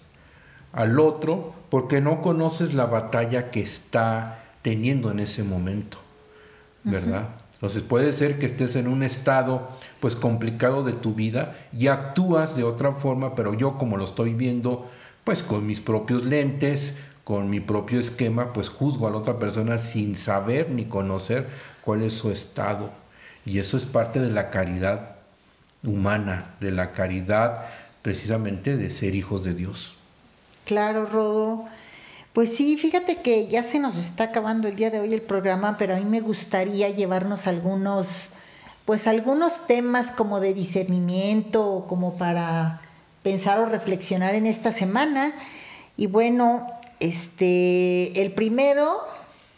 al 0.74 1.00
otro 1.00 1.54
porque 1.70 2.02
no 2.02 2.22
conoces 2.22 2.74
la 2.74 2.86
batalla 2.86 3.52
que 3.52 3.62
está 3.62 4.44
teniendo 4.62 5.12
en 5.12 5.20
ese 5.20 5.44
momento, 5.44 5.98
¿verdad? 6.84 7.30
Entonces 7.54 7.84
puede 7.84 8.14
ser 8.14 8.40
que 8.40 8.46
estés 8.46 8.76
en 8.76 8.88
un 8.88 9.02
estado 9.04 9.68
pues 10.00 10.16
complicado 10.16 10.84
de 10.84 10.94
tu 10.94 11.14
vida 11.14 11.56
y 11.74 11.88
actúas 11.88 12.56
de 12.56 12.64
otra 12.64 12.94
forma, 12.94 13.36
pero 13.36 13.54
yo 13.54 13.78
como 13.78 13.98
lo 13.98 14.04
estoy 14.04 14.34
viendo 14.34 14.90
pues 15.24 15.44
con 15.44 15.66
mis 15.66 15.82
propios 15.82 16.24
lentes, 16.24 16.94
con 17.24 17.50
mi 17.50 17.60
propio 17.60 18.00
esquema, 18.00 18.54
pues 18.54 18.70
juzgo 18.70 19.08
a 19.08 19.12
la 19.12 19.18
otra 19.18 19.40
persona 19.40 19.80
sin 19.80 20.16
saber 20.16 20.70
ni 20.70 20.86
conocer 20.86 21.48
cuál 21.82 22.04
es 22.04 22.14
su 22.14 22.32
estado. 22.32 22.92
Y 23.48 23.60
eso 23.60 23.78
es 23.78 23.86
parte 23.86 24.20
de 24.20 24.30
la 24.30 24.50
caridad 24.50 25.16
humana, 25.82 26.56
de 26.60 26.72
la 26.72 26.92
caridad 26.92 27.66
precisamente 28.02 28.76
de 28.76 28.90
ser 28.90 29.16
hijos 29.16 29.46
de 29.46 29.54
Dios. 29.54 29.94
Claro, 30.66 31.06
Rodo. 31.06 31.66
Pues 32.34 32.56
sí, 32.56 32.78
fíjate 32.78 33.22
que 33.22 33.48
ya 33.48 33.64
se 33.64 33.80
nos 33.80 33.96
está 33.96 34.26
acabando 34.26 34.68
el 34.68 34.76
día 34.76 34.92
de 34.92 35.00
hoy 35.00 35.14
el 35.14 35.22
programa, 35.22 35.78
pero 35.78 35.96
a 35.96 35.98
mí 35.98 36.04
me 36.04 36.20
gustaría 36.20 36.90
llevarnos 36.90 37.48
algunos, 37.48 38.32
pues 38.84 39.08
algunos 39.08 39.66
temas 39.66 40.12
como 40.12 40.42
de 40.42 40.54
discernimiento, 40.54 41.86
como 41.88 42.18
para 42.18 42.82
pensar 43.24 43.60
o 43.60 43.66
reflexionar 43.66 44.36
en 44.36 44.46
esta 44.46 44.74
semana. 44.74 45.34
Y 45.96 46.08
bueno, 46.08 46.68
este, 47.00 48.22
el 48.22 48.34
primero, 48.34 49.00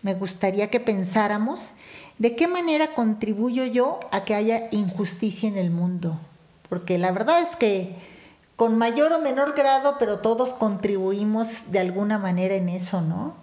me 0.03 0.13
gustaría 0.13 0.69
que 0.69 0.79
pensáramos 0.79 1.71
de 2.19 2.35
qué 2.35 2.47
manera 2.47 2.93
contribuyo 2.93 3.65
yo 3.65 3.99
a 4.11 4.25
que 4.25 4.35
haya 4.35 4.67
injusticia 4.71 5.49
en 5.49 5.57
el 5.57 5.71
mundo. 5.71 6.19
Porque 6.67 6.97
la 6.97 7.11
verdad 7.11 7.41
es 7.41 7.55
que 7.55 7.95
con 8.55 8.77
mayor 8.77 9.13
o 9.13 9.21
menor 9.21 9.55
grado, 9.55 9.95
pero 9.97 10.19
todos 10.19 10.49
contribuimos 10.49 11.71
de 11.71 11.79
alguna 11.79 12.17
manera 12.17 12.55
en 12.55 12.69
eso, 12.69 13.01
¿no? 13.01 13.35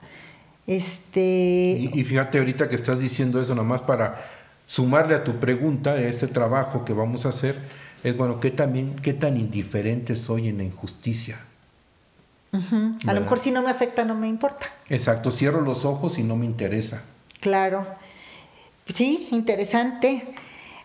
Este... 0.67 1.91
Y, 1.93 2.05
fíjate 2.05 2.39
ahorita 2.39 2.69
que 2.69 2.77
estás 2.77 2.99
diciendo 2.99 3.41
eso, 3.41 3.55
nomás 3.55 3.81
para 3.81 4.27
sumarle 4.67 5.15
a 5.15 5.25
tu 5.25 5.37
pregunta, 5.37 5.93
a 5.93 6.01
este 6.01 6.27
trabajo 6.27 6.85
que 6.85 6.93
vamos 6.93 7.25
a 7.25 7.31
hacer, 7.31 7.59
es 8.05 8.17
bueno, 8.17 8.41
¿qué, 8.41 8.51
también, 8.51 8.95
qué 8.97 9.15
tan 9.15 9.39
indiferente 9.39 10.17
soy 10.17 10.49
en 10.49 10.59
la 10.59 10.65
injusticia? 10.65 11.39
A 13.07 13.13
lo 13.13 13.21
mejor 13.21 13.39
si 13.39 13.51
no 13.51 13.63
me 13.63 13.71
afecta 13.71 14.05
no 14.05 14.15
me 14.15 14.29
importa. 14.29 14.67
Exacto, 14.89 15.31
cierro 15.31 15.61
los 15.61 15.85
ojos 15.85 16.19
y 16.19 16.23
no 16.23 16.37
me 16.37 16.47
interesa. 16.47 17.03
Claro. 17.41 17.87
Sí, 18.95 19.29
interesante. 19.33 20.35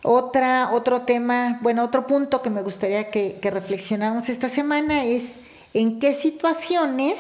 Otra, 0.03 0.71
otro 0.73 1.01
tema, 1.01 1.59
bueno, 1.61 1.83
otro 1.83 2.07
punto 2.07 2.41
que 2.41 2.49
me 2.49 2.63
gustaría 2.63 3.11
que, 3.11 3.37
que 3.39 3.51
reflexionáramos 3.51 4.29
esta 4.29 4.49
semana 4.49 5.05
es 5.05 5.33
en 5.73 5.99
qué 5.99 6.15
situaciones 6.15 7.17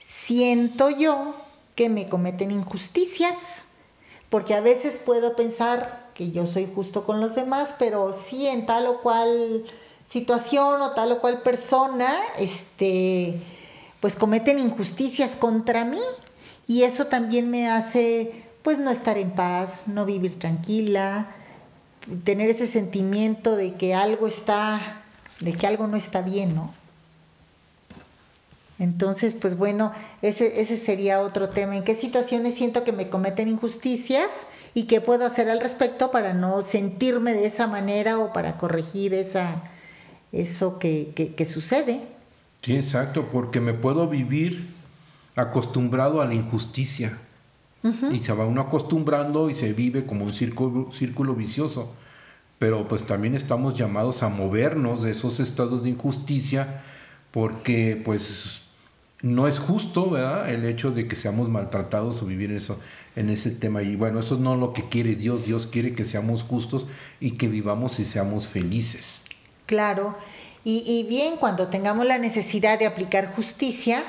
siento 0.00 0.90
yo 0.90 1.34
que 1.76 1.88
me 1.88 2.08
cometen 2.08 2.50
injusticias, 2.50 3.36
porque 4.28 4.54
a 4.54 4.60
veces 4.60 4.96
puedo 4.96 5.36
pensar 5.36 6.08
que 6.14 6.32
yo 6.32 6.46
soy 6.46 6.68
justo 6.74 7.04
con 7.04 7.20
los 7.20 7.34
demás, 7.36 7.76
pero 7.78 8.12
sí 8.12 8.46
en 8.46 8.66
tal 8.66 8.86
o 8.86 9.00
cual 9.00 9.64
situación 10.08 10.82
o 10.82 10.90
tal 10.92 11.12
o 11.12 11.20
cual 11.20 11.42
persona, 11.42 12.16
este, 12.36 13.40
pues 14.00 14.16
cometen 14.16 14.58
injusticias 14.58 15.36
contra 15.36 15.84
mí 15.84 16.00
y 16.66 16.82
eso 16.82 17.06
también 17.06 17.50
me 17.50 17.70
hace 17.70 18.49
pues 18.62 18.78
no 18.78 18.90
estar 18.90 19.18
en 19.18 19.30
paz, 19.30 19.84
no 19.86 20.04
vivir 20.04 20.38
tranquila, 20.38 21.28
tener 22.24 22.50
ese 22.50 22.66
sentimiento 22.66 23.56
de 23.56 23.74
que 23.74 23.94
algo 23.94 24.26
está, 24.26 25.02
de 25.40 25.52
que 25.52 25.66
algo 25.66 25.86
no 25.86 25.96
está 25.96 26.22
bien, 26.22 26.54
¿no? 26.54 26.72
Entonces, 28.80 29.34
pues 29.34 29.58
bueno, 29.58 29.92
ese, 30.22 30.62
ese 30.62 30.78
sería 30.78 31.20
otro 31.20 31.50
tema. 31.50 31.76
¿En 31.76 31.84
qué 31.84 31.94
situaciones 31.94 32.54
siento 32.54 32.82
que 32.82 32.92
me 32.92 33.10
cometen 33.10 33.46
injusticias 33.48 34.46
y 34.72 34.84
qué 34.84 35.02
puedo 35.02 35.26
hacer 35.26 35.50
al 35.50 35.60
respecto 35.60 36.10
para 36.10 36.32
no 36.32 36.62
sentirme 36.62 37.34
de 37.34 37.44
esa 37.44 37.66
manera 37.66 38.18
o 38.18 38.32
para 38.32 38.56
corregir 38.56 39.12
esa, 39.12 39.62
eso 40.32 40.78
que, 40.78 41.12
que, 41.36 41.44
sucede? 41.44 42.00
Sí, 42.62 42.74
exacto, 42.74 43.28
porque 43.30 43.60
me 43.60 43.74
puedo 43.74 44.08
vivir 44.08 44.66
acostumbrado 45.36 46.22
a 46.22 46.26
la 46.26 46.32
injusticia. 46.32 47.18
Y 47.82 48.20
se 48.20 48.32
va 48.32 48.44
uno 48.44 48.60
acostumbrando 48.60 49.48
y 49.48 49.54
se 49.54 49.72
vive 49.72 50.04
como 50.04 50.26
un 50.26 50.34
círculo, 50.34 50.92
círculo 50.92 51.34
vicioso. 51.34 51.94
Pero 52.58 52.86
pues 52.86 53.04
también 53.06 53.34
estamos 53.34 53.78
llamados 53.78 54.22
a 54.22 54.28
movernos 54.28 55.02
de 55.02 55.12
esos 55.12 55.40
estados 55.40 55.82
de 55.82 55.90
injusticia 55.90 56.82
porque 57.30 58.00
pues 58.04 58.60
no 59.22 59.48
es 59.48 59.58
justo, 59.58 60.10
¿verdad? 60.10 60.50
El 60.50 60.66
hecho 60.66 60.90
de 60.90 61.08
que 61.08 61.16
seamos 61.16 61.48
maltratados 61.48 62.22
o 62.22 62.26
vivir 62.26 62.50
en 62.50 62.58
eso, 62.58 62.78
en 63.16 63.30
ese 63.30 63.50
tema. 63.50 63.82
Y 63.82 63.96
bueno, 63.96 64.20
eso 64.20 64.36
no 64.36 64.54
es 64.54 64.60
lo 64.60 64.74
que 64.74 64.88
quiere 64.88 65.14
Dios. 65.14 65.46
Dios 65.46 65.66
quiere 65.66 65.94
que 65.94 66.04
seamos 66.04 66.42
justos 66.42 66.86
y 67.18 67.32
que 67.32 67.48
vivamos 67.48 67.98
y 67.98 68.04
seamos 68.04 68.46
felices. 68.46 69.24
Claro. 69.64 70.16
Y, 70.64 70.84
y 70.86 71.08
bien, 71.08 71.36
cuando 71.38 71.68
tengamos 71.68 72.06
la 72.06 72.18
necesidad 72.18 72.78
de 72.78 72.86
aplicar 72.86 73.32
justicia, 73.34 74.02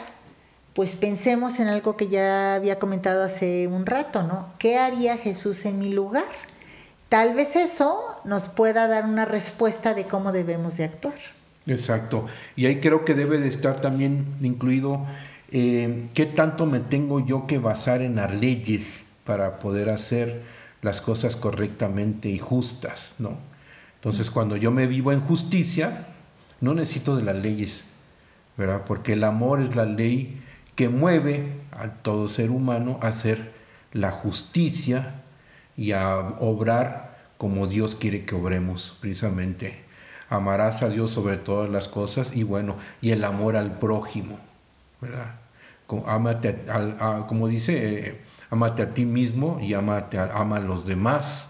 pues 0.74 0.96
pensemos 0.96 1.60
en 1.60 1.68
algo 1.68 1.98
que 1.98 2.08
ya 2.08 2.56
había 2.56 2.80
comentado 2.80 3.24
hace 3.24 3.68
un 3.68 3.86
rato, 3.86 4.24
¿no? 4.24 4.48
¿Qué 4.58 4.78
haría 4.78 5.18
Jesús 5.18 5.66
en 5.66 5.80
mi 5.80 5.92
lugar? 5.92 6.26
Tal 7.10 7.34
vez 7.34 7.56
eso 7.58 8.02
nos 8.24 8.48
pueda 8.48 8.88
dar 8.88 9.04
una 9.06 9.26
respuesta 9.26 9.94
de 9.94 10.06
cómo 10.06 10.32
debemos 10.32 10.78
de 10.78 10.86
actuar. 10.86 11.16
Exacto. 11.68 12.26
Y 12.56 12.68
ahí 12.68 12.80
creo 12.80 13.04
que 13.04 13.14
debe 13.14 13.38
de 13.38 13.50
estar 13.50 13.82
también 13.82 14.26
incluido 14.42 15.06
eh, 15.52 16.08
qué 16.14 16.26
tanto 16.26 16.66
me 16.66 16.80
tengo 16.80 17.20
yo 17.20 17.48
que 17.48 17.60
basar 17.60 18.02
en 18.02 18.16
las 18.16 18.34
leyes 18.34 19.04
para 19.26 19.60
poder 19.60 19.90
hacer 19.90 20.42
las 20.82 21.02
cosas 21.02 21.36
correctamente 21.36 22.30
y 22.30 22.40
justas, 22.40 23.14
¿no? 23.20 23.38
Entonces, 23.96 24.32
cuando 24.32 24.56
yo 24.56 24.72
me 24.72 24.88
vivo 24.88 25.12
en 25.12 25.20
justicia, 25.20 26.08
no 26.62 26.74
necesito 26.74 27.16
de 27.16 27.24
las 27.24 27.36
leyes, 27.36 27.84
¿verdad? 28.58 28.84
Porque 28.88 29.14
el 29.14 29.24
amor 29.24 29.62
es 29.62 29.76
la 29.76 29.86
ley 29.86 30.42
que 30.76 30.90
mueve 30.90 31.62
a 31.72 31.90
todo 31.90 32.30
ser 32.30 32.52
humano 32.52 33.00
a 33.02 33.08
hacer 33.08 33.52
la 33.94 34.12
justicia 34.12 35.22
y 35.78 35.92
a 35.92 36.18
obrar 36.40 37.18
como 37.38 37.68
Dios 37.68 37.96
quiere 37.96 38.26
que 38.26 38.36
obremos, 38.36 38.98
precisamente 39.02 39.92
amarás 40.32 40.82
a 40.82 40.90
Dios 40.90 41.12
sobre 41.12 41.38
todas 41.38 41.70
las 41.70 41.90
cosas 41.90 42.30
y 42.34 42.44
bueno, 42.44 42.78
y 43.02 43.12
el 43.12 43.24
amor 43.26 43.58
al 43.58 43.80
prójimo, 43.80 44.40
¿verdad? 45.02 45.36
Como, 45.88 46.06
como 47.28 47.48
dice, 47.50 48.08
eh, 48.08 48.22
amate 48.50 48.82
a 48.82 48.94
ti 48.94 49.06
mismo 49.06 49.60
y 49.62 49.74
amate 49.74 50.20
ama 50.20 50.56
a 50.56 50.62
los 50.62 50.86
demás, 50.86 51.50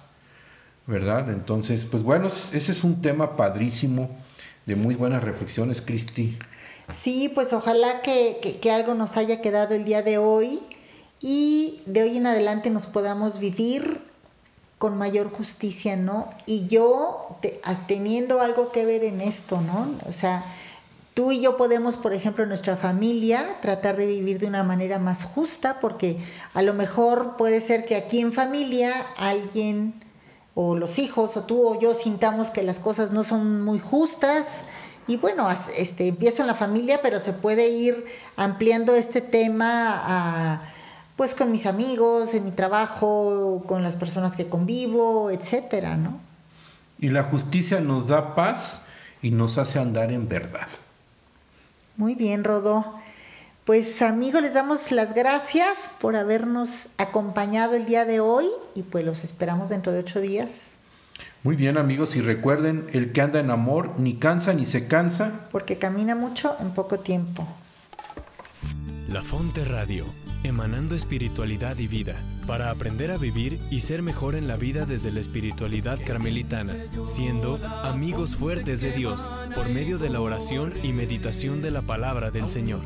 ¿verdad? 0.88 1.30
Entonces, 1.30 1.86
pues 1.86 2.02
bueno, 2.02 2.28
ese 2.28 2.72
es 2.72 2.84
un 2.84 3.04
tema 3.04 3.38
padrísimo, 3.38 4.10
de 4.66 4.76
muy 4.76 4.96
buenas 4.96 5.24
reflexiones, 5.24 5.82
Cristi. 5.82 6.40
Sí, 7.02 7.30
pues 7.34 7.54
ojalá 7.54 8.02
que, 8.02 8.60
que 8.62 8.72
algo 8.72 8.94
nos 8.94 9.18
haya 9.18 9.42
quedado 9.42 9.74
el 9.74 9.86
día 9.86 10.02
de 10.02 10.18
hoy 10.18 10.62
y 11.22 11.82
de 11.86 12.04
hoy 12.04 12.18
en 12.18 12.28
adelante 12.28 12.70
nos 12.70 12.86
podamos 12.86 13.40
vivir 13.40 14.02
con 14.82 14.98
mayor 14.98 15.30
justicia, 15.32 15.96
¿no? 15.96 16.28
Y 16.48 16.68
yo 16.68 17.38
teniendo 17.88 18.42
algo 18.42 18.72
que 18.72 18.84
ver 18.84 19.04
en 19.04 19.22
esto, 19.22 19.62
¿no? 19.62 19.94
O 20.10 20.12
sea, 20.12 20.44
tú 21.14 21.32
y 21.32 21.40
yo 21.40 21.56
podemos, 21.56 21.98
por 21.98 22.14
ejemplo, 22.14 22.44
en 22.44 22.50
nuestra 22.50 22.78
familia 22.78 23.58
tratar 23.62 23.96
de 23.96 24.08
vivir 24.08 24.40
de 24.40 24.48
una 24.48 24.64
manera 24.64 24.98
más 24.98 25.26
justa, 25.26 25.80
porque 25.80 26.18
a 26.56 26.64
lo 26.64 26.74
mejor 26.74 27.38
puede 27.38 27.62
ser 27.62 27.86
que 27.86 27.96
aquí 27.96 28.22
en 28.22 28.34
familia 28.34 29.06
alguien 29.18 29.94
o 30.56 30.76
los 30.76 30.98
hijos 30.98 31.38
o 31.38 31.44
tú 31.44 31.68
o 31.68 31.80
yo 31.80 31.94
sintamos 31.94 32.50
que 32.50 32.64
las 32.64 32.80
cosas 32.80 33.12
no 33.12 33.24
son 33.24 33.62
muy 33.62 33.80
justas 33.80 34.62
y 35.08 35.18
bueno, 35.18 35.50
este 35.78 36.08
empiezo 36.08 36.44
en 36.44 36.48
la 36.48 36.56
familia, 36.56 37.00
pero 37.02 37.20
se 37.20 37.34
puede 37.34 37.70
ir 37.70 38.06
ampliando 38.36 38.96
este 38.96 39.22
tema 39.22 40.02
a 40.04 40.62
pues 41.16 41.36
con 41.36 41.52
mis 41.52 41.66
amigos, 41.66 42.34
en 42.34 42.46
mi 42.46 42.52
trabajo, 42.52 43.64
con 43.68 43.84
las 43.84 43.96
personas 43.96 44.36
que 44.36 44.50
convivo, 44.50 45.30
etcétera, 45.30 45.96
¿no? 45.96 46.20
Y 47.00 47.10
la 47.10 47.24
justicia 47.24 47.80
nos 47.80 48.08
da 48.08 48.34
paz 48.34 48.82
y 49.22 49.32
nos 49.32 49.58
hace 49.58 49.78
andar 49.78 50.12
en 50.12 50.28
verdad. 50.28 50.68
Muy 51.98 52.16
bien, 52.16 52.44
Rodó. 52.44 52.96
Pues 53.66 54.02
amigos, 54.02 54.42
les 54.42 54.56
damos 54.56 54.92
las 54.92 55.14
gracias 55.14 55.92
por 56.00 56.16
habernos 56.16 56.88
acompañado 56.98 57.76
el 57.76 57.86
día 57.86 58.06
de 58.06 58.20
hoy 58.20 58.48
y 58.74 58.82
pues 58.82 59.06
los 59.06 59.24
esperamos 59.24 59.70
dentro 59.70 59.92
de 59.92 60.00
ocho 60.00 60.20
días. 60.20 60.71
Muy 61.44 61.56
bien 61.56 61.78
amigos 61.78 62.16
y 62.16 62.22
recuerden, 62.22 62.88
el 62.94 63.12
que 63.12 63.22
anda 63.22 63.40
en 63.40 63.50
amor 63.50 63.94
ni 63.98 64.16
cansa 64.16 64.54
ni 64.54 64.66
se 64.66 64.88
cansa. 64.88 65.48
Porque 65.52 65.78
camina 65.78 66.16
mucho 66.16 66.56
en 66.60 66.72
poco 66.72 67.00
tiempo. 67.00 67.48
La 69.08 69.24
Fonte 69.24 69.66
Radio 69.66 70.06
emanando 70.44 70.96
espiritualidad 70.96 71.78
y 71.78 71.88
vida, 71.88 72.16
para 72.48 72.70
aprender 72.70 73.12
a 73.12 73.18
vivir 73.18 73.60
y 73.70 73.82
ser 73.82 74.02
mejor 74.02 74.36
en 74.36 74.48
la 74.48 74.58
vida 74.58 74.86
desde 74.86 75.12
la 75.12 75.20
espiritualidad 75.20 76.00
carmelitana, 76.06 76.76
siendo 77.06 77.60
amigos 77.84 78.36
fuertes 78.36 78.82
de 78.82 78.92
Dios 78.92 79.32
por 79.54 79.70
medio 79.70 79.98
de 79.98 80.10
la 80.10 80.22
oración 80.22 80.74
y 80.84 80.94
meditación 80.94 81.62
de 81.62 81.72
la 81.72 81.82
palabra 81.84 82.32
del 82.32 82.50
Señor. 82.50 82.82